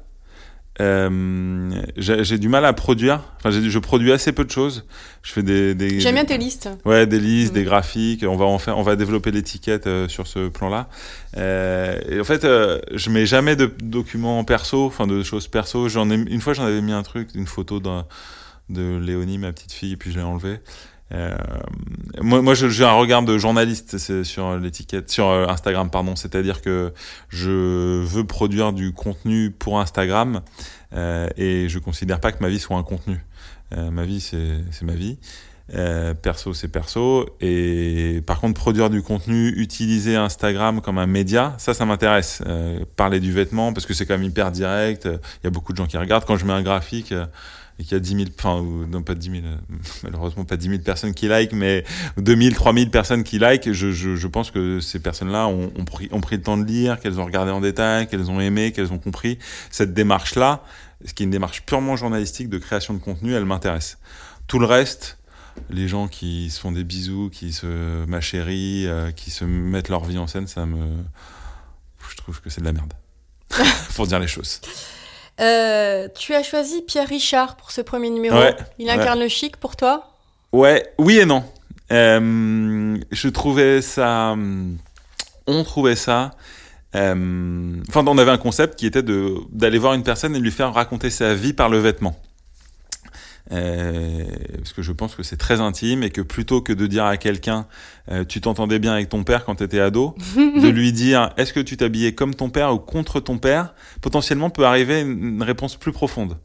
Euh, 0.80 1.70
j'ai 1.96 2.36
du 2.38 2.48
mal 2.48 2.64
à 2.64 2.72
produire. 2.72 3.22
Enfin, 3.36 3.52
je 3.52 3.78
produis 3.78 4.10
assez 4.10 4.32
peu 4.32 4.44
de 4.44 4.50
choses. 4.50 4.84
Je 5.22 5.32
fais 5.32 5.44
des, 5.44 5.74
des 5.76 6.00
J'aime 6.00 6.14
bien 6.16 6.24
tes 6.24 6.36
listes. 6.36 6.68
Ouais, 6.84 7.06
des 7.06 7.20
listes, 7.20 7.52
Mhm. 7.52 7.54
des 7.54 7.64
graphiques. 7.64 8.24
On 8.28 8.36
va 8.36 8.44
en 8.46 8.58
faire, 8.58 8.76
on 8.76 8.82
va 8.82 8.96
développer 8.96 9.30
l'étiquette 9.30 9.86
euh, 9.86 10.08
sur 10.08 10.26
ce 10.26 10.48
plan-là. 10.48 10.88
Euh, 11.36 11.96
et 12.08 12.20
en 12.20 12.24
fait, 12.24 12.44
euh, 12.44 12.80
je 12.92 13.10
mets 13.10 13.24
jamais 13.24 13.54
de 13.54 13.70
documents 13.82 14.42
perso, 14.42 14.86
enfin 14.86 15.06
de 15.06 15.22
choses 15.22 15.46
perso. 15.46 15.88
J'en 15.88 16.10
ai 16.10 16.14
une 16.14 16.40
fois, 16.40 16.54
j'en 16.54 16.64
avais 16.64 16.82
mis 16.82 16.92
un 16.92 17.04
truc, 17.04 17.28
une 17.36 17.46
photo 17.46 17.78
d'un 17.78 18.06
de 18.68 18.98
Léonie, 18.98 19.38
ma 19.38 19.52
petite 19.52 19.72
fille, 19.72 19.94
puis 19.96 20.10
je 20.10 20.16
l'ai 20.16 20.24
enlevé. 20.24 20.58
Euh, 21.12 21.36
moi, 22.20 22.42
moi, 22.42 22.54
j'ai 22.54 22.84
un 22.84 22.92
regard 22.92 23.22
de 23.22 23.36
journaliste 23.38 23.98
sur 24.24 24.56
l'étiquette, 24.56 25.10
sur 25.10 25.28
euh, 25.28 25.46
Instagram, 25.48 25.90
pardon. 25.90 26.16
C'est-à-dire 26.16 26.62
que 26.62 26.92
je 27.28 28.02
veux 28.02 28.24
produire 28.24 28.72
du 28.72 28.92
contenu 28.92 29.50
pour 29.50 29.80
Instagram 29.80 30.40
euh, 30.94 31.28
et 31.36 31.68
je 31.68 31.78
considère 31.78 32.20
pas 32.20 32.32
que 32.32 32.42
ma 32.42 32.48
vie 32.48 32.58
soit 32.58 32.76
un 32.76 32.82
contenu. 32.82 33.24
Euh, 33.76 33.90
ma 33.90 34.04
vie, 34.04 34.20
c'est 34.20 34.82
ma 34.82 34.94
vie. 34.94 35.18
Euh, 35.72 36.12
perso, 36.12 36.52
c'est 36.52 36.68
perso. 36.68 37.26
Et 37.40 38.22
par 38.26 38.40
contre, 38.40 38.60
produire 38.60 38.90
du 38.90 39.02
contenu, 39.02 39.48
utiliser 39.56 40.16
Instagram 40.16 40.80
comme 40.80 40.98
un 40.98 41.06
média, 41.06 41.54
ça, 41.58 41.72
ça 41.74 41.86
m'intéresse. 41.86 42.42
Euh, 42.46 42.84
parler 42.96 43.20
du 43.20 43.32
vêtement, 43.32 43.72
parce 43.72 43.86
que 43.86 43.94
c'est 43.94 44.04
quand 44.04 44.14
même 44.14 44.28
hyper 44.28 44.50
direct. 44.50 45.06
Il 45.06 45.44
y 45.44 45.46
a 45.46 45.50
beaucoup 45.50 45.72
de 45.72 45.78
gens 45.78 45.86
qui 45.86 45.96
regardent. 45.96 46.24
Quand 46.24 46.36
je 46.36 46.44
mets 46.44 46.52
un 46.52 46.62
graphique 46.62 47.14
et 47.78 47.82
qu'il 47.82 47.92
y 47.92 47.96
a 47.96 48.00
10 48.00 48.16
000, 48.16 48.28
enfin, 48.38 48.62
non, 48.88 49.02
pas 49.02 49.14
10 49.14 49.30
000, 49.30 49.42
euh, 49.44 49.56
malheureusement 50.04 50.44
pas 50.44 50.56
10 50.56 50.68
000 50.68 50.82
personnes 50.82 51.14
qui 51.14 51.26
like, 51.26 51.52
mais 51.52 51.84
2 52.18 52.36
000, 52.36 52.54
3 52.54 52.74
000 52.74 52.90
personnes 52.90 53.24
qui 53.24 53.38
like, 53.38 53.72
je, 53.72 53.90
je, 53.90 54.26
pense 54.26 54.50
que 54.50 54.80
ces 54.80 55.00
personnes-là 55.00 55.48
ont, 55.48 55.72
ont, 55.76 55.84
pris, 55.84 56.08
ont 56.12 56.20
pris 56.20 56.36
le 56.36 56.42
temps 56.42 56.56
de 56.56 56.64
lire, 56.64 57.00
qu'elles 57.00 57.20
ont 57.20 57.24
regardé 57.24 57.50
en 57.50 57.60
détail, 57.60 58.06
qu'elles 58.06 58.30
ont 58.30 58.40
aimé, 58.40 58.72
qu'elles 58.72 58.92
ont 58.92 58.98
compris. 58.98 59.38
Cette 59.70 59.92
démarche-là, 59.92 60.62
ce 61.04 61.14
qui 61.14 61.22
est 61.22 61.26
une 61.26 61.30
démarche 61.30 61.62
purement 61.62 61.96
journalistique 61.96 62.48
de 62.48 62.58
création 62.58 62.94
de 62.94 62.98
contenu, 62.98 63.34
elle 63.34 63.44
m'intéresse. 63.44 63.98
Tout 64.46 64.58
le 64.58 64.66
reste, 64.66 65.18
les 65.70 65.88
gens 65.88 66.08
qui 66.08 66.50
se 66.50 66.60
font 66.60 66.72
des 66.72 66.84
bisous, 66.84 67.30
qui 67.30 67.52
se 67.52 68.04
ma 68.06 68.20
chérie, 68.20 68.86
euh, 68.86 69.10
qui 69.10 69.30
se 69.30 69.44
mettent 69.44 69.88
leur 69.88 70.04
vie 70.04 70.18
en 70.18 70.26
scène, 70.26 70.46
ça 70.46 70.66
me, 70.66 70.86
je 72.10 72.16
trouve 72.16 72.40
que 72.40 72.50
c'est 72.50 72.60
de 72.60 72.66
la 72.66 72.72
merde. 72.72 72.92
pour 73.94 74.06
dire 74.06 74.18
les 74.18 74.28
choses. 74.28 74.60
Euh, 75.40 76.08
tu 76.16 76.34
as 76.34 76.42
choisi 76.42 76.82
Pierre 76.82 77.08
Richard 77.08 77.56
pour 77.56 77.70
ce 77.70 77.80
premier 77.80 78.10
numéro. 78.10 78.36
Ouais, 78.36 78.54
Il 78.78 78.88
incarne 78.90 79.18
le 79.20 79.28
chic 79.28 79.56
pour 79.56 79.76
toi? 79.76 80.10
Ouais, 80.52 80.86
oui 80.98 81.18
et 81.18 81.26
non. 81.26 81.44
Euh, 81.92 82.96
je 83.10 83.28
trouvais 83.28 83.82
ça, 83.82 84.30
hum, 84.32 84.76
on 85.46 85.64
trouvait 85.64 85.96
ça. 85.96 86.30
euh, 86.94 87.74
Enfin, 87.88 88.04
on 88.06 88.18
avait 88.18 88.30
un 88.30 88.38
concept 88.38 88.78
qui 88.78 88.86
était 88.86 89.02
d'aller 89.02 89.78
voir 89.78 89.94
une 89.94 90.04
personne 90.04 90.34
et 90.36 90.38
lui 90.38 90.52
faire 90.52 90.72
raconter 90.72 91.10
sa 91.10 91.34
vie 91.34 91.52
par 91.52 91.68
le 91.68 91.78
vêtement. 91.78 92.14
Euh, 93.52 94.24
parce 94.56 94.72
que 94.72 94.80
je 94.80 94.92
pense 94.92 95.14
que 95.14 95.22
c'est 95.22 95.36
très 95.36 95.60
intime 95.60 96.02
et 96.02 96.10
que 96.10 96.22
plutôt 96.22 96.62
que 96.62 96.72
de 96.72 96.86
dire 96.86 97.04
à 97.04 97.18
quelqu'un 97.18 97.66
euh, 98.10 98.24
tu 98.24 98.40
t'entendais 98.40 98.78
bien 98.78 98.92
avec 98.92 99.10
ton 99.10 99.22
père 99.22 99.44
quand 99.44 99.56
tu 99.56 99.64
étais 99.64 99.80
ado, 99.80 100.14
de 100.36 100.68
lui 100.68 100.92
dire 100.92 101.30
est-ce 101.36 101.52
que 101.52 101.60
tu 101.60 101.76
t'habillais 101.76 102.14
comme 102.14 102.34
ton 102.34 102.48
père 102.48 102.72
ou 102.72 102.78
contre 102.78 103.20
ton 103.20 103.38
père, 103.38 103.74
potentiellement 104.00 104.48
peut 104.48 104.64
arriver 104.64 105.02
une 105.02 105.42
réponse 105.42 105.76
plus 105.76 105.92
profonde. 105.92 106.38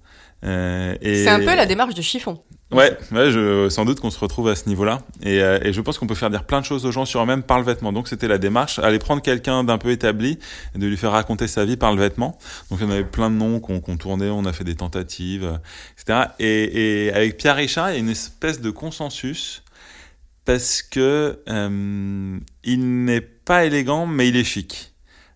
Euh, 0.43 0.95
c'est 1.01 1.27
un 1.27 1.39
peu 1.39 1.55
la 1.55 1.65
démarche 1.65 1.95
de 1.95 2.01
chiffon. 2.01 2.41
Ouais, 2.71 2.95
ouais 3.11 3.31
je, 3.31 3.67
sans 3.69 3.83
doute 3.83 3.99
qu'on 3.99 4.11
se 4.11 4.19
retrouve 4.19 4.47
à 4.47 4.55
ce 4.55 4.69
niveau-là. 4.69 4.99
Et, 5.23 5.41
euh, 5.41 5.59
et, 5.63 5.73
je 5.73 5.81
pense 5.81 5.97
qu'on 5.97 6.05
peut 6.05 6.15
faire 6.15 6.29
dire 6.29 6.43
plein 6.43 6.59
de 6.59 6.65
choses 6.65 6.85
aux 6.85 6.91
gens 6.91 7.05
sur 7.05 7.21
eux-mêmes 7.21 7.41
par 7.41 7.57
le 7.57 7.65
vêtement. 7.65 7.91
Donc 7.91 8.07
c'était 8.07 8.27
la 8.27 8.37
démarche, 8.37 8.77
aller 8.79 8.99
prendre 8.99 9.21
quelqu'un 9.21 9.63
d'un 9.63 9.79
peu 9.79 9.89
établi 9.89 10.37
et 10.75 10.79
de 10.79 10.85
lui 10.85 10.97
faire 10.97 11.11
raconter 11.11 11.47
sa 11.47 11.65
vie 11.65 11.77
par 11.77 11.93
le 11.93 11.99
vêtement. 11.99 12.37
Donc 12.69 12.79
on 12.83 12.91
avait 12.91 13.03
plein 13.03 13.31
de 13.31 13.35
noms 13.35 13.59
qu'on 13.59 13.97
tournait, 13.97 14.29
on 14.29 14.45
a 14.45 14.53
fait 14.53 14.63
des 14.63 14.75
tentatives, 14.75 15.59
etc. 15.97 16.27
Et, 16.37 17.07
et 17.07 17.13
avec 17.13 17.37
Pierre 17.37 17.55
Richard, 17.55 17.89
il 17.89 17.93
y 17.93 17.97
a 17.97 17.99
une 17.99 18.09
espèce 18.09 18.61
de 18.61 18.69
consensus 18.69 19.63
parce 20.45 20.81
que 20.81 21.39
euh, 21.47 22.39
il 22.63 23.05
n'est 23.05 23.21
pas 23.21 23.65
élégant, 23.65 24.05
mais 24.05 24.29
il 24.29 24.35
est 24.35 24.43
chic. 24.43 24.93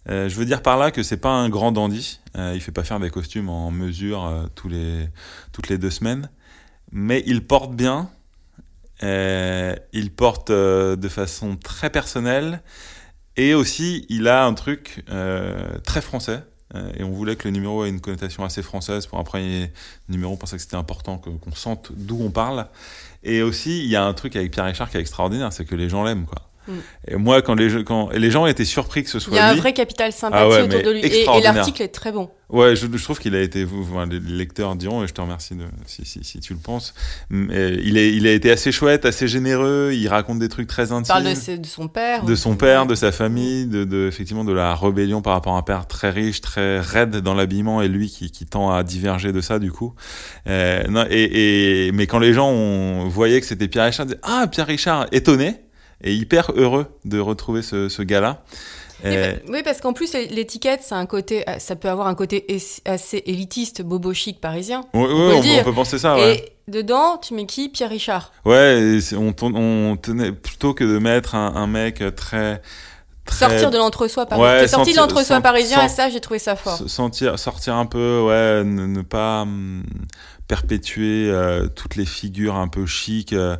Euh, 0.09 0.27
je 0.27 0.35
veux 0.35 0.45
dire 0.45 0.61
par 0.61 0.77
là 0.77 0.91
que 0.91 1.03
c'est 1.03 1.17
pas 1.17 1.29
un 1.29 1.49
grand 1.49 1.71
dandy. 1.71 2.19
Euh, 2.35 2.53
il 2.55 2.61
fait 2.61 2.71
pas 2.71 2.83
faire 2.83 2.99
des 2.99 3.09
costumes 3.09 3.49
en 3.49 3.71
mesure 3.71 4.25
euh, 4.25 4.45
tous 4.55 4.69
les, 4.69 5.07
toutes 5.51 5.69
les 5.69 5.77
deux 5.77 5.91
semaines 5.91 6.29
mais 6.93 7.23
il 7.25 7.45
porte 7.45 7.75
bien. 7.75 8.09
Euh, 9.01 9.75
il 9.91 10.11
porte 10.11 10.51
euh, 10.51 10.95
de 10.95 11.09
façon 11.09 11.57
très 11.57 11.89
personnelle. 11.89 12.61
Et 13.35 13.55
aussi, 13.55 14.05
il 14.09 14.27
a 14.27 14.45
un 14.45 14.53
truc 14.53 15.03
euh, 15.09 15.79
très 15.79 16.01
français. 16.01 16.43
Et 16.97 17.03
on 17.03 17.11
voulait 17.11 17.35
que 17.35 17.47
le 17.47 17.51
numéro 17.51 17.85
ait 17.85 17.89
une 17.89 18.01
connotation 18.01 18.43
assez 18.43 18.63
française. 18.63 19.05
Pour 19.05 19.19
un 19.19 19.23
premier 19.23 19.71
numéro, 20.09 20.33
on 20.33 20.37
pensait 20.37 20.55
que 20.55 20.61
c'était 20.63 20.75
important 20.75 21.19
qu'on 21.19 21.51
sente 21.51 21.91
d'où 21.95 22.19
on 22.19 22.31
parle. 22.31 22.67
Et 23.21 23.43
aussi, 23.43 23.83
il 23.83 23.89
y 23.91 23.95
a 23.95 24.03
un 24.03 24.13
truc 24.15 24.35
avec 24.35 24.51
Pierre 24.51 24.65
Richard 24.65 24.89
qui 24.89 24.97
est 24.97 24.99
extraordinaire, 24.99 25.53
c'est 25.53 25.65
que 25.65 25.75
les 25.75 25.87
gens 25.87 26.03
l'aiment, 26.03 26.25
quoi. 26.25 26.49
Mm. 26.67 26.71
Et 27.09 27.15
moi, 27.15 27.41
quand 27.41 27.55
les, 27.55 27.83
quand 27.83 28.09
les 28.11 28.31
gens 28.31 28.45
étaient 28.45 28.65
surpris 28.65 29.03
que 29.03 29.09
ce 29.09 29.19
soit 29.19 29.31
lui. 29.31 29.37
Il 29.37 29.41
y 29.41 29.43
a 29.43 29.49
un 29.49 29.55
vrai 29.55 29.73
capital 29.73 30.11
sympathie 30.11 30.43
ah 30.43 30.49
ouais, 30.49 30.61
autour 30.63 30.81
de 30.81 30.91
lui. 30.91 30.99
Et, 31.01 31.23
et 31.23 31.41
l'article 31.41 31.81
est 31.81 31.89
très 31.89 32.11
bon. 32.11 32.29
Ouais, 32.49 32.75
je, 32.75 32.85
je 32.93 33.03
trouve 33.03 33.17
qu'il 33.17 33.33
a 33.35 33.41
été, 33.41 33.65
enfin, 33.65 34.05
les 34.05 34.19
lecteurs 34.19 34.75
diront, 34.75 35.03
et 35.03 35.07
je 35.07 35.13
te 35.13 35.21
remercie 35.21 35.55
de, 35.55 35.63
si, 35.87 36.05
si, 36.05 36.23
si 36.23 36.39
tu 36.39 36.53
le 36.53 36.59
penses. 36.59 36.93
Mais 37.31 37.73
il, 37.83 37.97
est, 37.97 38.13
il 38.13 38.27
a 38.27 38.31
été 38.31 38.51
assez 38.51 38.71
chouette, 38.71 39.05
assez 39.05 39.27
généreux. 39.27 39.91
Il 39.93 40.07
raconte 40.07 40.37
des 40.37 40.49
trucs 40.49 40.67
très 40.67 40.91
intimes. 40.91 41.15
Il 41.17 41.23
parle 41.23 41.35
de, 41.35 41.57
de 41.57 41.65
son 41.65 41.87
père. 41.87 42.23
De 42.23 42.35
son 42.35 42.55
père, 42.55 42.85
de 42.85 42.93
sa 42.93 43.11
famille, 43.11 43.65
de, 43.65 43.85
de, 43.85 44.07
effectivement, 44.07 44.43
de 44.43 44.53
la 44.53 44.75
rébellion 44.75 45.23
par 45.23 45.33
rapport 45.33 45.55
à 45.55 45.57
un 45.57 45.63
père 45.63 45.87
très 45.87 46.11
riche, 46.11 46.41
très 46.41 46.79
raide 46.79 47.17
dans 47.17 47.33
l'habillement, 47.33 47.81
et 47.81 47.87
lui 47.87 48.07
qui, 48.07 48.29
qui 48.29 48.45
tend 48.45 48.69
à 48.69 48.83
diverger 48.83 49.31
de 49.31 49.41
ça, 49.41 49.57
du 49.57 49.71
coup. 49.71 49.95
Euh, 50.47 50.83
non, 50.89 51.05
et, 51.09 51.87
et, 51.87 51.91
mais 51.91 52.05
quand 52.05 52.19
les 52.19 52.33
gens 52.33 52.51
ont, 52.51 53.07
voyaient 53.07 53.41
que 53.41 53.47
c'était 53.47 53.67
Pierre 53.67 53.85
Richard, 53.85 54.05
ils 54.05 54.09
disaient, 54.09 54.21
ah, 54.21 54.45
Pierre 54.51 54.67
Richard, 54.67 55.07
étonné 55.11 55.62
et 56.03 56.13
hyper 56.13 56.51
heureux 56.55 56.87
de 57.05 57.19
retrouver 57.19 57.61
ce, 57.61 57.89
ce 57.89 58.01
gars-là. 58.01 58.43
Euh... 59.05 59.33
Oui, 59.49 59.63
parce 59.63 59.81
qu'en 59.81 59.93
plus, 59.93 60.13
l'étiquette, 60.13 60.81
c'est 60.81 60.95
un 60.95 61.05
côté, 61.05 61.43
ça 61.59 61.75
peut 61.75 61.89
avoir 61.89 62.07
un 62.07 62.15
côté 62.15 62.45
assez 62.85 63.21
élitiste, 63.25 63.81
bobo 63.81 64.13
chic 64.13 64.39
parisien. 64.39 64.85
Oui, 64.93 65.05
on, 65.09 65.29
oui, 65.29 65.41
peut, 65.41 65.47
on, 65.47 65.59
on, 65.59 65.63
peut 65.63 65.73
penser 65.73 65.97
ça. 65.97 66.15
Ouais. 66.15 66.35
Et 66.37 66.71
dedans, 66.71 67.17
tu 67.17 67.33
mets 67.33 67.45
qui? 67.45 67.69
Pierre 67.69 67.89
Richard. 67.89 68.31
Ouais, 68.45 68.99
on, 69.13 69.33
on, 69.41 69.97
tenait 69.97 70.31
plutôt 70.31 70.73
que 70.73 70.85
de 70.85 70.99
mettre 70.99 71.35
un, 71.35 71.53
un 71.55 71.67
mec 71.67 72.03
très. 72.15 72.61
Très... 73.25 73.47
Sortir 73.47 73.71
de 73.71 73.77
l'entre-soi 73.77 74.25
parisien. 74.25 74.61
Ouais, 74.61 74.67
sorti 74.67 74.91
de 74.91 74.97
l'entre-soi 74.97 75.39
parisien, 75.39 75.85
et 75.85 75.89
ça, 75.89 76.09
j'ai 76.09 76.19
trouvé 76.19 76.39
ça 76.39 76.57
fort. 76.57 76.81
Sentir, 76.87 77.39
sortir 77.39 77.75
un 77.75 77.85
peu, 77.85 78.21
ouais, 78.21 78.65
ne, 78.65 78.85
ne 78.85 79.01
pas 79.01 79.43
hum, 79.43 79.83
perpétuer 80.49 81.29
euh, 81.29 81.67
toutes 81.67 81.95
les 81.95 82.05
figures 82.05 82.55
un 82.55 82.67
peu 82.67 82.85
chic. 82.85 83.31
Euh, 83.31 83.55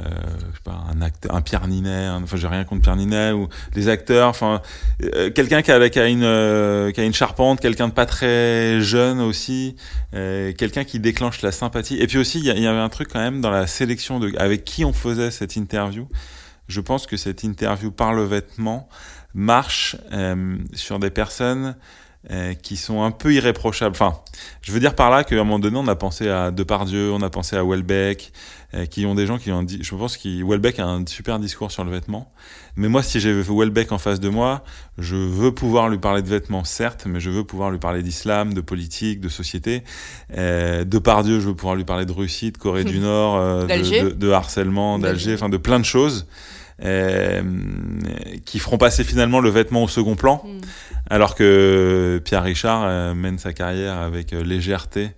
euh, 0.00 0.04
je 0.50 0.56
sais 0.56 0.62
pas, 0.64 0.84
un 0.90 1.02
acteur, 1.02 1.34
un 1.34 1.42
Pierre 1.42 1.66
Ninet, 1.68 2.06
un, 2.06 2.22
enfin 2.22 2.36
j'ai 2.36 2.46
rien 2.46 2.64
contre 2.64 2.82
Pierre 2.82 2.96
Ninet 2.96 3.32
ou 3.32 3.48
les 3.74 3.88
acteurs, 3.88 4.28
enfin 4.28 4.62
euh, 5.02 5.30
quelqu'un 5.30 5.62
qui 5.62 5.70
a, 5.70 5.90
qui 5.90 5.98
a 5.98 6.08
une 6.08 6.22
euh, 6.24 6.90
qui 6.92 7.00
a 7.00 7.04
une 7.04 7.12
charpente, 7.12 7.60
quelqu'un 7.60 7.88
de 7.88 7.92
pas 7.92 8.06
très 8.06 8.80
jeune 8.80 9.20
aussi, 9.20 9.76
euh, 10.14 10.52
quelqu'un 10.52 10.84
qui 10.84 10.98
déclenche 10.98 11.42
la 11.42 11.52
sympathie. 11.52 11.98
Et 11.98 12.06
puis 12.06 12.18
aussi 12.18 12.38
il 12.38 12.44
y, 12.44 12.60
y, 12.60 12.66
avait 12.66 12.78
un 12.78 12.88
truc 12.88 13.08
quand 13.12 13.20
même 13.20 13.40
dans 13.40 13.50
la 13.50 13.66
sélection 13.66 14.18
de 14.18 14.32
avec 14.38 14.64
qui 14.64 14.84
on 14.84 14.92
faisait 14.92 15.30
cette 15.30 15.56
interview. 15.56 16.08
Je 16.68 16.80
pense 16.80 17.06
que 17.06 17.16
cette 17.16 17.42
interview 17.42 17.90
par 17.90 18.14
le 18.14 18.24
vêtement 18.24 18.88
marche 19.34 19.96
sur 20.74 20.98
des 20.98 21.10
personnes 21.10 21.74
euh, 21.74 21.74
qui 22.62 22.76
sont 22.76 23.02
un 23.02 23.10
peu 23.10 23.34
irréprochables. 23.34 23.96
Enfin, 23.96 24.20
je 24.62 24.72
veux 24.72 24.80
dire 24.80 24.94
par 24.94 25.10
là 25.10 25.24
qu'à 25.24 25.34
un 25.34 25.38
moment 25.38 25.58
donné, 25.58 25.76
on 25.76 25.88
a 25.88 25.96
pensé 25.96 26.28
à 26.28 26.50
Depardieu, 26.50 27.12
on 27.12 27.20
a 27.20 27.30
pensé 27.30 27.56
à 27.56 27.64
Welbeck, 27.64 28.32
euh, 28.74 28.86
qui 28.86 29.04
ont 29.04 29.14
des 29.14 29.26
gens 29.26 29.36
qui 29.36 29.52
ont 29.52 29.62
dit, 29.62 29.80
je 29.82 29.94
pense 29.94 30.16
que 30.16 30.42
Welbeck 30.42 30.78
a 30.78 30.86
un 30.86 31.04
super 31.06 31.38
discours 31.38 31.70
sur 31.70 31.84
le 31.84 31.90
vêtement. 31.90 32.32
Mais 32.76 32.88
moi, 32.88 33.02
si 33.02 33.20
j'ai 33.20 33.32
Welbeck 33.42 33.92
en 33.92 33.98
face 33.98 34.18
de 34.18 34.30
moi, 34.30 34.64
je 34.96 35.14
veux 35.14 35.52
pouvoir 35.52 35.90
lui 35.90 35.98
parler 35.98 36.22
de 36.22 36.28
vêtements, 36.28 36.64
certes, 36.64 37.04
mais 37.06 37.20
je 37.20 37.28
veux 37.28 37.44
pouvoir 37.44 37.70
lui 37.70 37.78
parler 37.78 38.02
d'islam, 38.02 38.54
de 38.54 38.62
politique, 38.62 39.20
de 39.20 39.28
société. 39.28 39.82
Euh, 40.38 40.84
Depardieu, 40.84 41.38
je 41.38 41.48
veux 41.48 41.54
pouvoir 41.54 41.74
lui 41.74 41.84
parler 41.84 42.06
de 42.06 42.12
Russie, 42.12 42.50
de 42.50 42.56
Corée 42.56 42.84
du 42.84 42.98
Nord, 43.00 43.36
euh, 43.36 43.66
de, 43.66 44.08
de, 44.08 44.10
de, 44.10 44.30
harcèlement, 44.30 44.98
d'Alger, 44.98 45.34
enfin 45.34 45.50
de 45.50 45.58
plein 45.58 45.78
de 45.78 45.84
choses. 45.84 46.26
Euh, 46.84 47.42
qui 48.44 48.58
feront 48.58 48.76
passer 48.76 49.04
finalement 49.04 49.38
le 49.38 49.50
vêtement 49.50 49.84
au 49.84 49.88
second 49.88 50.16
plan. 50.16 50.42
Mm. 50.44 50.60
Alors 51.12 51.34
que 51.34 52.22
Pierre 52.24 52.42
Richard 52.42 52.84
euh, 52.84 53.12
mène 53.12 53.36
sa 53.36 53.52
carrière 53.52 53.98
avec 53.98 54.32
euh, 54.32 54.42
légèreté, 54.42 55.10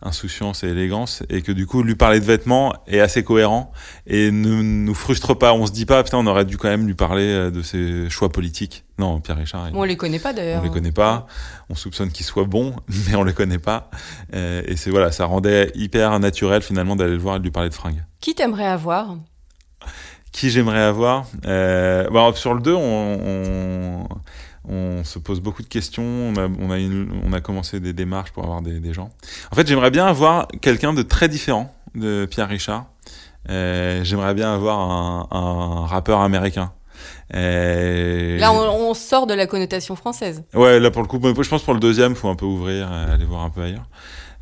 insouciance 0.00 0.64
et 0.64 0.68
élégance, 0.68 1.22
et 1.28 1.42
que 1.42 1.52
du 1.52 1.66
coup, 1.66 1.82
lui 1.82 1.94
parler 1.94 2.20
de 2.20 2.24
vêtements 2.24 2.72
est 2.86 3.00
assez 3.00 3.22
cohérent 3.22 3.70
et 4.06 4.30
ne 4.30 4.62
nous 4.62 4.94
frustre 4.94 5.34
pas. 5.34 5.52
On 5.52 5.66
se 5.66 5.72
dit 5.72 5.84
pas, 5.84 6.02
putain, 6.04 6.16
on 6.16 6.26
aurait 6.26 6.46
dû 6.46 6.56
quand 6.56 6.70
même 6.70 6.86
lui 6.86 6.94
parler 6.94 7.26
euh, 7.26 7.50
de 7.50 7.60
ses 7.60 8.08
choix 8.08 8.30
politiques. 8.30 8.86
Non, 8.98 9.20
Pierre 9.20 9.36
Richard. 9.36 9.68
Il... 9.68 9.76
on 9.76 9.84
les 9.84 9.98
connaît 9.98 10.18
pas 10.18 10.32
d'ailleurs. 10.32 10.62
On 10.62 10.64
les 10.64 10.70
connaît 10.70 10.90
pas. 10.90 11.26
On 11.68 11.74
soupçonne 11.74 12.10
qu'il 12.10 12.24
soit 12.24 12.44
bon, 12.44 12.74
mais 13.06 13.14
on 13.14 13.22
les 13.22 13.34
connaît 13.34 13.58
pas. 13.58 13.90
et 14.32 14.76
c'est 14.76 14.88
voilà, 14.88 15.12
ça 15.12 15.26
rendait 15.26 15.70
hyper 15.74 16.18
naturel 16.18 16.62
finalement 16.62 16.96
d'aller 16.96 17.12
le 17.12 17.18
voir 17.18 17.36
et 17.36 17.40
de 17.40 17.44
lui 17.44 17.50
parler 17.50 17.68
de 17.68 17.74
fringues. 17.74 18.02
Qui 18.22 18.34
t'aimerais 18.34 18.68
avoir? 18.68 19.16
Qui 20.32 20.48
j'aimerais 20.48 20.80
avoir? 20.80 21.26
Euh, 21.44 22.08
bon, 22.08 22.32
Sur 22.34 22.54
le 22.54 22.62
2, 22.62 22.72
on, 22.72 23.20
on 23.22 24.08
on 24.68 25.02
se 25.04 25.18
pose 25.18 25.40
beaucoup 25.40 25.62
de 25.62 25.68
questions, 25.68 26.04
on 26.04 26.36
a, 26.36 26.48
on 26.48 26.70
a, 26.70 26.78
une, 26.78 27.10
on 27.24 27.32
a 27.32 27.40
commencé 27.40 27.80
des 27.80 27.92
démarches 27.92 28.30
pour 28.32 28.44
avoir 28.44 28.62
des, 28.62 28.80
des 28.80 28.92
gens. 28.92 29.10
En 29.50 29.56
fait, 29.56 29.66
j'aimerais 29.66 29.90
bien 29.90 30.06
avoir 30.06 30.48
quelqu'un 30.60 30.92
de 30.92 31.02
très 31.02 31.28
différent 31.28 31.74
de 31.94 32.26
Pierre 32.30 32.48
Richard. 32.48 32.86
Euh, 33.50 34.04
j'aimerais 34.04 34.34
bien 34.34 34.54
avoir 34.54 34.78
un, 34.78 35.26
un 35.30 35.86
rappeur 35.86 36.20
américain. 36.20 36.72
Euh, 37.34 38.38
là, 38.38 38.52
on, 38.52 38.90
on, 38.90 38.94
sort 38.94 39.26
de 39.26 39.34
la 39.34 39.46
connotation 39.46 39.96
française. 39.96 40.44
Ouais, 40.54 40.78
là 40.78 40.90
pour 40.90 41.02
le 41.02 41.08
coup, 41.08 41.18
je 41.42 41.48
pense 41.48 41.62
pour 41.62 41.74
le 41.74 41.80
deuxième, 41.80 42.14
faut 42.14 42.28
un 42.28 42.36
peu 42.36 42.46
ouvrir, 42.46 42.92
aller 42.92 43.24
voir 43.24 43.42
un 43.42 43.50
peu 43.50 43.62
ailleurs. 43.62 43.88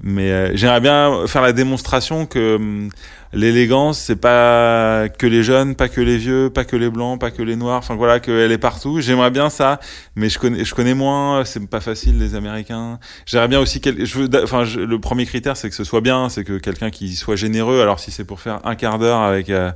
Mais 0.03 0.31
euh, 0.31 0.51
j'aimerais 0.55 0.81
bien 0.81 1.27
faire 1.27 1.43
la 1.43 1.53
démonstration 1.53 2.27
que 2.27 2.57
hum, 2.57 2.91
l'élégance, 3.33 3.99
c'est 3.99 4.17
pas 4.17 5.09
que 5.09 5.27
les 5.27 5.43
jeunes, 5.43 5.75
pas 5.75 5.89
que 5.89 6.01
les 6.01 6.17
vieux, 6.17 6.51
pas 6.51 6.65
que 6.65 6.77
les 6.77 6.91
blancs, 6.91 7.21
pas 7.21 7.31
que 7.31 7.43
les 7.43 7.57
noirs. 7.57 7.79
Enfin 7.79 7.95
voilà, 7.95 8.19
qu'elle 8.21 8.51
est 8.51 8.59
partout. 8.59 9.01
J'aimerais 9.01 9.31
bien 9.31 9.51
ça, 9.51 9.79
mais 10.17 10.29
je 10.29 10.39
connais, 10.39 10.65
je 10.65 10.75
connais 10.75 10.95
moins. 10.95 11.45
C'est 11.45 11.65
pas 11.69 11.81
facile 11.81 12.19
les 12.19 12.35
Américains. 12.35 12.99
J'aimerais 13.27 13.49
bien 13.49 13.61
aussi, 13.61 13.81
quel, 13.81 14.05
je 14.05 14.19
veux, 14.19 14.43
enfin 14.43 14.65
je, 14.65 14.81
le 14.81 14.99
premier 14.99 15.27
critère, 15.27 15.57
c'est 15.57 15.69
que 15.69 15.77
ce 15.77 15.85
soit 15.85 16.01
bien, 16.01 16.29
c'est 16.29 16.45
que 16.45 16.59
quelqu'un 16.59 16.91
qui 16.91 17.15
soit 17.15 17.37
généreux. 17.37 17.81
Alors 17.81 18.01
si 18.01 18.11
c'est 18.11 18.25
pour 18.25 18.41
faire 18.41 18.61
un 18.65 18.75
quart 18.75 18.99
d'heure 18.99 19.21
avec 19.21 19.51
euh, 19.51 19.71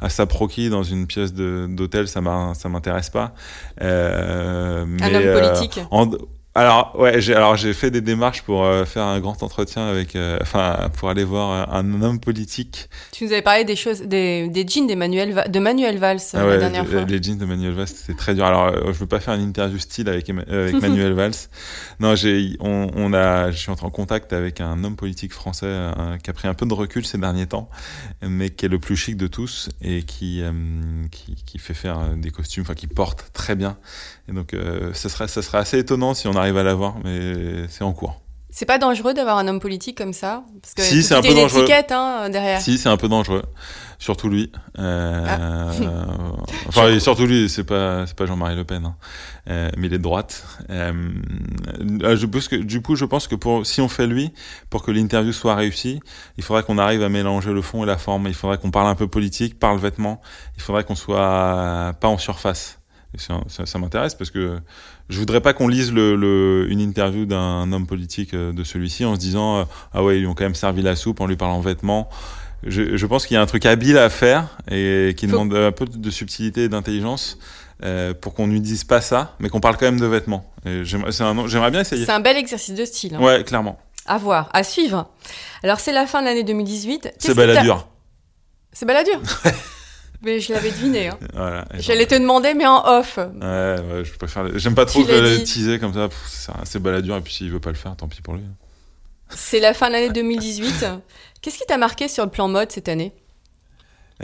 à 0.00 0.08
sa 0.08 0.26
proqui 0.26 0.68
dans 0.68 0.82
une 0.82 1.06
pièce 1.06 1.32
d'hôtel, 1.32 2.08
ça 2.08 2.20
m'intéresse 2.20 3.10
pas. 3.10 3.34
Euh, 3.80 4.84
mais, 4.86 5.02
un 5.02 5.14
homme 5.14 5.40
politique. 5.40 5.78
Euh, 5.78 5.84
en, 5.90 6.10
alors 6.54 6.96
ouais, 6.98 7.20
j'ai 7.20 7.34
alors 7.34 7.56
j'ai 7.56 7.72
fait 7.72 7.90
des 7.90 8.00
démarches 8.00 8.42
pour 8.42 8.64
euh, 8.64 8.84
faire 8.84 9.04
un 9.04 9.20
grand 9.20 9.42
entretien 9.42 9.86
avec, 9.86 10.16
euh, 10.16 10.38
enfin 10.42 10.90
pour 10.96 11.08
aller 11.08 11.22
voir 11.22 11.72
un, 11.72 12.02
homme 12.02 12.18
politique. 12.18 12.88
Tu 13.12 13.24
nous 13.24 13.32
avais 13.32 13.42
parlé 13.42 13.64
des 13.64 13.76
choses, 13.76 14.02
des, 14.02 14.48
des 14.48 14.66
jeans 14.66 14.86
d'Emmanuel 14.86 15.44
de 15.48 15.58
Manuel 15.60 15.98
Valls 15.98 16.18
ah 16.34 16.44
ouais, 16.44 16.50
la 16.52 16.58
dernière 16.58 16.86
fois. 16.86 17.04
Les 17.04 17.22
jeans 17.22 17.38
de 17.38 17.44
Manuel 17.44 17.74
Valls, 17.74 17.88
c'était 17.88 18.18
très 18.18 18.34
dur. 18.34 18.44
Alors 18.44 18.66
euh, 18.66 18.86
je 18.86 18.98
veux 18.98 19.06
pas 19.06 19.20
faire 19.20 19.34
une 19.34 19.42
interview 19.42 19.78
style 19.78 20.08
avec 20.08 20.28
avec 20.30 20.74
Manuel 20.82 21.12
Valls. 21.12 21.34
Non, 22.00 22.16
j'ai 22.16 22.56
on, 22.60 22.88
on, 22.96 23.12
a, 23.12 23.52
je 23.52 23.56
suis 23.56 23.70
entré 23.70 23.86
en 23.86 23.90
contact 23.90 24.32
avec 24.32 24.60
un 24.60 24.82
homme 24.82 24.96
politique 24.96 25.32
français 25.32 25.90
qui 26.24 26.30
a 26.30 26.32
pris 26.32 26.48
un 26.48 26.54
peu 26.54 26.66
de 26.66 26.74
recul 26.74 27.06
ces 27.06 27.18
derniers 27.18 27.46
temps, 27.46 27.68
mais 28.22 28.50
qui 28.50 28.66
est 28.66 28.68
le 28.68 28.78
plus 28.80 28.96
chic 28.96 29.16
de 29.16 29.28
tous 29.28 29.68
et 29.80 30.02
qui 30.02 30.42
qui, 31.12 31.36
qui 31.44 31.58
fait 31.58 31.74
faire 31.74 32.00
des 32.16 32.30
costumes, 32.30 32.62
enfin 32.62 32.74
qui 32.74 32.88
porte 32.88 33.30
très 33.32 33.54
bien. 33.54 33.76
Et 34.28 34.32
donc, 34.32 34.52
euh, 34.52 34.92
ça, 34.92 35.08
serait, 35.08 35.26
ça 35.26 35.40
serait 35.40 35.58
assez 35.58 35.78
étonnant 35.78 36.12
si 36.12 36.28
on 36.28 36.36
arrive 36.38 36.56
à 36.56 36.62
l'avoir, 36.62 36.94
mais 37.04 37.68
c'est 37.68 37.84
en 37.84 37.92
cours. 37.92 38.20
C'est 38.50 38.64
pas 38.66 38.78
dangereux 38.78 39.12
d'avoir 39.14 39.36
un 39.38 39.46
homme 39.46 39.60
politique 39.60 39.96
comme 39.96 40.14
ça? 40.14 40.42
Parce 40.62 40.74
que 40.74 40.82
Si, 40.82 41.02
c'est 41.02 41.14
un 41.14 41.20
peu 41.20 41.28
une 41.28 41.34
dangereux. 41.36 41.60
étiquette 41.62 41.92
hein, 41.92 42.28
derrière. 42.30 42.60
Si, 42.60 42.78
c'est 42.78 42.88
un 42.88 42.96
peu 42.96 43.06
dangereux. 43.06 43.42
Surtout 43.98 44.28
lui. 44.28 44.50
Euh, 44.78 45.24
Ah. 45.28 45.70
enfin, 46.66 46.88
et 46.88 46.98
surtout 46.98 47.26
lui, 47.26 47.48
c'est 47.48 47.62
pas, 47.62 48.04
pas 48.16 48.26
Jean-Marie 48.26 48.56
Le 48.56 48.64
Pen, 48.64 48.84
hein. 48.86 48.96
Euh, 49.48 49.70
mais 49.76 49.86
il 49.88 49.94
est 49.94 49.98
de 49.98 50.02
droite. 50.02 50.44
Euh, 50.70 50.92
euh, 52.02 52.16
je 52.16 52.26
pense 52.26 52.48
que, 52.48 52.56
du 52.56 52.80
coup, 52.82 52.96
je 52.96 53.04
pense 53.04 53.28
que 53.28 53.34
pour, 53.34 53.64
si 53.66 53.80
on 53.80 53.88
fait 53.88 54.06
lui, 54.06 54.32
pour 54.70 54.82
que 54.82 54.90
l'interview 54.90 55.32
soit 55.32 55.54
réussie, 55.54 56.00
il 56.36 56.42
faudrait 56.42 56.62
qu'on 56.62 56.78
arrive 56.78 57.02
à 57.02 57.08
mélanger 57.08 57.52
le 57.52 57.62
fond 57.62 57.84
et 57.84 57.86
la 57.86 57.98
forme. 57.98 58.26
Il 58.28 58.34
faudrait 58.34 58.58
qu'on 58.58 58.70
parle 58.70 58.88
un 58.88 58.94
peu 58.94 59.06
politique, 59.08 59.58
parle 59.58 59.78
vêtements. 59.78 60.20
Il 60.56 60.62
faudrait 60.62 60.84
qu'on 60.84 60.96
soit 60.96 61.94
pas 62.00 62.08
en 62.08 62.18
surface. 62.18 62.77
Ça, 63.18 63.40
ça, 63.48 63.66
ça 63.66 63.78
m'intéresse 63.78 64.14
parce 64.14 64.30
que 64.30 64.58
je 65.08 65.18
voudrais 65.18 65.40
pas 65.40 65.52
qu'on 65.52 65.68
lise 65.68 65.92
le, 65.92 66.16
le, 66.16 66.66
une 66.70 66.80
interview 66.80 67.26
d'un 67.26 67.70
homme 67.72 67.86
politique 67.86 68.34
euh, 68.34 68.52
de 68.52 68.64
celui-ci 68.64 69.04
en 69.04 69.14
se 69.14 69.20
disant 69.20 69.58
euh, 69.58 69.64
ah 69.92 70.02
ouais 70.04 70.16
ils 70.16 70.20
lui 70.20 70.26
ont 70.26 70.34
quand 70.34 70.44
même 70.44 70.54
servi 70.54 70.82
la 70.82 70.96
soupe 70.96 71.20
en 71.20 71.26
lui 71.26 71.36
parlant 71.36 71.60
vêtements. 71.60 72.08
Je, 72.66 72.96
je 72.96 73.06
pense 73.06 73.26
qu'il 73.26 73.34
y 73.34 73.38
a 73.38 73.40
un 73.42 73.46
truc 73.46 73.66
habile 73.66 73.98
à 73.98 74.08
faire 74.10 74.56
et 74.70 75.14
qui 75.16 75.26
Faut- 75.26 75.32
demande 75.32 75.54
un 75.54 75.70
peu 75.72 75.84
de 75.86 76.10
subtilité 76.10 76.64
et 76.64 76.68
d'intelligence 76.68 77.38
euh, 77.84 78.14
pour 78.14 78.34
qu'on 78.34 78.48
ne 78.48 78.58
dise 78.58 78.82
pas 78.82 79.00
ça, 79.00 79.36
mais 79.38 79.48
qu'on 79.48 79.60
parle 79.60 79.76
quand 79.76 79.86
même 79.86 80.00
de 80.00 80.06
vêtements. 80.06 80.50
J'aimerais 80.82 81.70
bien 81.70 81.80
essayer. 81.80 82.04
C'est 82.04 82.10
un 82.12 82.18
bel 82.20 82.36
exercice 82.36 82.74
de 82.74 82.84
style. 82.84 83.14
hein. 83.14 83.20
Ouais, 83.22 83.44
clairement. 83.44 83.78
À 84.06 84.18
voir, 84.18 84.48
à 84.52 84.64
suivre. 84.64 85.08
Alors, 85.62 85.78
c'est 85.80 85.92
la 85.92 86.06
fin 86.06 86.20
de 86.20 86.26
l'année 86.26 86.42
2018. 86.42 87.02
Qu'est-ce 87.02 87.14
C'est 87.20 87.28
que 87.28 87.32
t'as- 87.34 87.46
baladure. 87.46 87.86
C'est 88.72 88.86
baladure. 88.86 89.20
Mais 90.22 90.40
je 90.40 90.52
l'avais 90.52 90.70
deviné. 90.70 91.08
Hein. 91.08 91.18
Voilà. 91.32 91.64
J'allais 91.78 92.06
te 92.06 92.14
demander, 92.14 92.54
mais 92.54 92.66
en 92.66 92.84
off. 92.84 93.18
Ouais, 93.18 93.24
ouais, 93.42 94.04
je 94.04 94.12
préfère. 94.14 94.58
J'aime 94.58 94.74
pas 94.74 94.84
trop 94.86 95.02
le 95.04 95.42
teaser 95.44 95.78
comme 95.78 95.94
ça. 95.94 96.08
C'est 96.26 96.52
c'est 96.64 96.78
baladure 96.80 97.16
et 97.16 97.20
puis 97.20 97.32
s'il 97.34 97.50
veut 97.50 97.60
pas 97.60 97.70
le 97.70 97.76
faire, 97.76 97.94
tant 97.96 98.08
pis 98.08 98.20
pour 98.22 98.34
lui. 98.34 98.42
C'est 99.30 99.60
la 99.60 99.74
fin 99.74 99.88
de 99.88 99.92
l'année 99.92 100.10
2018. 100.10 100.86
Qu'est-ce 101.42 101.58
qui 101.58 101.66
t'a 101.66 101.78
marqué 101.78 102.08
sur 102.08 102.24
le 102.24 102.30
plan 102.30 102.48
mode 102.48 102.72
cette 102.72 102.88
année? 102.88 103.12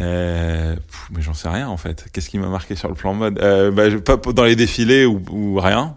Euh, 0.01 0.75
pff, 0.75 1.09
mais 1.13 1.23
j'en 1.23 1.35
sais 1.35 1.49
rien 1.49 1.69
en 1.69 1.77
fait. 1.77 2.07
Qu'est-ce 2.13 2.29
qui 2.29 2.39
m'a 2.39 2.49
marqué 2.49 2.75
sur 2.75 2.89
le 2.89 2.97
plan 2.97 3.15
mode? 3.15 3.39
Euh, 3.39 3.71
bah, 3.71 4.17
Pas 4.17 4.33
dans 4.33 4.43
les 4.45 4.57
défilés 4.57 5.07
ou, 5.07 5.23
ou 5.31 5.61
rien. 5.61 5.97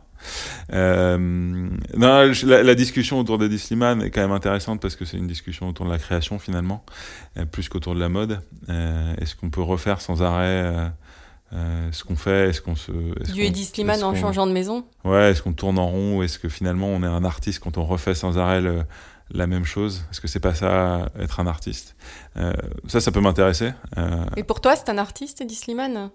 Euh, 0.74 1.18
non, 1.18 2.32
la, 2.46 2.64
la 2.64 2.76
discussion 2.76 3.20
autour 3.20 3.38
d'Eddie 3.38 3.60
Slimane 3.60 4.02
est 4.02 4.12
quand 4.12 4.22
même 4.22 4.32
intéressante 4.32 4.82
parce 4.82 4.96
que 4.96 5.06
c'est 5.06 5.18
une 5.18 5.28
discussion 5.28 5.70
autour 5.70 5.86
de 5.86 5.92
la 5.92 5.98
création 5.98 6.40
finalement, 6.40 6.84
euh, 7.38 7.46
plus 7.46 7.70
qu'autour 7.70 7.96
de 7.96 8.00
la 8.00 8.10
mode. 8.10 8.42
Euh, 8.70 9.14
est-ce 9.20 9.36
qu'on 9.36 9.50
peut 9.50 9.62
refaire 9.62 10.02
sans 10.02 10.22
arrêt 10.22 10.92
euh, 11.54 11.90
ce 11.92 12.04
qu'on 12.04 12.16
fait? 12.16 12.50
Est-ce 12.50 12.62
qu'on 12.62 12.76
se 12.76 12.92
est-ce 13.22 13.32
Du 13.32 13.42
Eddie 13.44 13.66
Slimane 13.66 14.04
en 14.04 14.14
changeant 14.16 14.48
de 14.48 14.52
maison? 14.52 14.86
Ouais, 15.06 15.32
est-ce 15.32 15.42
qu'on 15.42 15.54
tourne 15.54 15.80
en 15.80 15.88
rond? 15.88 16.18
Ou 16.18 16.24
est-ce 16.24 16.40
que 16.40 16.50
finalement 16.50 16.88
on 16.88 17.02
est 17.04 17.08
un 17.08 17.24
artiste 17.24 17.60
quand 17.60 17.78
on 17.78 17.86
refait 17.86 18.16
sans 18.16 18.38
arrêt 18.38 18.62
le- 18.62 18.84
la 19.32 19.48
même 19.48 19.66
chose? 19.66 20.04
Est-ce 20.12 20.22
que 20.22 20.28
c'est 20.28 20.40
pas 20.40 20.54
ça 20.54 21.10
être 21.20 21.40
un 21.40 21.48
artiste? 21.48 21.96
Ça, 22.88 23.02
ça 23.02 23.12
peut 23.12 23.20
m'intéresser. 23.22 23.72
Et 24.38 24.44
pour 24.44 24.62
toi, 24.62 24.76
c'est 24.76 24.90
un 24.90 24.98
artiste, 24.98 25.42
Eddie 25.42 25.56
Slimane 25.56 26.10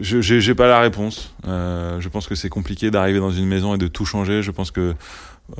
je 0.00 0.20
j'ai 0.20 0.40
j'ai 0.40 0.54
pas 0.54 0.66
la 0.68 0.80
réponse. 0.80 1.34
Euh, 1.46 2.00
je 2.00 2.08
pense 2.08 2.26
que 2.26 2.34
c'est 2.34 2.48
compliqué 2.48 2.90
d'arriver 2.90 3.18
dans 3.20 3.30
une 3.30 3.46
maison 3.46 3.74
et 3.74 3.78
de 3.78 3.86
tout 3.88 4.04
changer. 4.04 4.42
Je 4.42 4.50
pense 4.50 4.70
que 4.70 4.80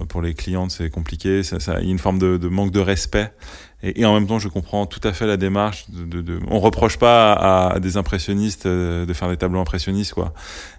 euh, 0.01 0.05
pour 0.09 0.23
les 0.23 0.35
clientes 0.35 0.71
c'est 0.71 0.91
compliqué. 0.91 1.43
Ça, 1.43 1.61
ça, 1.61 1.79
il 1.81 1.87
y 1.87 1.89
a 1.89 1.91
une 1.93 1.99
forme 1.99 2.19
de, 2.19 2.37
de 2.37 2.49
manque 2.49 2.71
de 2.73 2.81
respect. 2.81 3.33
Et, 3.83 4.03
et 4.03 4.05
en 4.05 4.13
même 4.13 4.27
temps, 4.27 4.39
je 4.39 4.49
comprends 4.49 4.85
tout 4.85 5.01
à 5.09 5.15
fait 5.15 5.27
la 5.27 5.39
démarche. 5.39 5.87
De, 5.89 6.21
de, 6.21 6.39
on 6.49 6.59
reproche 6.61 6.99
pas 6.99 7.33
à, 7.33 7.75
à 7.77 7.81
des 7.81 7.97
impressionnistes 7.97 8.67
euh, 8.67 9.07
de 9.07 9.13
faire 9.15 9.31
des 9.31 9.39
tableaux 9.39 9.61
impressionnistes 9.61 10.13
quoi. 10.13 10.35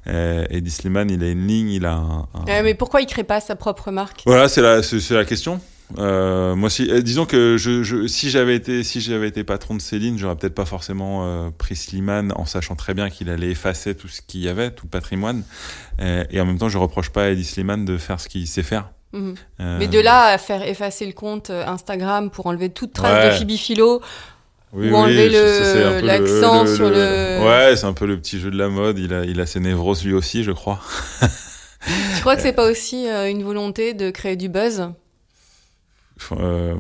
Et 0.06 0.62
Slimane, 0.70 1.10
il 1.10 1.24
a 1.24 1.30
une 1.30 1.48
ligne, 1.48 1.70
il 1.72 1.86
a 1.86 1.94
un, 1.94 2.28
un- 2.36 2.62
Mais 2.64 2.76
pourquoi 2.76 3.02
il 3.02 3.08
crée 3.08 3.24
pas 3.24 3.40
sa 3.40 3.56
propre 3.56 3.90
marque? 3.92 4.22
Voilà, 4.26 4.48
c'est 4.48 4.62
la, 4.62 4.84
c'est 4.84 5.14
la 5.16 5.26
question. 5.26 5.60
Euh, 5.98 6.56
moi, 6.56 6.70
si, 6.70 6.90
euh, 6.90 7.02
disons 7.02 7.26
que 7.26 7.58
je, 7.58 7.84
je, 7.84 8.08
si 8.08 8.30
j'avais 8.30 8.56
été, 8.56 8.84
si 8.84 9.02
j'avais 9.02 9.28
été 9.28 9.44
patron 9.44 9.76
de 9.76 9.82
Céline, 9.82 10.18
j'aurais 10.18 10.36
peut-être 10.36 10.56
pas 10.56 10.66
forcément 10.66 11.26
euh, 11.26 11.50
pris 11.58 11.76
Slimane 11.76 12.32
en 12.36 12.46
sachant 12.46 12.76
très 12.76 12.94
bien 12.94 13.10
qu'il 13.10 13.30
allait 13.30 13.52
effacer 13.52 13.96
tout 13.96 14.08
ce 14.08 14.22
qu'il 14.26 14.42
y 14.42 14.50
avait, 14.50 14.72
tout 14.72 14.86
le 14.86 14.90
patrimoine. 14.90 15.44
Et 16.00 16.42
en 16.42 16.46
même 16.46 16.58
temps, 16.58 16.70
je 16.70 16.78
reproche 16.80 17.10
pas 17.10 17.26
à 17.26 17.30
Eddie 17.30 17.44
Slimane 17.44 17.86
de 17.86 17.98
faire 17.98 18.20
ce 18.20 18.28
qu'il 18.28 18.48
sait 18.48 18.64
faire. 18.64 18.90
Mhm. 19.14 19.36
Mais 19.60 19.88
de 19.88 20.00
là 20.00 20.28
à 20.28 20.38
faire 20.38 20.66
effacer 20.68 21.06
le 21.06 21.12
compte 21.14 21.50
Instagram 21.50 22.30
pour 22.32 22.48
enlever 22.48 22.70
toute 22.70 22.94
trace 22.94 23.12
Ouais. 23.26 23.30
de 23.30 23.36
Phoebe 23.36 23.58
Philo, 23.60 24.02
oui, 24.74 24.90
ou 24.90 24.96
enlever 24.96 25.30
l'accent 26.02 26.66
sur 26.66 26.90
le- 26.90 27.46
Ouais, 27.46 27.76
c'est 27.76 27.86
un 27.86 27.94
peu 27.94 28.06
le 28.08 28.18
petit 28.20 28.40
jeu 28.40 28.50
de 28.50 28.58
la 28.58 28.70
mode. 28.70 28.98
Il 28.98 29.14
a, 29.14 29.26
il 29.26 29.40
a 29.42 29.46
ses 29.46 29.60
névroses 29.60 30.04
lui 30.06 30.14
aussi, 30.14 30.44
je 30.44 30.52
crois. 30.52 30.80
tu 32.16 32.22
crois 32.22 32.36
que 32.36 32.42
c'est 32.42 32.54
pas 32.54 32.70
aussi 32.70 33.06
une 33.08 33.44
volonté 33.44 33.94
de 33.94 34.10
créer 34.12 34.38
du 34.38 34.48
buzz? 34.50 34.90
Euh, 36.40 36.76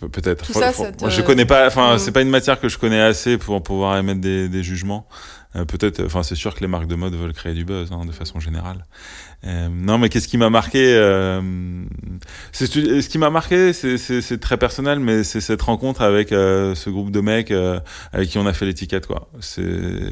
pe- 0.00 0.06
peut-être. 0.08 0.46
Te- 0.46 1.10
je 1.10 1.22
connais 1.22 1.44
pas. 1.46 1.66
Enfin, 1.66 1.94
Mm. 1.94 1.98
c'est 1.98 2.12
pas 2.12 2.22
une 2.22 2.30
matière 2.30 2.60
que 2.60 2.68
je 2.68 2.78
connais 2.78 3.00
assez 3.00 3.38
pour 3.38 3.62
pouvoir 3.62 3.96
émettre 3.98 4.20
des, 4.20 4.48
des 4.48 4.62
jugements. 4.62 5.06
Euh, 5.56 5.64
peut-être. 5.64 6.02
Enfin, 6.04 6.22
c'est 6.24 6.34
sûr 6.34 6.54
que 6.54 6.60
les 6.60 6.66
marques 6.66 6.86
de 6.88 6.94
mode 6.96 7.14
veulent 7.14 7.32
créer 7.32 7.54
du 7.54 7.64
buzz, 7.64 7.90
hein, 7.92 8.04
de 8.04 8.12
façon 8.12 8.40
générale. 8.40 8.84
Euh, 9.46 9.68
non, 9.70 9.98
mais 9.98 10.08
qu'est-ce 10.08 10.26
qui 10.26 10.36
m'a 10.38 10.50
marqué 10.50 10.94
euh, 10.96 11.40
c'est 12.52 12.66
Ce 12.66 13.08
qui 13.08 13.18
m'a 13.18 13.30
marqué, 13.30 13.72
c'est- 13.72 14.38
très 14.40 14.56
personnel, 14.56 14.98
mais 14.98 15.22
c'est 15.22 15.40
cette 15.40 15.62
rencontre 15.62 16.02
avec 16.02 16.30
ce 16.30 16.90
groupe 16.90 17.10
de 17.10 17.20
mecs 17.20 17.52
avec 18.12 18.28
qui 18.30 18.38
on 18.38 18.46
a 18.46 18.52
fait 18.52 18.66
l'étiquette, 18.66 19.06
quoi. 19.06 19.28
C'est 19.40 20.10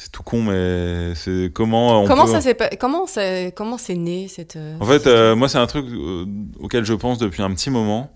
c'est 0.00 0.12
tout 0.12 0.22
con, 0.22 0.42
mais 0.42 1.12
c'est 1.16 1.50
comment 1.52 2.02
on 2.02 2.06
Comment 2.06 2.24
peut- 2.26 2.30
ça 2.30 2.40
s'est 2.40 2.54
pas- 2.54 2.68
comment 2.78 3.06
c'est 3.08 3.52
comment 3.56 3.76
c'est 3.78 3.96
né 3.96 4.28
cette 4.28 4.54
euh, 4.54 4.76
en 4.78 4.84
fait, 4.86 5.06
euh, 5.08 5.34
moi, 5.34 5.48
c'est 5.48 5.58
un 5.58 5.66
truc 5.66 5.86
euh, 5.90 6.24
auquel 6.60 6.84
je 6.84 6.94
pense 6.94 7.18
depuis 7.18 7.42
un 7.42 7.52
petit 7.52 7.68
moment, 7.68 8.12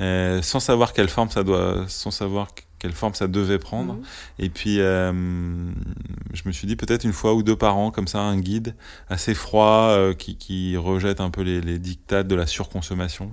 euh, 0.00 0.42
sans 0.42 0.60
savoir 0.60 0.92
quelle 0.92 1.08
forme 1.08 1.30
ça 1.30 1.42
doit, 1.42 1.84
sans 1.88 2.10
savoir 2.10 2.48
quelle 2.82 2.92
forme 2.92 3.14
ça 3.14 3.28
devait 3.28 3.60
prendre. 3.60 3.94
Mhm. 3.94 4.02
Et 4.40 4.48
puis, 4.50 4.80
euh, 4.80 5.12
je 6.34 6.42
me 6.46 6.52
suis 6.52 6.66
dit 6.66 6.74
peut-être 6.74 7.04
une 7.04 7.12
fois 7.12 7.32
ou 7.34 7.42
deux 7.44 7.54
par 7.56 7.76
an, 7.76 7.92
comme 7.92 8.08
ça, 8.08 8.18
un 8.20 8.36
guide 8.38 8.74
assez 9.08 9.34
froid 9.34 9.90
euh, 9.90 10.14
qui, 10.14 10.36
qui 10.36 10.76
rejette 10.76 11.20
un 11.20 11.30
peu 11.30 11.42
les, 11.42 11.60
les 11.60 11.78
dictats 11.78 12.24
de 12.24 12.34
la 12.34 12.46
surconsommation. 12.46 13.32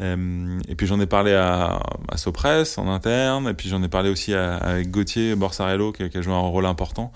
Euh, 0.00 0.58
et 0.68 0.74
puis 0.76 0.86
j'en 0.86 1.00
ai 1.00 1.06
parlé 1.06 1.34
à, 1.34 1.80
à 2.08 2.16
Sopress 2.16 2.78
en 2.78 2.88
interne, 2.88 3.48
et 3.48 3.54
puis 3.54 3.68
j'en 3.68 3.82
ai 3.82 3.88
parlé 3.88 4.10
aussi 4.10 4.32
à, 4.32 4.56
avec 4.56 4.90
Gauthier 4.90 5.34
Borsarello 5.34 5.90
qui, 5.92 6.04
a- 6.04 6.08
qui 6.08 6.18
a 6.18 6.22
joué 6.22 6.32
un 6.32 6.38
rôle 6.38 6.66
important, 6.66 7.12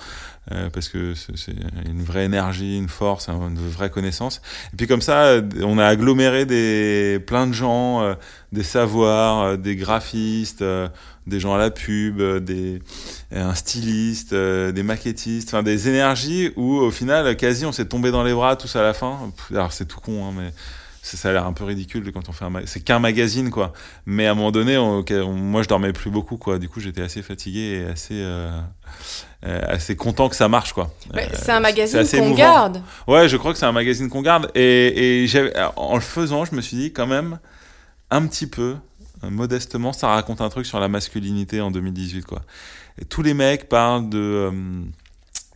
euh, 0.50 0.70
parce 0.70 0.88
que 0.88 1.14
c'est 1.14 1.54
une 1.86 2.02
vraie 2.02 2.24
énergie, 2.24 2.76
une 2.76 2.88
force, 2.88 3.28
une 3.28 3.58
vraie 3.58 3.90
connaissance. 3.90 4.42
Et 4.72 4.76
puis 4.76 4.86
comme 4.88 5.00
ça, 5.00 5.40
on 5.62 5.78
a 5.78 5.86
aggloméré 5.86 6.46
des, 6.46 7.20
plein 7.24 7.46
de 7.46 7.52
gens, 7.52 8.02
euh, 8.02 8.14
des 8.50 8.64
savoirs, 8.64 9.42
euh, 9.42 9.56
des 9.56 9.76
graphistes, 9.76 10.62
euh, 10.62 10.88
des 11.26 11.38
gens 11.38 11.54
à 11.54 11.58
la 11.58 11.70
pub, 11.70 12.20
euh, 12.20 12.40
des, 12.40 12.82
un 13.30 13.54
styliste, 13.54 14.32
euh, 14.32 14.72
des 14.72 14.82
maquettistes, 14.82 15.50
enfin 15.50 15.62
des 15.62 15.88
énergies 15.88 16.52
où 16.56 16.74
au 16.74 16.90
final, 16.90 17.36
quasi 17.36 17.64
on 17.64 17.72
s'est 17.72 17.86
tombé 17.86 18.10
dans 18.10 18.24
les 18.24 18.34
bras 18.34 18.56
tous 18.56 18.74
à 18.74 18.82
la 18.82 18.94
fin. 18.94 19.32
Alors 19.52 19.72
c'est 19.72 19.86
tout 19.86 20.00
con, 20.00 20.26
hein, 20.26 20.32
mais 20.36 20.52
ça, 21.04 21.16
ça 21.16 21.30
a 21.30 21.32
l'air 21.32 21.46
un 21.46 21.52
peu 21.52 21.64
ridicule 21.64 22.10
quand 22.12 22.28
on 22.28 22.32
fait 22.32 22.44
un 22.44 22.50
ma- 22.50 22.64
c'est 22.66 22.80
qu'un 22.80 23.00
magazine 23.00 23.50
quoi. 23.50 23.72
Mais 24.06 24.26
à 24.26 24.30
un 24.30 24.34
moment 24.34 24.52
donné 24.52 24.78
on- 24.78 25.04
on- 25.10 25.32
moi 25.34 25.62
je 25.62 25.68
dormais 25.68 25.92
plus 25.92 26.10
beaucoup 26.10 26.36
quoi. 26.36 26.58
Du 26.58 26.68
coup 26.68 26.78
j'étais 26.80 27.02
assez 27.02 27.22
fatigué 27.22 27.82
et 27.84 27.90
assez 27.90 28.14
euh, 28.14 28.50
euh, 29.44 29.60
assez 29.66 29.96
content 29.96 30.28
que 30.28 30.36
ça 30.36 30.48
marche 30.48 30.72
quoi. 30.72 30.94
Euh, 31.14 31.18
c'est 31.32 31.50
un 31.52 31.60
magazine 31.60 31.98
qu'on 32.20 32.34
garde. 32.36 32.82
ouais 33.08 33.28
je 33.28 33.36
crois 33.36 33.52
que 33.52 33.58
c'est 33.58 33.66
un 33.66 33.72
magazine 33.72 34.08
qu'on 34.08 34.22
garde. 34.22 34.50
Et, 34.54 35.24
et 35.24 35.28
en 35.76 35.94
le 35.96 36.00
faisant 36.00 36.44
je 36.44 36.54
me 36.54 36.60
suis 36.60 36.76
dit 36.76 36.92
quand 36.92 37.06
même 37.08 37.38
un 38.10 38.26
petit 38.26 38.46
peu 38.46 38.76
modestement 39.22 39.92
ça 39.92 40.08
raconte 40.08 40.40
un 40.40 40.48
truc 40.48 40.66
sur 40.66 40.78
la 40.80 40.88
masculinité 40.88 41.60
en 41.60 41.70
2018 41.70 42.24
quoi. 42.24 42.42
Et 43.00 43.04
tous 43.04 43.22
les 43.22 43.34
mecs 43.34 43.68
parlent 43.68 44.08
de 44.08 44.50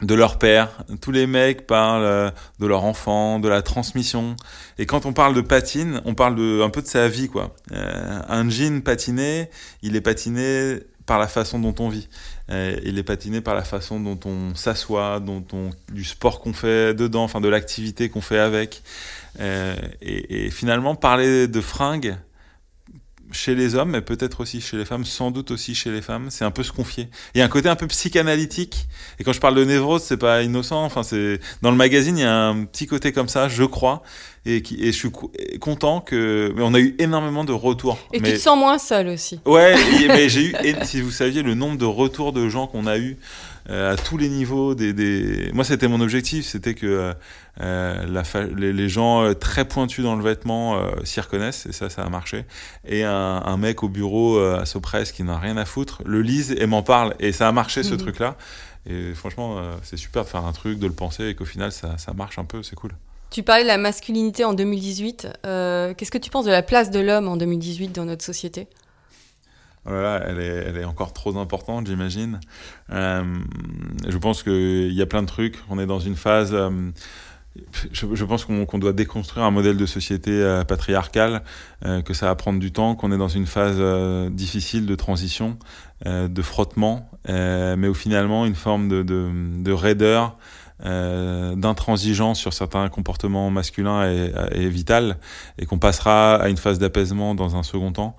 de 0.03 0.15
leur 0.15 0.39
père, 0.39 0.85
tous 1.01 1.11
les 1.11 1.27
mecs 1.27 1.67
parlent 1.67 2.05
euh, 2.05 2.31
de 2.59 2.67
leur 2.67 2.85
enfant, 2.85 3.39
de 3.39 3.49
la 3.49 3.63
transmission. 3.63 4.37
Et 4.79 4.85
quand 4.85 5.07
on 5.07 5.13
parle 5.13 5.35
de 5.35 5.41
patine, 5.41 6.03
on 6.05 6.15
parle 6.15 6.37
de, 6.37 6.61
un 6.63 6.69
peu 6.69 6.83
de 6.83 6.87
sa 6.87 7.09
vie, 7.09 7.29
quoi. 7.29 7.55
Euh, 7.73 8.21
un 8.29 8.49
jean 8.51 8.83
patiné, 8.83 9.49
il 9.83 9.97
est 9.97 10.03
patiné 10.03 10.81
par 11.07 11.19
la 11.19 11.29
façon 11.29 11.59
dont 11.59 11.75
on 11.79 11.89
vit. 11.89 12.09
Euh, 12.51 12.79
il 12.85 12.99
est 12.99 13.05
patiné 13.05 13.41
par 13.41 13.55
la 13.55 13.63
façon 13.63 13.99
dont 14.01 14.19
on 14.27 14.55
s'assoit, 14.55 15.21
dont 15.21 15.45
on, 15.53 15.71
du 15.93 16.05
sport 16.05 16.41
qu'on 16.41 16.53
fait 16.53 16.95
dedans, 16.95 17.25
enfin 17.25 17.41
de 17.41 17.49
l'activité 17.49 18.09
qu'on 18.11 18.21
fait 18.21 18.39
avec. 18.39 18.83
Et, 19.39 20.47
et 20.47 20.51
finalement, 20.51 20.95
parler 20.95 21.47
de 21.47 21.61
fringues 21.61 22.17
chez 23.37 23.55
les 23.55 23.75
hommes, 23.75 23.91
mais 23.91 24.01
peut-être 24.01 24.41
aussi 24.41 24.61
chez 24.61 24.77
les 24.77 24.85
femmes, 24.85 25.05
sans 25.05 25.31
doute 25.31 25.51
aussi 25.51 25.75
chez 25.75 25.91
les 25.91 26.03
femmes, 26.03 26.31
c'est 26.31 26.45
un 26.45 26.51
peu 26.51 26.63
se 26.63 26.73
confier. 26.73 27.09
Il 27.35 27.39
y 27.39 27.43
a 27.43 27.45
un 27.45 27.49
côté 27.49 27.69
un 27.69 27.77
peu 27.77 27.87
psychanalytique. 27.87 28.89
Et 29.19 29.25
quand 29.25 29.33
je 29.33 29.41
parle 29.41 29.55
de 29.55 29.65
névrose, 29.65 30.03
c'est 30.03 30.17
pas 30.17 30.43
innocent. 30.43 30.83
Enfin, 30.85 31.03
c'est 31.03 31.41
dans 31.63 31.71
le 31.71 31.77
magazine, 31.77 32.19
il 32.19 32.23
y 32.23 32.25
a 32.25 32.47
un 32.49 32.65
petit 32.65 32.87
côté 32.87 33.13
comme 33.13 33.29
ça, 33.29 33.49
je 33.49 33.65
crois. 33.65 34.03
Et, 34.47 34.63
qui, 34.63 34.83
et 34.83 34.87
je 34.87 34.97
suis 34.97 35.11
content 35.61 36.01
que. 36.01 36.53
Mais 36.57 36.63
on 36.63 36.73
a 36.75 36.79
eu 36.81 36.95
énormément 36.99 37.45
de 37.45 37.53
retours. 37.53 37.99
Et 38.13 38.21
mais... 38.21 38.31
tu 38.33 38.37
te 38.37 38.41
sens 38.43 38.59
moins 38.59 38.79
seul 38.79 39.09
aussi. 39.09 39.41
Ouais, 39.45 39.75
et- 40.03 40.09
mais 40.09 40.29
j'ai 40.29 40.47
eu, 40.51 40.55
si 40.85 41.01
vous 41.01 41.11
saviez 41.11 41.43
le 41.43 41.55
nombre 41.55 41.77
de 41.79 41.85
retours 41.85 42.33
de 42.33 42.49
gens 42.49 42.67
qu'on 42.67 42.87
a 42.87 42.97
eu 42.99 43.17
euh, 43.69 43.93
à 43.93 43.97
tous 43.97 44.17
les 44.17 44.29
niveaux, 44.29 44.75
des, 44.77 44.93
des... 44.93 45.51
moi 45.53 45.65
c'était 45.65 45.89
mon 45.89 46.01
objectif, 46.01 46.47
c'était 46.47 46.75
que 46.75 46.87
euh, 46.87 47.13
euh, 47.61 48.07
la 48.07 48.23
fa- 48.23 48.45
les, 48.45 48.73
les 48.73 48.89
gens 48.89 49.35
très 49.35 49.65
pointus 49.65 50.05
dans 50.05 50.15
le 50.15 50.23
vêtement 50.23 50.77
euh, 50.77 50.91
s'y 51.05 51.21
reconnaissent, 51.21 51.67
et 51.67 51.73
ça, 51.73 51.91
ça 51.91 52.03
a 52.05 52.09
marché. 52.09 52.45
Et 52.87 53.03
un, 53.03 53.13
un 53.45 53.57
mec 53.57 53.83
au 53.83 53.89
bureau 53.89 54.39
à 54.39 54.65
Sopress 54.67 55.11
qui 55.11 55.25
n'a 55.25 55.39
rien 55.39 55.57
à 55.57 55.65
foutre 55.65 56.03
le 56.07 56.23
lise 56.23 56.55
et 56.59 56.67
m'en 56.67 56.83
parle, 56.85 57.15
et 57.19 57.33
ça 57.33 57.49
a 57.49 57.53
marché 57.53 57.83
ce 57.83 57.93
Mhm. 57.95 57.99
truc-là. 57.99 58.37
Et 58.89 59.15
franchement, 59.15 59.57
c'est 59.83 59.97
super 59.97 60.23
de 60.23 60.29
faire 60.29 60.45
un 60.45 60.53
truc, 60.53 60.79
de 60.79 60.87
le 60.87 60.93
penser, 60.93 61.25
et 61.31 61.35
qu'au 61.35 61.45
final 61.45 61.73
ça, 61.73 61.99
ça 61.99 62.13
marche 62.13 62.39
un 62.39 62.45
peu, 62.45 62.63
c'est 62.63 62.77
cool. 62.77 62.93
Tu 63.37 63.43
parlais 63.43 63.65
de 63.65 63.69
la 63.69 63.77
masculinité 63.77 64.47
en 64.47 64.55
2018. 64.55 65.29
Euh, 65.45 65.93
Qu'est-ce 65.93 66.11
que 66.11 66.17
tu 66.17 66.31
penses 66.31 66.47
de 66.47 66.51
la 66.51 66.63
place 66.63 66.91
de 66.91 67.01
l'homme 67.01 67.29
en 67.29 67.37
2018 67.37 67.89
dans 67.89 68.07
notre 68.07 68.25
société? 68.25 68.67
Voilà, 69.85 70.25
elle 70.27 70.41
est, 70.79 70.85
encore 70.87 71.13
trop 71.13 71.37
importante, 71.37 71.87
j'imagine. 71.87 72.41
Euh, 72.93 73.23
je 74.09 74.17
pense 74.17 74.43
qu'il 74.43 74.91
y 74.91 75.03
a 75.03 75.07
plein 75.07 75.21
de 75.21 75.27
trucs. 75.27 75.59
On 75.69 75.79
est 75.79 75.85
dans 75.85 75.99
une 75.99 76.17
phase. 76.17 76.55
euh, 76.55 76.71
je, 77.93 78.25
pense 78.25 78.47
qu'on 78.47 78.79
doit 78.79 78.95
déconstruire 78.95 79.45
un 79.45 79.51
modèle 79.51 79.77
de 79.77 79.85
société 79.85 80.31
euh, 80.31 80.65
patriarcale, 80.65 81.43
que 82.07 82.15
ça 82.15 82.29
va 82.29 82.35
prendre 82.37 82.59
du 82.59 82.73
temps, 82.73 82.95
qu'on 82.95 83.13
est 83.13 83.19
dans 83.19 83.29
une 83.29 83.47
phase 83.47 83.79
difficile 84.31 84.87
de 84.87 84.95
transition, 84.95 85.59
de 86.07 86.43
frottement, 86.43 87.11
mais 87.29 87.87
où 87.87 87.95
finalement 87.95 88.47
une 88.47 88.55
forme 88.55 88.89
de 88.89 89.73
raideur, 89.73 90.39
euh, 90.85 91.55
d'intransigeance 91.57 92.39
sur 92.39 92.53
certains 92.53 92.89
comportements 92.89 93.51
masculins 93.51 94.05
est, 94.05 94.33
est 94.53 94.69
vitale, 94.69 95.19
et 95.59 95.67
qu'on 95.67 95.79
passera 95.79 96.37
à 96.37 96.49
une 96.49 96.59
phase 96.59 96.79
d'apaisement 96.79 97.35
dans 97.35 97.57
un 97.57 97.63
second 97.63 97.93
temps 97.93 98.17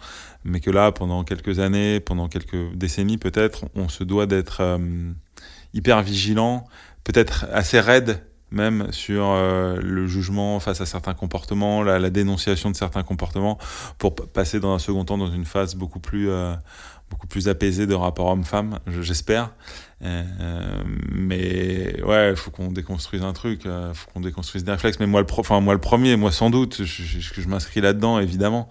mais 0.47 0.61
que 0.61 0.71
là, 0.71 0.91
pendant 0.91 1.23
quelques 1.23 1.59
années, 1.59 1.99
pendant 1.99 2.27
quelques 2.27 2.73
décennies 2.73 3.17
peut-être, 3.17 3.65
on 3.75 3.89
se 3.89 4.03
doit 4.03 4.25
d'être 4.25 4.61
euh, 4.61 4.77
hyper 5.73 6.01
vigilant, 6.01 6.65
peut-être 7.03 7.45
assez 7.51 7.79
raide 7.79 8.23
même 8.49 8.89
sur 8.93 9.25
euh, 9.25 9.75
le 9.81 10.07
jugement 10.07 10.61
face 10.61 10.79
à 10.79 10.85
certains 10.85 11.13
comportements, 11.13 11.83
la, 11.83 12.09
dénonciation 12.09 12.71
de 12.71 12.77
certains 12.77 13.03
comportements, 13.03 13.57
pour 13.97 14.15
passer 14.15 14.61
dans 14.61 14.73
un 14.73 14.79
second 14.79 15.03
temps 15.03 15.17
dans 15.17 15.29
une 15.29 15.43
phase 15.43 15.75
beaucoup 15.75 15.99
plus, 15.99 16.29
beaucoup 17.09 17.27
plus 17.27 17.47
apaisée 17.47 17.87
de 17.87 17.93
rapport 17.93 18.27
homme-femme, 18.27 18.79
je- 18.87 19.01
j'espère. 19.01 19.51
Euh, 20.03 20.23
euh, 20.41 20.83
mais 21.11 22.01
ouais, 22.03 22.31
il 22.31 22.35
faut 22.35 22.51
qu'on 22.51 22.71
déconstruise 22.71 23.23
un 23.23 23.33
truc, 23.33 23.61
il 23.65 23.91
faut 23.93 24.09
qu'on 24.11 24.19
déconstruise 24.21 24.63
des 24.63 24.71
réflexes. 24.71 24.99
Mais 24.99 25.07
moi, 25.07 25.21
le, 25.21 25.25
pro- 25.25 25.41
enfin, 25.41 25.59
moi, 25.61 25.73
le 25.73 25.79
premier, 25.81 26.15
moi 26.17 26.31
sans 26.31 26.49
doute, 26.49 26.83
je, 26.83 27.03
je, 27.03 27.41
je 27.41 27.47
m'inscris 27.47 27.81
là-dedans, 27.81 28.19
évidemment. 28.19 28.69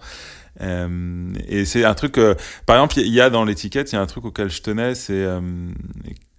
Euh, 0.61 1.31
et 1.47 1.65
c'est 1.65 1.83
un 1.85 1.93
truc, 1.93 2.17
euh, 2.17 2.33
par 2.65 2.77
exemple, 2.77 2.99
il 2.99 3.13
y 3.13 3.21
a 3.21 3.29
dans 3.29 3.43
l'étiquette, 3.43 3.91
il 3.91 3.95
y 3.95 3.97
a 3.97 4.01
un 4.01 4.07
truc 4.07 4.25
auquel 4.25 4.49
je 4.49 4.61
tenais, 4.61 4.95
c'est 4.95 5.13
euh, 5.13 5.39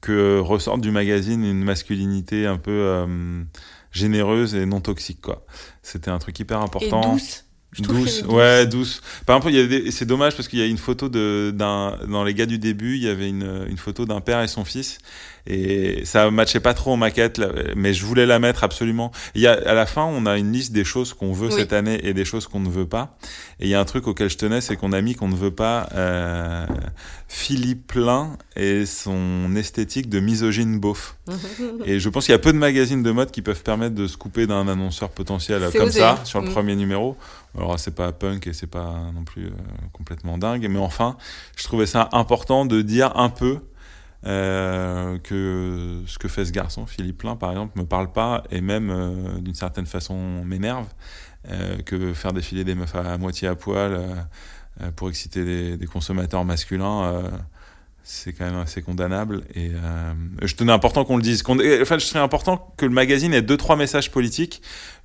que 0.01 0.39
ressorte 0.41 0.81
du 0.81 0.91
magazine 0.91 1.45
une 1.45 1.63
masculinité 1.63 2.47
un 2.47 2.57
peu 2.57 2.71
euh, 2.71 3.43
généreuse 3.93 4.55
et 4.55 4.67
non 4.67 4.81
toxique, 4.81 5.21
quoi. 5.21 5.45
C'était 5.83 6.11
un 6.11 6.19
truc 6.19 6.39
hyper 6.41 6.59
Et 6.61 6.63
important. 6.65 7.13
douce. 7.13 7.45
Je 7.73 7.83
Douce, 7.83 8.23
ouais, 8.23 8.67
douce. 8.67 9.03
Par 9.27 9.37
exemple, 9.37 9.55
il 9.55 9.89
y 9.89 9.93
c'est 9.93 10.07
dommage 10.07 10.35
parce 10.35 10.49
qu'il 10.49 10.59
y 10.59 10.63
a 10.63 10.67
une 10.67 10.79
photo 10.79 11.11
de, 11.11 11.53
d'un, 11.55 11.99
dans 12.09 12.25
les 12.25 12.33
gars 12.33 12.47
du 12.47 12.59
début, 12.59 12.97
il 12.97 13.03
y 13.03 13.09
avait 13.09 13.29
une, 13.29 13.67
une 13.69 13.77
photo 13.77 14.07
d'un 14.07 14.23
père 14.23 14.41
et 14.41 14.49
son 14.49 14.65
fils, 14.65 14.99
et 15.51 16.05
ça 16.05 16.31
matchait 16.31 16.61
pas 16.61 16.75
trop 16.75 16.93
en 16.93 16.97
maquette, 16.99 17.41
mais 17.75 17.95
je 17.95 18.05
voulais 18.05 18.27
la 18.27 18.39
mettre 18.39 18.63
absolument. 18.65 19.11
Il 19.35 19.41
y 19.41 19.47
a, 19.47 19.53
à 19.53 19.73
la 19.75 19.87
fin, 19.87 20.05
on 20.05 20.27
a 20.27 20.37
une 20.37 20.53
liste 20.53 20.73
des 20.73 20.85
choses 20.85 21.15
qu'on 21.15 21.33
veut 21.33 21.49
Oui. 21.49 21.55
cette 21.55 21.73
année 21.73 21.99
et 22.07 22.13
des 22.13 22.25
choses 22.27 22.47
qu'on 22.47 22.61
ne 22.61 22.69
veut 22.69 22.87
pas. 22.87 23.17
Et 23.61 23.65
il 23.65 23.69
y 23.71 23.75
a 23.75 23.81
un 23.81 23.85
truc 23.85 24.07
auquel 24.07 24.29
je 24.29 24.37
tenais, 24.37 24.61
c'est 24.61 24.77
qu'on 24.77 24.93
a 24.93 25.01
mis 25.01 25.15
qu'on 25.15 25.29
ne 25.29 25.35
veut 25.35 25.51
pas 25.51 25.89
euh, 25.95 26.67
Philippe 27.29 27.87
Plein 27.89 28.37
et 28.57 28.87
son 28.87 29.55
esthétique 29.57 30.09
de 30.09 30.21
misogyne 30.21 30.79
beauf. 30.79 31.17
Et 31.85 31.99
je 32.01 32.09
pense 32.09 32.27
qu'il 32.27 32.33
y 32.33 32.37
a 32.37 32.39
peu 32.39 32.53
de 32.53 32.59
magazines 32.59 33.03
de 33.03 33.11
mode 33.11 33.31
qui 33.31 33.43
peuvent 33.43 33.63
permettre 33.63 33.95
de 33.95 34.07
se 34.07 34.17
couper 34.17 34.47
d'un 34.47 34.69
annonceur 34.69 35.11
potentiel 35.11 35.63
comme 35.73 35.89
osé, 35.89 36.01
ça 36.01 36.21
sur 36.25 36.41
le 36.41 36.49
Mm. 36.49 36.53
premier 36.53 36.77
numéro. 36.77 37.17
Alors 37.57 37.79
c'est 37.79 37.95
pas 37.95 38.13
punk 38.13 38.47
et 38.47 38.53
c'est 38.53 38.67
pas 38.67 38.95
non 39.15 39.25
plus 39.25 39.47
euh, 39.47 39.51
complètement 39.93 40.39
dingue, 40.39 40.67
mais 40.71 40.79
enfin, 40.79 41.17
je 41.57 41.65
trouvais 41.65 41.87
ça 41.87 42.09
important 42.13 42.65
de 42.67 42.83
dire 42.83 43.17
un 43.17 43.29
peu 43.31 43.59
euh, 44.27 45.19
que 45.19 46.03
ce 46.07 46.19
que 46.19 46.29
fait 46.29 46.45
ce 46.45 46.53
garçon, 46.53 46.87
Philippe 46.87 47.19
Plein 47.19 47.37
par 47.37 47.51
exemple, 47.51 47.79
me 47.79 47.85
parle 47.87 48.11
pas 48.13 48.43
et 48.51 48.61
même 48.61 48.91
euh, 48.91 49.41
d'une 49.41 49.55
certaine 49.55 49.87
façon 49.87 50.45
m'énerve. 50.45 50.87
euh, 51.51 51.79
que 51.85 52.13
faire 52.15 52.33
défiler 52.33 52.65
des 52.65 52.75
meufs 52.75 52.95
à, 52.95 53.13
à 53.13 53.17
moitié 53.19 53.49
à 53.49 53.55
poil 53.55 53.93
euh, 54.81 54.91
pour 54.97 55.09
exciter 55.09 55.45
des, 55.45 55.77
des 55.77 55.87
consommateurs 55.87 56.45
masculins, 56.45 57.05
euh, 57.05 57.23
c'est 58.03 58.33
quand 58.33 58.45
même 58.45 58.59
assez 58.59 58.83
condamnable. 58.83 59.43
Et 59.55 59.71
euh, 59.73 60.13
je 60.43 60.55
tenais 60.55 60.73
important 60.73 61.05
qu'on 61.05 61.17
le 61.17 61.23
dise. 61.23 61.43
Et, 61.63 61.81
enfin, 61.81 61.99
je 61.99 62.05
serais 62.07 62.19
important 62.21 62.75
que 62.77 62.87
le 62.87 62.93
magazine 62.93 63.33
ait 63.35 63.43
deux 63.43 63.57
trois 63.57 63.77
messages 63.77 64.11
politiques, 64.11 64.63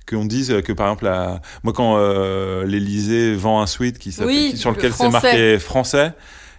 qu'on 0.08 0.24
dise 0.26 0.60
que 0.64 0.72
par 0.72 0.88
exemple, 0.88 1.04
la, 1.04 1.40
moi 1.62 1.72
quand 1.72 1.96
euh, 1.96 2.66
l'Élysée 2.66 3.34
vend 3.34 3.62
un 3.62 3.66
sweat 3.66 3.98
qui 3.98 4.14
Oui, 4.20 4.56
sur 4.56 4.70
le 4.70 4.76
lequel 4.76 4.90
c'est 4.90 4.96
français. 4.96 5.12
marqué 5.12 5.58
français, 5.58 6.12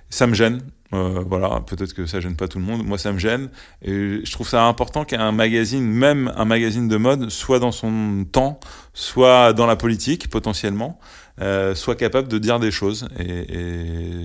ça 0.10 0.26
me 0.26 0.34
gêne. 0.34 0.62
Euh, 0.96 1.24
voilà, 1.28 1.62
peut-être 1.66 1.94
que 1.94 2.06
ça 2.06 2.20
gêne 2.20 2.36
pas 2.36 2.48
tout 2.48 2.60
le 2.60 2.64
monde. 2.66 2.86
Moi, 2.86 2.98
ça 2.98 3.12
me 3.12 3.20
gêne. 3.20 3.50
Et 3.82 4.22
je 4.24 4.32
trouve 4.32 4.48
ça 4.48 4.64
important 4.66 5.06
qu'un 5.06 5.32
magazine, 5.32 5.84
même 5.86 6.32
un 6.36 6.46
magazine 6.46 6.88
de 6.88 6.98
mode, 6.98 7.30
soit 7.30 7.60
dans 7.60 7.72
son 7.72 8.26
temps, 8.32 8.60
soit 8.94 9.54
dans 9.54 9.66
la 9.66 9.76
politique 9.76 10.30
potentiellement, 10.30 11.00
euh, 11.42 11.76
soit 11.76 11.96
capable 11.96 12.28
de 12.28 12.38
dire 12.38 12.60
des 12.60 12.72
choses. 12.72 13.08
Et, 13.20 13.58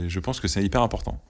et 0.05 0.09
je 0.09 0.21
pense 0.21 0.41
que 0.41 0.49
c'est 0.49 0.63
hyper 0.63 0.83
important. 0.83 1.21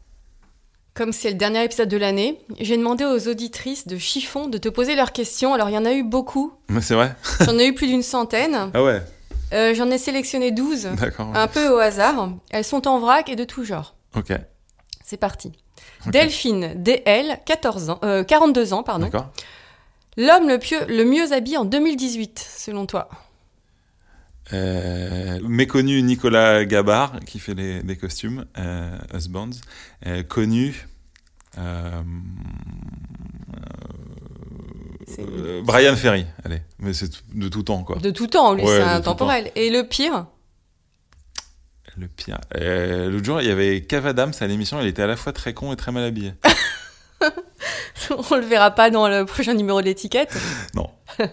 Comme 0.95 1.13
c'est 1.13 1.31
le 1.31 1.37
dernier 1.37 1.65
épisode 1.65 1.89
de 1.89 1.97
l'année, 1.97 2.41
j'ai 2.59 2.77
demandé 2.77 3.05
aux 3.05 3.29
auditrices 3.29 3.87
de 3.87 3.97
Chiffon 3.97 4.49
de 4.49 4.59
te 4.59 4.69
poser 4.69 4.97
leurs 4.97 5.13
questions. 5.13 5.55
Alors, 5.55 5.71
il 5.71 5.75
y 5.75 5.79
en 5.79 5.85
a 5.85 5.93
eu 5.93 6.03
beaucoup. 6.03 6.53
Mais 6.69 6.81
c'est 6.81 6.95
vrai. 6.95 7.15
J'en 7.45 7.57
ai 7.59 7.67
eu 7.69 7.75
plus 7.75 7.87
d'une 7.87 8.03
centaine. 8.03 8.71
Ah 8.75 8.83
ouais. 8.83 9.01
Euh, 9.53 9.75
J'en 9.75 9.91
ai 9.91 9.99
sélectionné 9.99 10.53
12, 10.53 10.91
D'accord. 11.01 11.33
un 11.35 11.49
peu 11.49 11.69
au 11.71 11.79
hasard. 11.79 12.31
Elles 12.51 12.65
sont 12.65 12.87
en 12.87 13.01
vrac 13.01 13.29
et 13.29 13.35
de 13.37 13.43
tout 13.45 13.65
genre. 13.65 13.97
Ok. 14.17 14.33
C'est 15.11 15.17
parti. 15.17 15.51
Delphine, 16.07 16.73
DL, 16.81 17.41
14 17.45 17.91
ans, 17.91 17.99
euh, 18.05 18.23
42 18.23 18.73
ans, 18.73 18.85
pardon. 18.85 19.07
D'accord. 19.07 19.29
L'homme 20.17 20.47
le, 20.47 20.59
pieux- 20.61 20.87
le 20.87 21.05
mieux 21.05 21.33
habillé 21.33 21.57
en 21.57 21.65
2018, 21.65 22.39
selon 22.39 22.87
toi 22.87 23.09
Euh, 24.53 25.41
méconnu 25.43 26.01
Nicolas 26.03 26.65
Gabard 26.65 27.19
qui 27.27 27.41
fait 27.41 27.55
les, 27.55 27.83
les 27.83 27.97
costumes, 27.97 28.45
euh, 28.57 28.97
Husbands. 29.13 29.51
Euh, 30.07 30.23
connu. 30.23 30.87
euh, 31.59 32.03
euh, 35.19 35.63
Brian 35.65 35.97
Ferry, 35.97 36.25
allez, 36.45 36.63
mais 36.79 36.93
c'est 36.93 37.11
de 37.35 37.49
tout 37.49 37.65
temps 37.65 37.83
quoi. 37.83 37.97
De 37.97 38.11
tout 38.11 38.29
temps, 38.29 38.53
lui, 38.55 38.63
Ouais, 38.63 38.77
c'est 38.77 38.83
intemporel. 38.83 39.51
Et 39.57 39.71
le 39.71 39.83
pire 39.83 40.27
Le 42.01 42.09
pire. 42.09 42.39
Euh, 42.57 43.11
L'autre 43.11 43.27
jour, 43.27 43.43
il 43.43 43.49
y 43.49 43.51
avait 43.51 43.83
Kev 43.83 44.09
Adams 44.09 44.33
à 44.41 44.47
l'émission, 44.47 44.81
il 44.81 44.87
était 44.87 45.03
à 45.03 45.07
la 45.07 45.17
fois 45.17 45.35
très 45.35 45.53
con 45.53 45.71
et 45.71 45.77
très 45.77 45.93
mal 45.93 46.05
habillé. 46.05 46.33
On 48.11 48.37
le 48.37 48.47
verra 48.47 48.71
pas 48.71 48.89
dans 48.89 49.07
le 49.07 49.27
prochain 49.27 49.53
numéro 49.53 49.83
de 49.83 49.87
l'étiquette. 49.87 50.35
Non. 50.75 50.89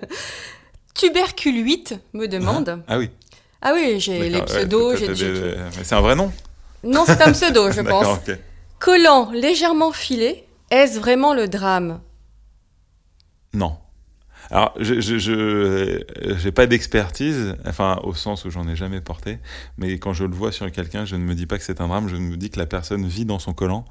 Tubercule 0.94 1.64
8 1.64 2.00
me 2.14 2.28
demande. 2.28 2.84
Ah 2.90 2.98
oui. 2.98 3.10
Ah 3.62 3.72
oui, 3.74 4.02
j'ai 4.02 4.30
les 4.30 4.40
ouais, 4.40 4.46
pseudos, 4.46 4.98
j'ai 4.98 5.08
des-. 5.08 5.56
Mais 5.78 5.84
c'est 5.84 5.96
un 5.96 6.02
vrai 6.02 6.16
nom 6.16 6.34
Non, 6.84 7.06
c'est 7.06 7.22
un 7.22 7.32
pseudo, 7.32 7.72
je 7.72 7.82
pense. 7.82 8.20
Collant 8.80 9.32
légèrement 9.32 9.94
filé, 9.94 10.44
est-ce 10.70 11.00
vraiment 11.00 11.34
le 11.34 11.48
drame? 11.48 12.02
Non. 13.54 13.78
Alors, 14.50 14.74
je 14.80 15.00
je, 15.02 15.32
euh, 15.32 16.00
j'ai 16.38 16.52
pas 16.52 16.68
d'expertise, 16.68 17.56
enfin 17.66 18.00
au 18.04 18.14
sens 18.14 18.46
où 18.46 18.50
j'en 18.50 18.68
ai 18.68 18.76
jamais 18.76 19.02
porté, 19.02 19.40
mais 19.78 19.98
quand 20.00 20.14
je 20.14 20.24
le 20.24 20.34
vois 20.34 20.52
sur 20.52 20.72
quelqu'un, 20.72 21.06
je 21.06 21.16
ne 21.16 21.24
me 21.24 21.36
dis 21.36 21.46
pas 21.46 21.58
que 21.58 21.64
c'est 21.64 21.82
un 21.82 21.88
drame, 21.88 22.08
je 22.08 22.16
me 22.16 22.38
dis 22.38 22.50
que 22.50 22.60
la 22.60 22.66
personne 22.66 23.06
vit 23.06 23.26
dans 23.26 23.40
son 23.40 23.54
collant 23.54 23.86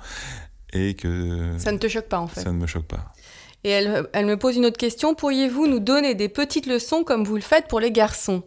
et 0.72 0.94
que 0.94 1.52
Ça 1.58 1.72
ne 1.72 1.78
te 1.78 1.88
choque 1.88 2.08
pas 2.08 2.20
en 2.20 2.26
fait. 2.26 2.40
ça 2.40 2.52
ne 2.52 2.58
me 2.58 2.66
choque 2.66 2.86
pas. 2.86 3.12
Et 3.64 3.70
elle, 3.70 4.06
elle 4.12 4.26
me 4.26 4.36
pose 4.36 4.56
une 4.56 4.66
autre 4.66 4.78
question. 4.78 5.14
Pourriez-vous 5.14 5.66
nous 5.66 5.80
donner 5.80 6.14
des 6.14 6.28
petites 6.28 6.66
leçons 6.66 7.04
comme 7.04 7.24
vous 7.24 7.36
le 7.36 7.42
faites 7.42 7.68
pour 7.68 7.80
les 7.80 7.90
garçons? 7.90 8.42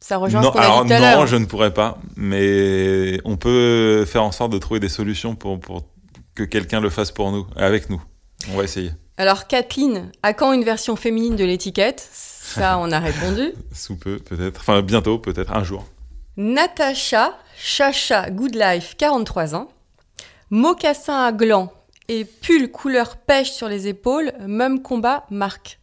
Ça 0.00 0.18
rejoint 0.18 0.40
non, 0.42 0.48
ce 0.48 0.52
qu'on 0.52 0.58
a 0.60 0.82
dit 0.84 0.88
tout 0.88 0.94
à 0.94 1.16
non, 1.16 1.26
je 1.26 1.36
ne 1.36 1.46
pourrais 1.46 1.72
pas, 1.72 1.98
mais 2.16 3.18
on 3.24 3.36
peut 3.36 4.04
faire 4.04 4.24
en 4.24 4.32
sorte 4.32 4.52
de 4.52 4.58
trouver 4.58 4.78
des 4.78 4.88
solutions 4.88 5.34
pour 5.34 5.58
pour 5.58 5.88
que 6.34 6.42
quelqu'un 6.42 6.80
le 6.80 6.90
fasse 6.90 7.10
pour 7.10 7.32
nous, 7.32 7.46
avec 7.56 7.88
nous. 7.88 8.02
On 8.52 8.56
va 8.56 8.64
essayer. 8.64 8.92
Alors 9.16 9.46
Kathleen, 9.46 10.10
à 10.22 10.34
quand 10.34 10.52
une 10.52 10.64
version 10.64 10.96
féminine 10.96 11.36
de 11.36 11.44
l'étiquette? 11.44 12.06
Ça, 12.10 12.78
on 12.78 12.92
a 12.92 12.98
répondu. 12.98 13.52
Sous 13.72 13.96
peu, 13.96 14.18
peut-être. 14.18 14.60
Enfin, 14.60 14.80
bientôt, 14.82 15.18
peut-être, 15.18 15.52
un 15.52 15.64
jour. 15.64 15.84
Natacha, 16.36 17.36
Chacha 17.56 18.30
Good 18.30 18.54
Life, 18.54 18.94
43 18.98 19.54
ans. 19.54 19.68
Mocassin 20.50 21.24
à 21.24 21.32
gland 21.32 21.72
et 22.08 22.24
pull 22.24 22.70
couleur 22.70 23.16
pêche 23.16 23.50
sur 23.50 23.68
les 23.68 23.88
épaules, 23.88 24.32
même 24.46 24.80
combat, 24.80 25.26
marque. 25.30 25.80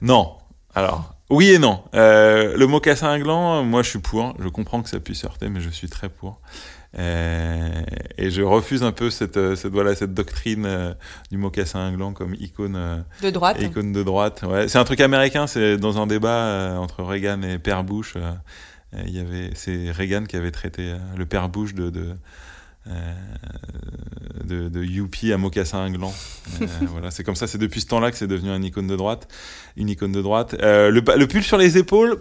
Non. 0.00 0.36
Alors, 0.74 1.14
Oui 1.30 1.52
et 1.52 1.58
non. 1.58 1.84
Euh, 1.94 2.56
le 2.56 2.66
mocassin 2.66 3.10
à 3.10 3.18
gland, 3.18 3.62
moi 3.62 3.82
je 3.82 3.90
suis 3.90 3.98
pour. 4.00 4.34
Je 4.38 4.48
comprends 4.48 4.82
que 4.82 4.88
ça 4.88 5.00
puisse 5.00 5.24
heurter, 5.24 5.48
mais 5.48 5.60
je 5.60 5.70
suis 5.70 5.88
très 5.88 6.08
pour. 6.08 6.40
Euh, 6.98 7.82
et 8.18 8.30
je 8.30 8.42
refuse 8.42 8.82
un 8.82 8.92
peu 8.92 9.08
cette, 9.08 9.36
euh, 9.38 9.56
cette, 9.56 9.72
voilà, 9.72 9.94
cette 9.94 10.12
doctrine 10.12 10.66
euh, 10.66 10.92
du 11.30 11.38
mocassin 11.38 11.88
à 11.88 11.90
gland 11.90 12.12
comme 12.12 12.34
icône, 12.34 13.04
De 13.22 13.30
droite. 13.30 13.60
icône 13.60 13.92
de 13.92 14.02
droite. 14.02 14.42
Ouais. 14.42 14.68
C'est 14.68 14.78
un 14.78 14.84
truc 14.84 15.00
américain, 15.00 15.46
c'est 15.46 15.78
dans 15.78 16.00
un 16.00 16.06
débat 16.06 16.76
entre 16.78 17.02
Reagan 17.02 17.42
et 17.42 17.58
Père 17.58 17.82
Bush. 17.84 18.14
il 19.06 19.10
y 19.10 19.20
avait, 19.20 19.50
c'est 19.54 19.90
Reagan 19.90 20.24
qui 20.24 20.36
avait 20.36 20.50
traité 20.50 20.94
le 21.16 21.24
Père 21.24 21.48
Bush 21.48 21.74
de, 21.74 21.88
de, 21.88 22.14
euh, 22.88 23.12
de, 24.44 24.68
de 24.68 24.82
youpi 24.84 25.32
à 25.32 25.38
mocassin. 25.38 25.88
Euh, 25.92 26.66
voilà, 26.88 27.10
c'est 27.10 27.22
comme 27.24 27.36
ça, 27.36 27.46
c'est 27.46 27.58
depuis 27.58 27.80
ce 27.80 27.86
temps-là 27.86 28.10
que 28.10 28.16
c'est 28.16 28.26
devenu 28.26 28.50
une 28.50 28.64
icône 28.64 28.86
de 28.88 28.96
droite. 28.96 29.28
Une 29.76 29.88
icône 29.88 30.12
de 30.12 30.20
droite. 30.20 30.56
Euh, 30.60 30.90
le, 30.90 31.00
le 31.16 31.26
pull 31.26 31.42
sur 31.44 31.58
les 31.58 31.78
épaules, 31.78 32.20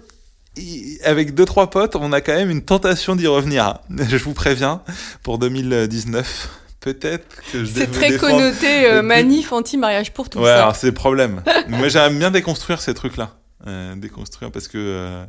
avec 1.04 1.34
deux 1.34 1.46
trois 1.46 1.70
potes, 1.70 1.96
on 1.96 2.12
a 2.12 2.22
quand 2.22 2.34
même 2.36 2.50
une 2.50 2.64
tentation 2.64 3.16
d'y 3.16 3.28
revenir. 3.28 3.80
Je 3.90 4.18
vous 4.18 4.34
préviens, 4.34 4.82
pour 5.24 5.38
2019, 5.38 6.50
peut-être 6.82 7.26
que 7.52 7.64
je 7.64 7.72
C'est 7.74 7.88
très 7.92 8.10
défendre- 8.10 8.38
connoté 8.38 8.86
euh, 8.90 9.02
manif 9.02 9.54
anti-mariage 9.54 10.12
pour 10.14 10.30
tout 10.30 10.40
ouais, 10.40 10.46
ça. 10.46 10.56
alors 10.64 10.76
c'est 10.76 10.88
le 10.88 10.94
problème. 10.94 11.42
Moi, 11.70 11.88
j'aime 11.90 12.18
bien 12.20 12.32
déconstruire 12.32 12.82
ces 12.82 12.94
trucs-là. 12.94 13.36
Euh, 13.68 13.96
déconstruire 13.96 14.52
parce 14.52 14.68
que 14.68 14.78
euh, 14.80 15.24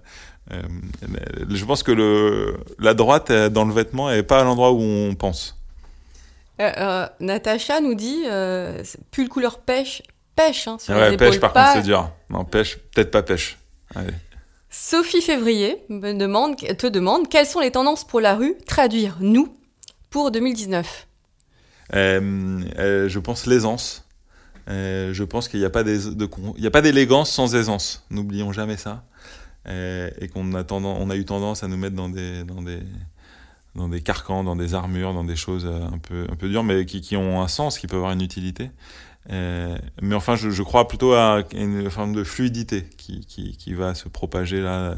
euh, 0.52 0.62
je 1.50 1.64
pense 1.66 1.82
que 1.82 1.92
le, 1.92 2.56
la 2.78 2.94
droite 2.94 3.30
dans 3.30 3.66
le 3.66 3.74
vêtement 3.74 4.10
est 4.10 4.22
pas 4.22 4.40
à 4.40 4.44
l'endroit 4.44 4.72
où 4.72 4.80
on 4.80 5.14
pense. 5.14 5.56
Natacha 7.20 7.80
nous 7.80 7.94
dit 7.94 8.22
pull 9.10 9.28
couleur 9.28 9.58
pêche, 9.60 10.02
pêche 10.36 10.66
hein, 10.68 10.78
sur 10.80 10.94
les 10.94 11.00
Ouais, 11.00 11.14
épaules. 11.14 11.28
pêche 11.30 11.40
par 11.40 11.52
pas- 11.52 11.64
contre 11.66 11.76
c'est 11.78 11.82
dur. 11.86 12.10
Non, 12.30 12.44
pêche, 12.44 12.78
peut-être 12.94 13.10
pas 13.10 13.22
pêche. 13.22 13.58
Allez. 13.94 14.12
Sophie 14.74 15.20
Février 15.20 15.84
te 15.88 16.86
demande 16.88 17.28
quelles 17.28 17.46
sont 17.46 17.60
les 17.60 17.70
tendances 17.70 18.04
pour 18.04 18.22
la 18.22 18.34
rue, 18.34 18.56
traduire 18.66 19.18
nous, 19.20 19.54
pour 20.08 20.30
2019. 20.30 21.06
Euh, 21.94 22.60
euh, 22.78 23.06
je 23.06 23.18
pense 23.18 23.44
l'aisance. 23.46 24.08
Euh, 24.68 25.12
je 25.12 25.24
pense 25.24 25.48
qu'il 25.48 25.60
n'y 25.60 25.66
a 25.66 25.70
pas 25.70 25.82
d'élégance 26.82 27.30
sans 27.30 27.54
aisance. 27.54 28.06
N'oublions 28.10 28.50
jamais 28.52 28.78
ça. 28.78 29.04
Et 29.66 30.28
qu'on 30.32 30.54
a 30.54 30.64
a 30.64 31.16
eu 31.16 31.24
tendance 31.26 31.62
à 31.62 31.68
nous 31.68 31.76
mettre 31.76 31.94
dans 31.94 32.08
des, 32.08 32.42
dans 32.44 32.62
des, 32.62 32.80
dans 33.74 33.88
des 33.88 34.00
carcans, 34.02 34.44
dans 34.44 34.56
des 34.56 34.74
armures, 34.74 35.14
dans 35.14 35.24
des 35.24 35.36
choses 35.36 35.66
euh, 35.66 35.86
un 35.86 35.98
peu, 35.98 36.26
un 36.30 36.36
peu 36.36 36.48
dures, 36.48 36.62
mais 36.64 36.84
qui, 36.84 37.00
qui 37.00 37.16
ont 37.16 37.40
un 37.40 37.48
sens, 37.48 37.78
qui 37.78 37.86
peuvent 37.86 37.98
avoir 37.98 38.12
une 38.12 38.20
utilité. 38.22 38.70
Euh, 39.30 39.76
mais 40.00 40.14
enfin, 40.14 40.34
je, 40.36 40.50
je 40.50 40.62
crois 40.62 40.88
plutôt 40.88 41.12
à 41.14 41.42
une 41.54 41.88
forme 41.90 42.12
de 42.12 42.24
fluidité 42.24 42.84
qui, 42.98 43.24
qui, 43.24 43.56
qui 43.56 43.72
va 43.72 43.94
se 43.94 44.08
propager 44.08 44.60
là. 44.60 44.74
Euh, 44.74 44.94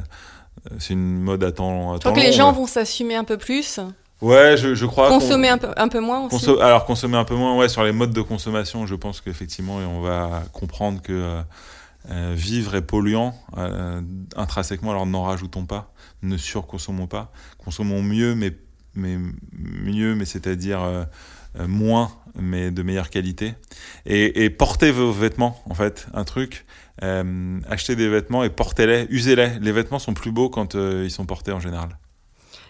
C'est 0.78 0.94
une 0.94 1.20
mode 1.20 1.44
à 1.44 1.52
temps, 1.52 1.92
à 1.94 1.98
temps 1.98 2.12
que 2.12 2.20
les 2.20 2.32
gens 2.32 2.50
vont 2.52 2.66
s'assumer 2.66 3.16
un 3.16 3.24
peu 3.24 3.36
plus, 3.36 3.80
Ouais, 4.22 4.56
je, 4.56 4.74
je 4.74 4.86
crois. 4.86 5.08
consommer 5.08 5.48
un 5.48 5.58
peu, 5.58 5.68
un 5.76 5.88
peu 5.88 6.00
moins 6.00 6.26
aussi. 6.26 6.48
Alors 6.60 6.86
consommer 6.86 7.18
un 7.18 7.24
peu 7.24 7.34
moins, 7.34 7.56
ouais, 7.58 7.68
sur 7.68 7.82
les 7.84 7.92
modes 7.92 8.12
de 8.12 8.22
consommation, 8.22 8.86
je 8.86 8.94
pense 8.94 9.20
qu'effectivement, 9.20 9.76
on 9.76 10.00
va 10.00 10.44
comprendre 10.52 11.02
que 11.02 11.42
euh, 12.10 12.32
vivre 12.34 12.74
est 12.74 12.82
polluant 12.82 13.34
euh, 13.58 14.00
intrinsèquement, 14.36 14.90
alors 14.92 15.04
n'en 15.06 15.24
rajoutons 15.24 15.66
pas, 15.66 15.92
ne 16.22 16.36
surconsommons 16.36 17.06
pas, 17.06 17.32
consommons 17.62 18.02
mieux, 18.02 18.34
mais, 18.34 18.56
mais 18.94 19.16
mieux, 19.52 20.14
mais 20.14 20.24
c'est-à-dire 20.24 20.82
euh, 20.82 21.04
euh, 21.60 21.66
moins, 21.68 22.12
mais 22.38 22.70
de 22.70 22.82
meilleure 22.82 23.10
qualité. 23.10 23.54
Et, 24.06 24.44
et 24.44 24.50
portez 24.50 24.90
vos 24.90 25.12
vêtements, 25.12 25.62
en 25.68 25.74
fait, 25.74 26.06
un 26.14 26.24
truc. 26.24 26.64
euh, 27.02 27.60
achetez 27.68 27.96
des 27.96 28.08
vêtements 28.08 28.44
et 28.44 28.50
portez-les, 28.50 29.06
usez-les. 29.10 29.58
Les 29.60 29.72
vêtements 29.72 29.98
sont 29.98 30.14
plus 30.14 30.30
beaux 30.32 30.48
quand 30.48 30.74
euh, 30.74 31.02
ils 31.04 31.10
sont 31.10 31.26
portés 31.26 31.52
en 31.52 31.60
général. 31.60 31.98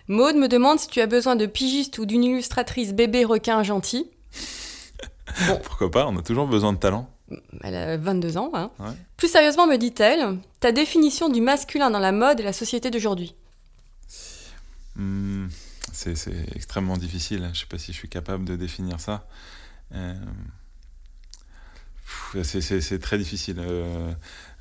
Maude 0.09 0.37
me 0.37 0.49
demande 0.49 0.79
si 0.79 0.89
tu 0.89 1.01
as 1.01 1.07
besoin 1.07 1.35
de 1.37 1.47
pigiste 1.47 1.99
ou 1.99 2.05
d'une 2.07 2.25
illustratrice 2.25 2.93
bébé 2.93 3.25
requin 3.25 3.62
gentil. 3.62 4.07
Pourquoi 5.64 5.91
pas 5.91 6.07
On 6.07 6.16
a 6.18 6.22
toujours 6.22 6.47
besoin 6.47 6.72
de 6.75 6.79
talent. 6.79 7.09
Elle 7.62 7.75
a 7.75 7.97
22 7.97 8.37
ans. 8.37 8.51
Hein. 8.53 8.70
Ouais. 8.79 8.93
Plus 9.16 9.29
sérieusement, 9.29 9.66
me 9.66 9.77
dit-elle, 9.77 10.37
ta 10.61 10.72
définition 10.72 11.31
du 11.31 11.41
masculin 11.41 11.91
dans 11.91 11.99
la 11.99 12.12
mode 12.12 12.41
et 12.41 12.43
la 12.43 12.53
société 12.53 12.91
d'aujourd'hui. 12.91 13.35
Hmm, 14.97 15.47
c'est 15.93 16.14
extrêmement 16.55 16.97
difficile. 16.97 17.51
Je 17.53 17.61
sais 17.61 17.66
pas 17.66 17.78
si 17.78 17.93
je 17.93 17.97
suis 17.99 18.09
capable 18.09 18.45
de 18.45 18.57
définir 18.57 19.01
ça. 19.01 19.26
Euh, 19.95 20.14
c'est- 22.43 22.99
très 22.99 23.18
difficile. 23.18 23.57
Euh, 23.61 24.12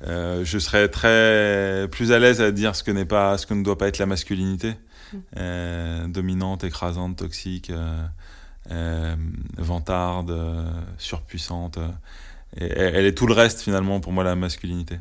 euh, 0.06 0.44
je 0.44 0.58
serais 0.58 0.88
très 0.88 1.88
plus 1.90 2.12
à 2.12 2.18
l'aise 2.18 2.40
à 2.40 2.50
dire 2.52 2.74
ce 2.76 2.82
que 2.82 2.90
n'est 2.90 3.04
pas, 3.04 3.36
ce 3.38 3.46
que 3.46 3.54
ne 3.54 3.62
doit 3.62 3.78
pas 3.78 3.88
être 3.88 3.98
la 3.98 4.06
masculinité, 4.06 4.74
Euh, 5.36 6.08
dominante, 6.08 6.64
écrasante, 6.64 7.16
toxique, 7.18 7.70
vantarde, 9.58 10.34
surpuissante. 10.98 11.78
et 12.56 12.66
elle 12.66 13.04
est 13.06 13.14
tout 13.16 13.26
le 13.26 13.34
reste 13.34 13.60
finalement 13.60 13.98
pour 14.00 14.12
moi 14.12 14.22
la 14.24 14.36
masculinité. 14.36 14.98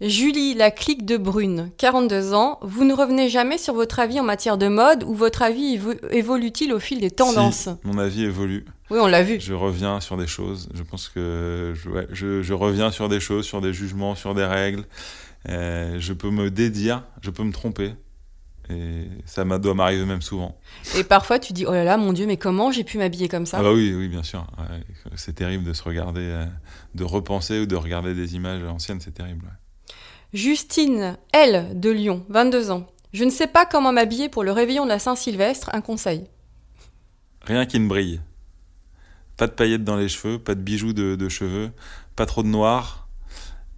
Julie, 0.00 0.54
la 0.54 0.70
clique 0.70 1.06
de 1.06 1.16
Brune, 1.16 1.70
42 1.78 2.34
ans. 2.34 2.58
Vous 2.62 2.84
ne 2.84 2.92
revenez 2.92 3.28
jamais 3.28 3.58
sur 3.58 3.74
votre 3.74 4.00
avis 4.00 4.18
en 4.18 4.24
matière 4.24 4.58
de 4.58 4.66
mode 4.66 5.04
ou 5.04 5.14
votre 5.14 5.42
avis 5.42 5.76
évo- 5.78 5.96
évolue-t-il 6.10 6.72
au 6.72 6.80
fil 6.80 7.00
des 7.00 7.10
tendances? 7.12 7.68
Si, 7.68 7.86
mon 7.88 7.98
avis 7.98 8.24
évolue. 8.24 8.64
Oui, 8.90 8.98
on 9.00 9.06
l'a 9.06 9.22
vu. 9.22 9.38
Je 9.40 9.54
reviens 9.54 10.00
sur 10.00 10.16
des 10.16 10.26
choses. 10.26 10.68
Je 10.74 10.82
pense 10.82 11.08
que 11.08 11.72
je, 11.76 11.88
ouais, 11.88 12.06
je, 12.12 12.42
je 12.42 12.52
reviens 12.54 12.90
sur 12.90 13.08
des 13.08 13.20
choses, 13.20 13.46
sur 13.46 13.60
des 13.60 13.72
jugements, 13.72 14.14
sur 14.14 14.34
des 14.34 14.44
règles. 14.44 14.84
Euh, 15.48 15.96
je 16.00 16.12
peux 16.12 16.30
me 16.30 16.50
dédire, 16.50 17.04
je 17.22 17.30
peux 17.30 17.44
me 17.44 17.52
tromper. 17.52 17.94
Et 18.70 19.04
ça 19.26 19.44
doit 19.44 19.74
m'arriver 19.74 20.06
même 20.06 20.22
souvent. 20.22 20.58
Et 20.96 21.04
parfois, 21.04 21.38
tu 21.38 21.52
dis, 21.52 21.66
oh 21.66 21.72
là 21.72 21.84
là, 21.84 21.96
mon 21.98 22.12
Dieu, 22.14 22.26
mais 22.26 22.38
comment 22.38 22.72
j'ai 22.72 22.82
pu 22.82 22.98
m'habiller 22.98 23.28
comme 23.28 23.46
ça? 23.46 23.58
Ah 23.58 23.62
bah 23.62 23.72
oui, 23.72 23.94
oui, 23.96 24.08
bien 24.08 24.22
sûr. 24.22 24.46
Ouais, 24.58 24.82
c'est 25.16 25.34
terrible 25.34 25.64
de 25.64 25.72
se 25.72 25.82
regarder, 25.82 26.20
euh, 26.22 26.46
de 26.94 27.04
repenser 27.04 27.60
ou 27.60 27.66
de 27.66 27.76
regarder 27.76 28.14
des 28.14 28.34
images 28.34 28.64
anciennes, 28.64 29.00
c'est 29.00 29.12
terrible. 29.12 29.44
ouais. 29.44 29.50
Justine, 30.34 31.16
elle, 31.32 31.78
de 31.80 31.90
Lyon, 31.90 32.24
22 32.28 32.70
ans. 32.70 32.86
Je 33.12 33.24
ne 33.24 33.30
sais 33.30 33.46
pas 33.46 33.64
comment 33.64 33.92
m'habiller 33.92 34.28
pour 34.28 34.42
le 34.44 34.50
réveillon 34.52 34.84
de 34.84 34.88
la 34.90 34.98
Saint-Sylvestre. 34.98 35.70
Un 35.72 35.80
conseil. 35.80 36.26
Rien 37.42 37.64
qui 37.66 37.78
ne 37.80 37.88
brille. 37.88 38.20
Pas 39.36 39.46
de 39.46 39.52
paillettes 39.52 39.84
dans 39.84 39.96
les 39.96 40.08
cheveux, 40.08 40.38
pas 40.38 40.54
de 40.54 40.60
bijoux 40.60 40.92
de, 40.92 41.14
de 41.14 41.28
cheveux, 41.28 41.70
pas 42.16 42.26
trop 42.26 42.42
de 42.42 42.48
noir. 42.48 43.08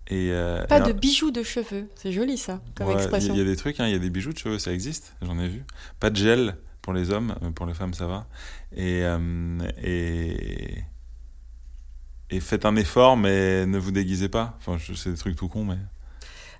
Et, 0.09 0.30
euh, 0.32 0.64
Pas 0.66 0.78
et 0.78 0.82
de 0.82 0.90
un- 0.90 0.92
bijoux 0.92 1.30
de 1.30 1.42
cheveux. 1.42 1.88
C'est 1.96 2.12
joli 2.12 2.38
ça, 2.38 2.61
comme 2.74 2.86
Ouais, 2.88 2.94
Il 2.94 2.98
expression. 2.98 3.34
y, 3.34 3.40
a 3.40 3.44
des 3.44 3.57
trucs, 3.57 3.78
hein, 3.80 3.86
il 3.86 3.92
y 3.92 3.96
a 3.96 3.98
des 3.98 4.11
bijoux 4.11 4.32
de 4.32 4.38
cheveux, 4.38 4.59
ça 4.59 4.72
existe, 4.72 5.14
j'en 5.22 5.38
ai 5.38 5.48
vu. 5.48 5.64
Pas 6.00 6.11
de 6.11 6.16
gel 6.16 6.57
pour 6.80 6.92
les 6.92 7.11
hommes, 7.11 7.34
euh, 7.42 7.50
pour 7.50 7.66
les 7.66 7.74
femmes 7.74 7.92
ça 7.92 8.07
va. 8.07 8.26
Et, 8.76 9.00
euh, 9.02 9.59
et, 9.82 10.78
et 12.30 12.40
faites 12.40 12.64
un 12.64 12.76
effort, 12.76 13.16
mais 13.16 13.66
ne 13.66 13.78
vous 13.78 13.90
déguisez 13.90 14.28
pas. 14.28 14.57
Enfin, 14.59 14.78
c'est 14.94 15.11
des 15.11 15.16
trucs 15.18 15.36
tout 15.36 15.48
cons, 15.48 15.64
mais. 15.64 15.78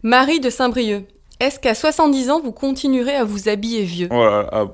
Marie 0.07 0.39
de 0.39 0.51
Saint-Brieuc. 0.51 1.05
Est-ce 1.41 1.59
qu'à 1.59 1.75
70 1.75 2.31
ans, 2.31 2.41
vous 2.41 2.53
continuerez 2.53 3.17
à 3.17 3.25
vous 3.25 3.49
habiller 3.49 3.83
vieux? 3.83 4.07
Oh 4.13 4.25
là 4.25 4.43
là, 4.43 4.49
ah, 4.53 4.67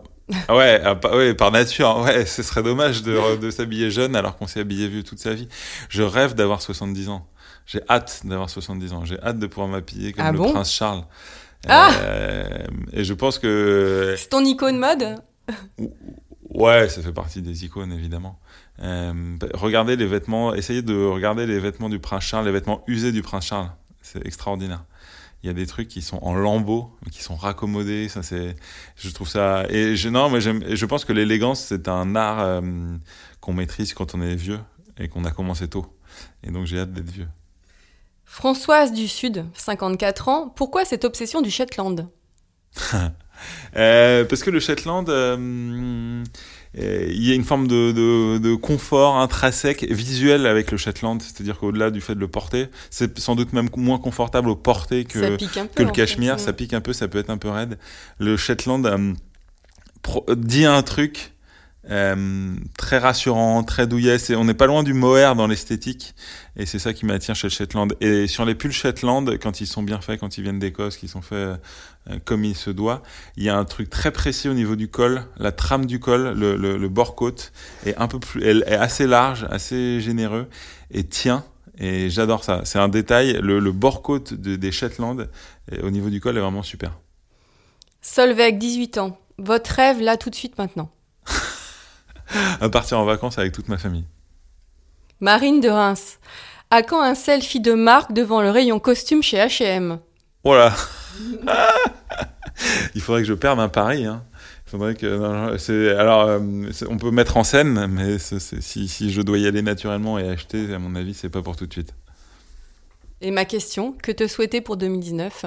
ah 0.49 0.57
ouais, 0.59 0.79
ah, 0.85 1.17
ouais, 1.17 1.33
par 1.33 1.51
nature, 1.51 1.89
hein, 1.89 2.05
ouais, 2.05 2.27
ce 2.27 2.43
serait 2.43 2.63
dommage 2.63 3.03
de, 3.03 3.37
de 3.41 3.51
s'habiller 3.51 3.91
jeune 3.91 4.15
alors 4.15 4.37
qu'on 4.37 4.47
s'est 4.47 4.61
habillé 4.61 4.89
vieux 4.89 5.03
toute 5.03 5.21
sa 5.21 5.33
vie. 5.33 5.49
Je 5.89 6.03
rêve 6.03 6.35
d'avoir 6.35 6.61
70 6.61 7.09
ans. 7.09 7.27
J'ai 7.65 7.81
hâte 7.89 8.21
d'avoir 8.27 8.51
70 8.51 8.93
ans. 8.93 9.07
J'ai 9.07 9.19
hâte 9.23 9.39
de 9.39 9.47
pouvoir 9.47 9.69
m'habiller 9.69 10.13
comme 10.13 10.27
Ah 10.27 10.33
le 10.33 10.39
bon? 10.39 10.53
prince 10.53 10.71
Charles. 10.71 11.05
Ah 11.67 11.93
Euh, 12.03 12.45
et 12.93 13.03
je 13.03 13.15
pense 13.15 13.39
que 13.39 14.15
C'est 14.19 14.29
ton 14.29 14.45
icône 14.45 14.77
mode? 14.79 15.15
Ouais, 16.51 16.91
ça 16.91 17.01
fait 17.01 17.13
partie 17.13 17.41
des 17.41 17.65
icônes, 17.65 17.93
évidemment. 17.95 18.39
Euh, 18.83 19.15
regardez 19.55 19.97
les 19.97 20.07
vêtements, 20.07 20.53
essayez 20.53 20.83
de 20.83 20.95
regarder 21.07 21.47
les 21.47 21.59
vêtements 21.59 21.89
du 21.89 22.01
prince 22.01 22.25
Charles, 22.25 22.45
les 22.45 22.53
vêtements 22.53 22.85
usés 22.87 23.13
du 23.13 23.23
prince 23.23 23.47
Charles. 23.47 23.71
C'est 24.03 24.27
extraordinaire. 24.27 24.85
Il 25.43 25.49
y 25.49 25.51
a 25.51 25.53
des 25.53 25.67
trucs 25.67 25.89
qui 25.89 26.03
sont 26.03 26.19
en 26.23 26.35
lambeaux, 26.35 26.97
qui 27.11 27.23
sont 27.23 27.35
raccommodés. 27.35 28.09
Ça, 28.09 28.23
c'est, 28.23 28.55
je 28.97 29.11
trouve 29.11 29.29
ça. 29.29 29.65
Et 29.71 29.97
je, 29.97 30.09
non, 30.09 30.31
mais 30.31 30.41
je 30.41 30.87
pense 30.87 31.05
que 31.05 31.13
l'élégance, 31.13 31.65
c'est 31.65 31.89
un 31.89 32.15
art 32.15 32.41
euh, 32.41 32.61
qu'on 33.41 33.53
maîtrise 33.53 33.93
quand 33.93 34.15
on 34.15 34.23
est 34.23 34.37
vieux 34.37 34.61
et 34.99 35.09
qu'on 35.09 35.25
a 35.25 35.33
commencé 35.33 35.69
tôt. 35.69 35.87
Et 36.45 36.51
donc, 36.51 36.67
j'ai 36.67 36.79
hâte 36.79 36.93
d'être 36.93 37.11
vieux. 37.11 37.29
Françoise 38.25 38.93
du 38.93 39.09
Sud, 39.09 39.45
54 39.55 40.29
ans. 40.29 40.49
Pourquoi 40.49 40.85
cette 40.85 41.05
obsession 41.05 41.43
du 41.43 41.51
Shetland? 41.51 42.09
Euh, 43.75 44.25
parce 44.25 44.45
que 44.45 44.51
le 44.51 44.61
Shetland, 44.61 45.09
euh, 45.09 46.23
il 46.75 47.27
y 47.27 47.31
a 47.33 47.35
une 47.35 47.45
forme 47.45 47.67
de, 47.69 47.93
de, 47.93 48.39
de 48.39 48.55
confort 48.55 49.19
intrinsèque, 49.19 49.85
visuel 49.91 50.47
avec 50.47 50.71
le 50.71 50.79
Shetland, 50.79 51.21
c'est-à-dire 51.21 51.59
qu'au-delà 51.59 51.91
du 51.91 52.01
fait 52.01 52.15
de 52.15 52.21
le 52.21 52.29
porter, 52.29 52.69
c'est 52.91 53.19
sans 53.19 53.35
doute 53.35 53.53
même 53.53 53.69
moins 53.77 53.99
confortable 53.99 54.49
au 54.49 54.57
porter 54.57 55.05
que, 55.05 55.19
peu. 55.19 55.37
que 55.75 55.83
le 55.83 55.91
cachemire, 55.91 56.39
fait. 56.39 56.47
ça 56.47 56.53
pique 56.55 56.73
un 56.73 56.81
peu, 56.81 56.93
ça 56.93 57.09
peut 57.09 57.19
être 57.19 57.31
un 57.31 57.37
peu 57.39 57.51
raide. 57.51 57.79
Le 58.19 58.37
Shetland 58.39 58.87
euh, 58.87 59.13
pro- 60.03 60.25
dit 60.35 60.65
un 60.65 60.83
truc 60.83 61.32
Euh, 61.91 62.55
très 62.79 62.99
rassurant, 62.99 63.65
très 63.65 63.87
douillet. 63.87 64.19
C'est, 64.19 64.37
on 64.37 64.45
n'est 64.45 64.55
pas 64.55 64.67
loin 64.67 64.83
du 64.83 64.95
mohair 64.95 65.35
dans 65.35 65.49
l'esthétique, 65.49 66.15
et 66.57 66.65
c'est 66.65 66.79
ça 66.79 66.93
qui 66.93 67.07
m'attire 67.07 67.35
chez 67.35 67.49
le 67.49 67.53
Shetland. 67.53 67.95
Et 68.01 68.29
sur 68.29 68.45
les 68.45 68.55
pulls 68.55 68.73
Shetland, 68.73 69.39
quand 69.39 69.61
ils 69.61 69.67
sont 69.67 69.83
bien 69.83 70.01
faits, 70.01 70.21
quand 70.21 70.39
ils 70.39 70.43
viennent 70.43 70.61
d'Écosse, 70.61 70.97
qui 70.97 71.09
sont 71.09 71.23
faits 71.23 71.39
euh, 71.39 71.57
comme 72.25 72.45
il 72.45 72.55
se 72.55 72.71
doit, 72.71 73.03
il 73.37 73.43
y 73.43 73.49
a 73.49 73.57
un 73.57 73.65
truc 73.65 73.91
très 73.91 74.13
précis 74.13 74.49
au 74.49 74.55
niveau 74.55 74.77
du 74.77 74.89
col, 74.89 75.25
la 75.39 75.51
trame 75.51 75.87
du 75.87 75.99
col, 75.99 76.39
le, 76.39 76.57
le, 76.57 76.77
le 76.77 76.89
bord 76.89 77.17
côte 77.17 77.53
est 77.85 77.97
un 77.97 78.07
peu 78.07 78.21
plus, 78.21 78.45
elle 78.45 78.65
est 78.69 78.77
assez 78.77 79.07
large, 79.09 79.47
assez 79.51 80.01
généreux 80.01 80.49
et 80.91 81.05
tient. 81.05 81.45
Et 81.79 82.11
j'adore 82.11 82.45
ça. 82.45 82.61
C'est 82.65 82.79
un 82.79 82.89
détail. 82.89 83.41
Le, 83.43 83.59
le 83.59 83.73
bord 83.73 84.03
côte 84.03 84.35
de, 84.35 84.57
des 84.57 84.71
Shetland, 84.71 85.29
au 85.83 85.91
niveau 85.91 86.11
du 86.11 86.21
col, 86.21 86.37
est 86.37 86.41
vraiment 86.41 86.63
super. 86.63 86.99
Solveig, 88.03 88.53
18 88.53 88.99
ans. 88.99 89.19
Votre 89.39 89.71
rêve 89.71 90.01
là 90.01 90.19
tout 90.19 90.29
de 90.29 90.35
suite 90.35 90.59
maintenant 90.59 90.91
à 92.61 92.69
partir 92.69 92.99
en 92.99 93.05
vacances 93.05 93.39
avec 93.39 93.53
toute 93.53 93.69
ma 93.69 93.79
famille. 93.79 94.05
Marine 95.21 95.61
de 95.61 95.69
Reims. 95.69 96.19
À 96.71 96.83
quand 96.83 97.03
un 97.03 97.15
selfie 97.15 97.61
de 97.61 97.75
marque 97.75 98.13
devant 98.13 98.43
le 98.43 98.51
rayon 98.51 98.79
costume 98.79 99.23
chez 99.23 99.37
H&M 99.37 99.99
Voilà. 100.43 100.75
Il 102.95 103.01
faudrait 103.01 103.23
que 103.23 103.29
je 103.29 103.35
perde 103.35 103.61
un 103.61 103.69
pari. 103.69 104.07
Hein. 104.07 104.25
Il 104.67 104.71
faudrait 104.71 104.95
que 104.95 105.07
non, 105.07 105.99
alors 105.99 106.29
euh, 106.29 106.41
on 106.89 106.97
peut 106.97 107.11
mettre 107.11 107.37
en 107.37 107.45
scène, 107.45 107.87
mais 107.89 108.19
si, 108.19 108.89
si 108.89 109.13
je 109.13 109.21
dois 109.21 109.39
y 109.39 109.47
aller 109.47 109.61
naturellement 109.61 110.19
et 110.19 110.29
acheter, 110.29 110.73
à 110.73 110.79
mon 110.79 110.95
avis, 110.95 111.13
c'est 111.13 111.29
pas 111.29 111.43
pour 111.43 111.57
tout 111.57 111.67
de 111.67 111.73
suite. 111.73 111.95
Et 113.21 113.31
ma 113.31 113.45
question, 113.45 113.93
que 113.93 114.11
te 114.11 114.27
souhaiter 114.27 114.61
pour 114.61 114.77
2019 114.77 115.47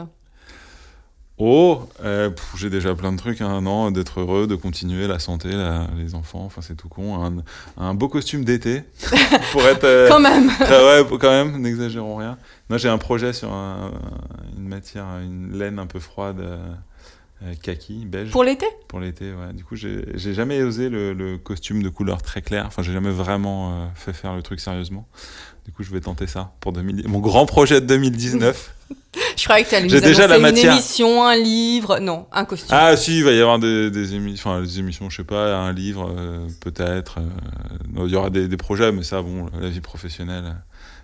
Oh, 1.38 1.82
euh, 2.04 2.30
j'ai 2.56 2.70
déjà 2.70 2.96
plein 2.96 3.12
de 3.12 3.18
trucs, 3.18 3.42
hein, 3.42 3.60
non, 3.60 3.92
d'être 3.92 4.22
heureux, 4.22 4.48
de 4.48 4.56
continuer, 4.56 5.06
la 5.06 5.20
santé, 5.20 5.50
la, 5.52 5.88
les 5.98 6.16
enfants, 6.16 6.44
enfin 6.46 6.62
c'est 6.62 6.76
tout 6.76 6.88
con. 6.88 7.22
Un, 7.26 7.34
un 7.78 7.94
beau 7.94 8.08
costume 8.08 8.46
d'été 8.46 8.84
pour 9.52 9.62
être. 9.64 9.84
euh, 9.84 10.08
Quand 10.08 10.22
même 10.22 10.48
très- 10.48 11.02
ouais, 11.04 11.18
quand 11.20 11.30
même, 11.32 11.58
n'exagérons 11.62 12.16
rien. 12.16 12.38
Moi 12.70 12.78
j'ai 12.78 12.88
un 12.88 12.98
projet 12.98 13.34
sur 13.34 13.52
un- 13.52 13.92
une 14.58 14.68
matière, 14.70 15.06
une 15.22 15.58
laine 15.60 15.78
un 15.78 15.88
peu 15.88 16.00
froide, 16.00 16.40
euh, 16.40 16.58
kaki, 17.62 18.06
beige, 18.06 18.32
Pour 18.32 18.44
l'été? 18.44 18.66
Pour 18.88 19.00
l'été. 19.00 19.32
Ouais. 19.34 19.54
Du 19.54 19.64
coup, 19.64 19.76
j'ai 19.76 20.34
jamais 20.34 20.62
osé 20.64 20.90
le, 20.90 21.14
le 21.14 21.38
costume 21.38 21.84
de 21.84 21.90
couleur 21.90 22.22
très 22.22 22.42
claire. 22.42 22.66
Enfin, 22.68 22.82
j'ai 22.82 22.94
jamais 22.94 23.12
vraiment 23.12 23.72
euh, 23.72 23.86
fait 23.96 24.14
faire 24.14 24.36
le 24.36 24.42
truc 24.42 24.60
sérieusement. 24.60 25.08
Du 25.66 25.72
coup, 25.72 25.84
je 25.84 25.92
vais 25.92 26.00
tenter 26.00 26.28
ça 26.28 26.54
pour 26.60 26.74
2000... 26.74 27.08
mon 27.08 27.20
grand 27.20 27.46
projet 27.46 27.82
de 27.82 27.88
2019. 27.88 28.72
Je 29.38 29.44
croyais 29.46 29.64
que 29.64 29.70
tu 29.70 29.76
allais 29.76 29.88
nous 29.88 30.00
déjà 30.00 30.38
une 30.38 30.58
émission, 30.58 31.24
un 31.26 31.36
livre. 31.36 32.00
Non, 32.00 32.28
un 32.32 32.46
costume. 32.46 32.70
Ah 32.72 32.96
si, 32.96 33.18
il 33.18 33.24
va 33.24 33.32
y 33.32 33.40
avoir 33.40 33.60
des, 33.60 33.90
des 33.90 34.14
émissions, 34.14 34.52
enfin 34.52 34.62
des 34.62 34.80
émissions, 34.80 35.10
je 35.10 35.18
sais 35.18 35.24
pas, 35.24 35.56
un 35.58 35.74
livre 35.74 36.14
euh, 36.16 36.48
peut-être. 36.62 37.20
euh, 37.20 38.06
il 38.06 38.12
y 38.12 38.16
aura 38.16 38.30
des, 38.30 38.48
des 38.48 38.58
projets, 38.58 38.92
mais 38.92 39.04
ça, 39.04 39.22
bon, 39.22 39.48
la 39.60 39.70
vie 39.70 39.82
professionnelle 39.82 40.44
euh, 40.46 40.54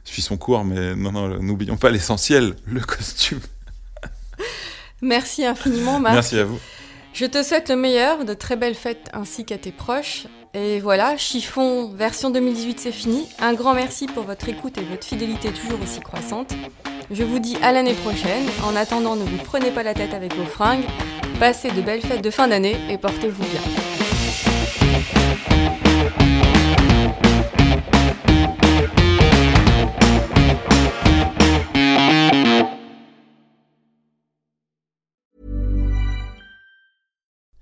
suit 0.04 0.22
son 0.22 0.38
cours. 0.38 0.64
Mais 0.64 0.94
non, 0.96 1.12
non, 1.12 1.42
n'oublions 1.42 1.78
pas 1.78 1.90
l'essentiel, 1.90 2.56
le 2.68 2.82
costume. 2.82 3.40
Merci 5.02 5.46
infiniment, 5.46 6.00
Marc. 6.00 6.14
Merci 6.14 6.40
à 6.40 6.46
vous. 6.46 6.60
Je 7.14 7.26
te 7.26 7.44
souhaite 7.44 7.70
le 7.70 7.76
meilleur, 7.76 8.24
de 8.24 8.34
très 8.34 8.56
belles 8.56 8.76
fêtes 8.76 9.10
ainsi 9.14 9.44
qu'à 9.44 9.58
tes 9.58 9.72
proches. 9.72 10.28
Et 10.54 10.80
voilà, 10.80 11.18
Chiffon 11.18 11.90
version 11.94 12.30
2018 12.30 12.80
c'est 12.80 12.92
fini. 12.92 13.28
Un 13.40 13.54
grand 13.54 13.74
merci 13.74 14.06
pour 14.06 14.24
votre 14.24 14.48
écoute 14.48 14.78
et 14.78 14.82
votre 14.82 15.06
fidélité 15.06 15.52
toujours 15.52 15.80
aussi 15.82 16.00
croissante. 16.00 16.54
Je 17.10 17.24
vous 17.24 17.40
dis 17.40 17.58
à 17.62 17.74
l'année 17.74 17.94
prochaine. 17.94 18.46
En 18.64 18.76
attendant, 18.76 19.16
ne 19.16 19.24
vous 19.24 19.38
prenez 19.44 19.72
pas 19.72 19.84
la 19.84 19.94
tête 19.94 20.14
avec 20.14 20.34
vos 20.36 20.46
fringues. 20.46 20.86
Passez 21.40 21.72
de 21.72 21.82
belles 21.82 22.02
fêtes 22.02 22.24
de 22.24 22.30
fin 22.30 22.48
d'année 22.48 22.78
et 22.90 22.98
portez-vous 22.98 23.44
bien. 23.44 23.91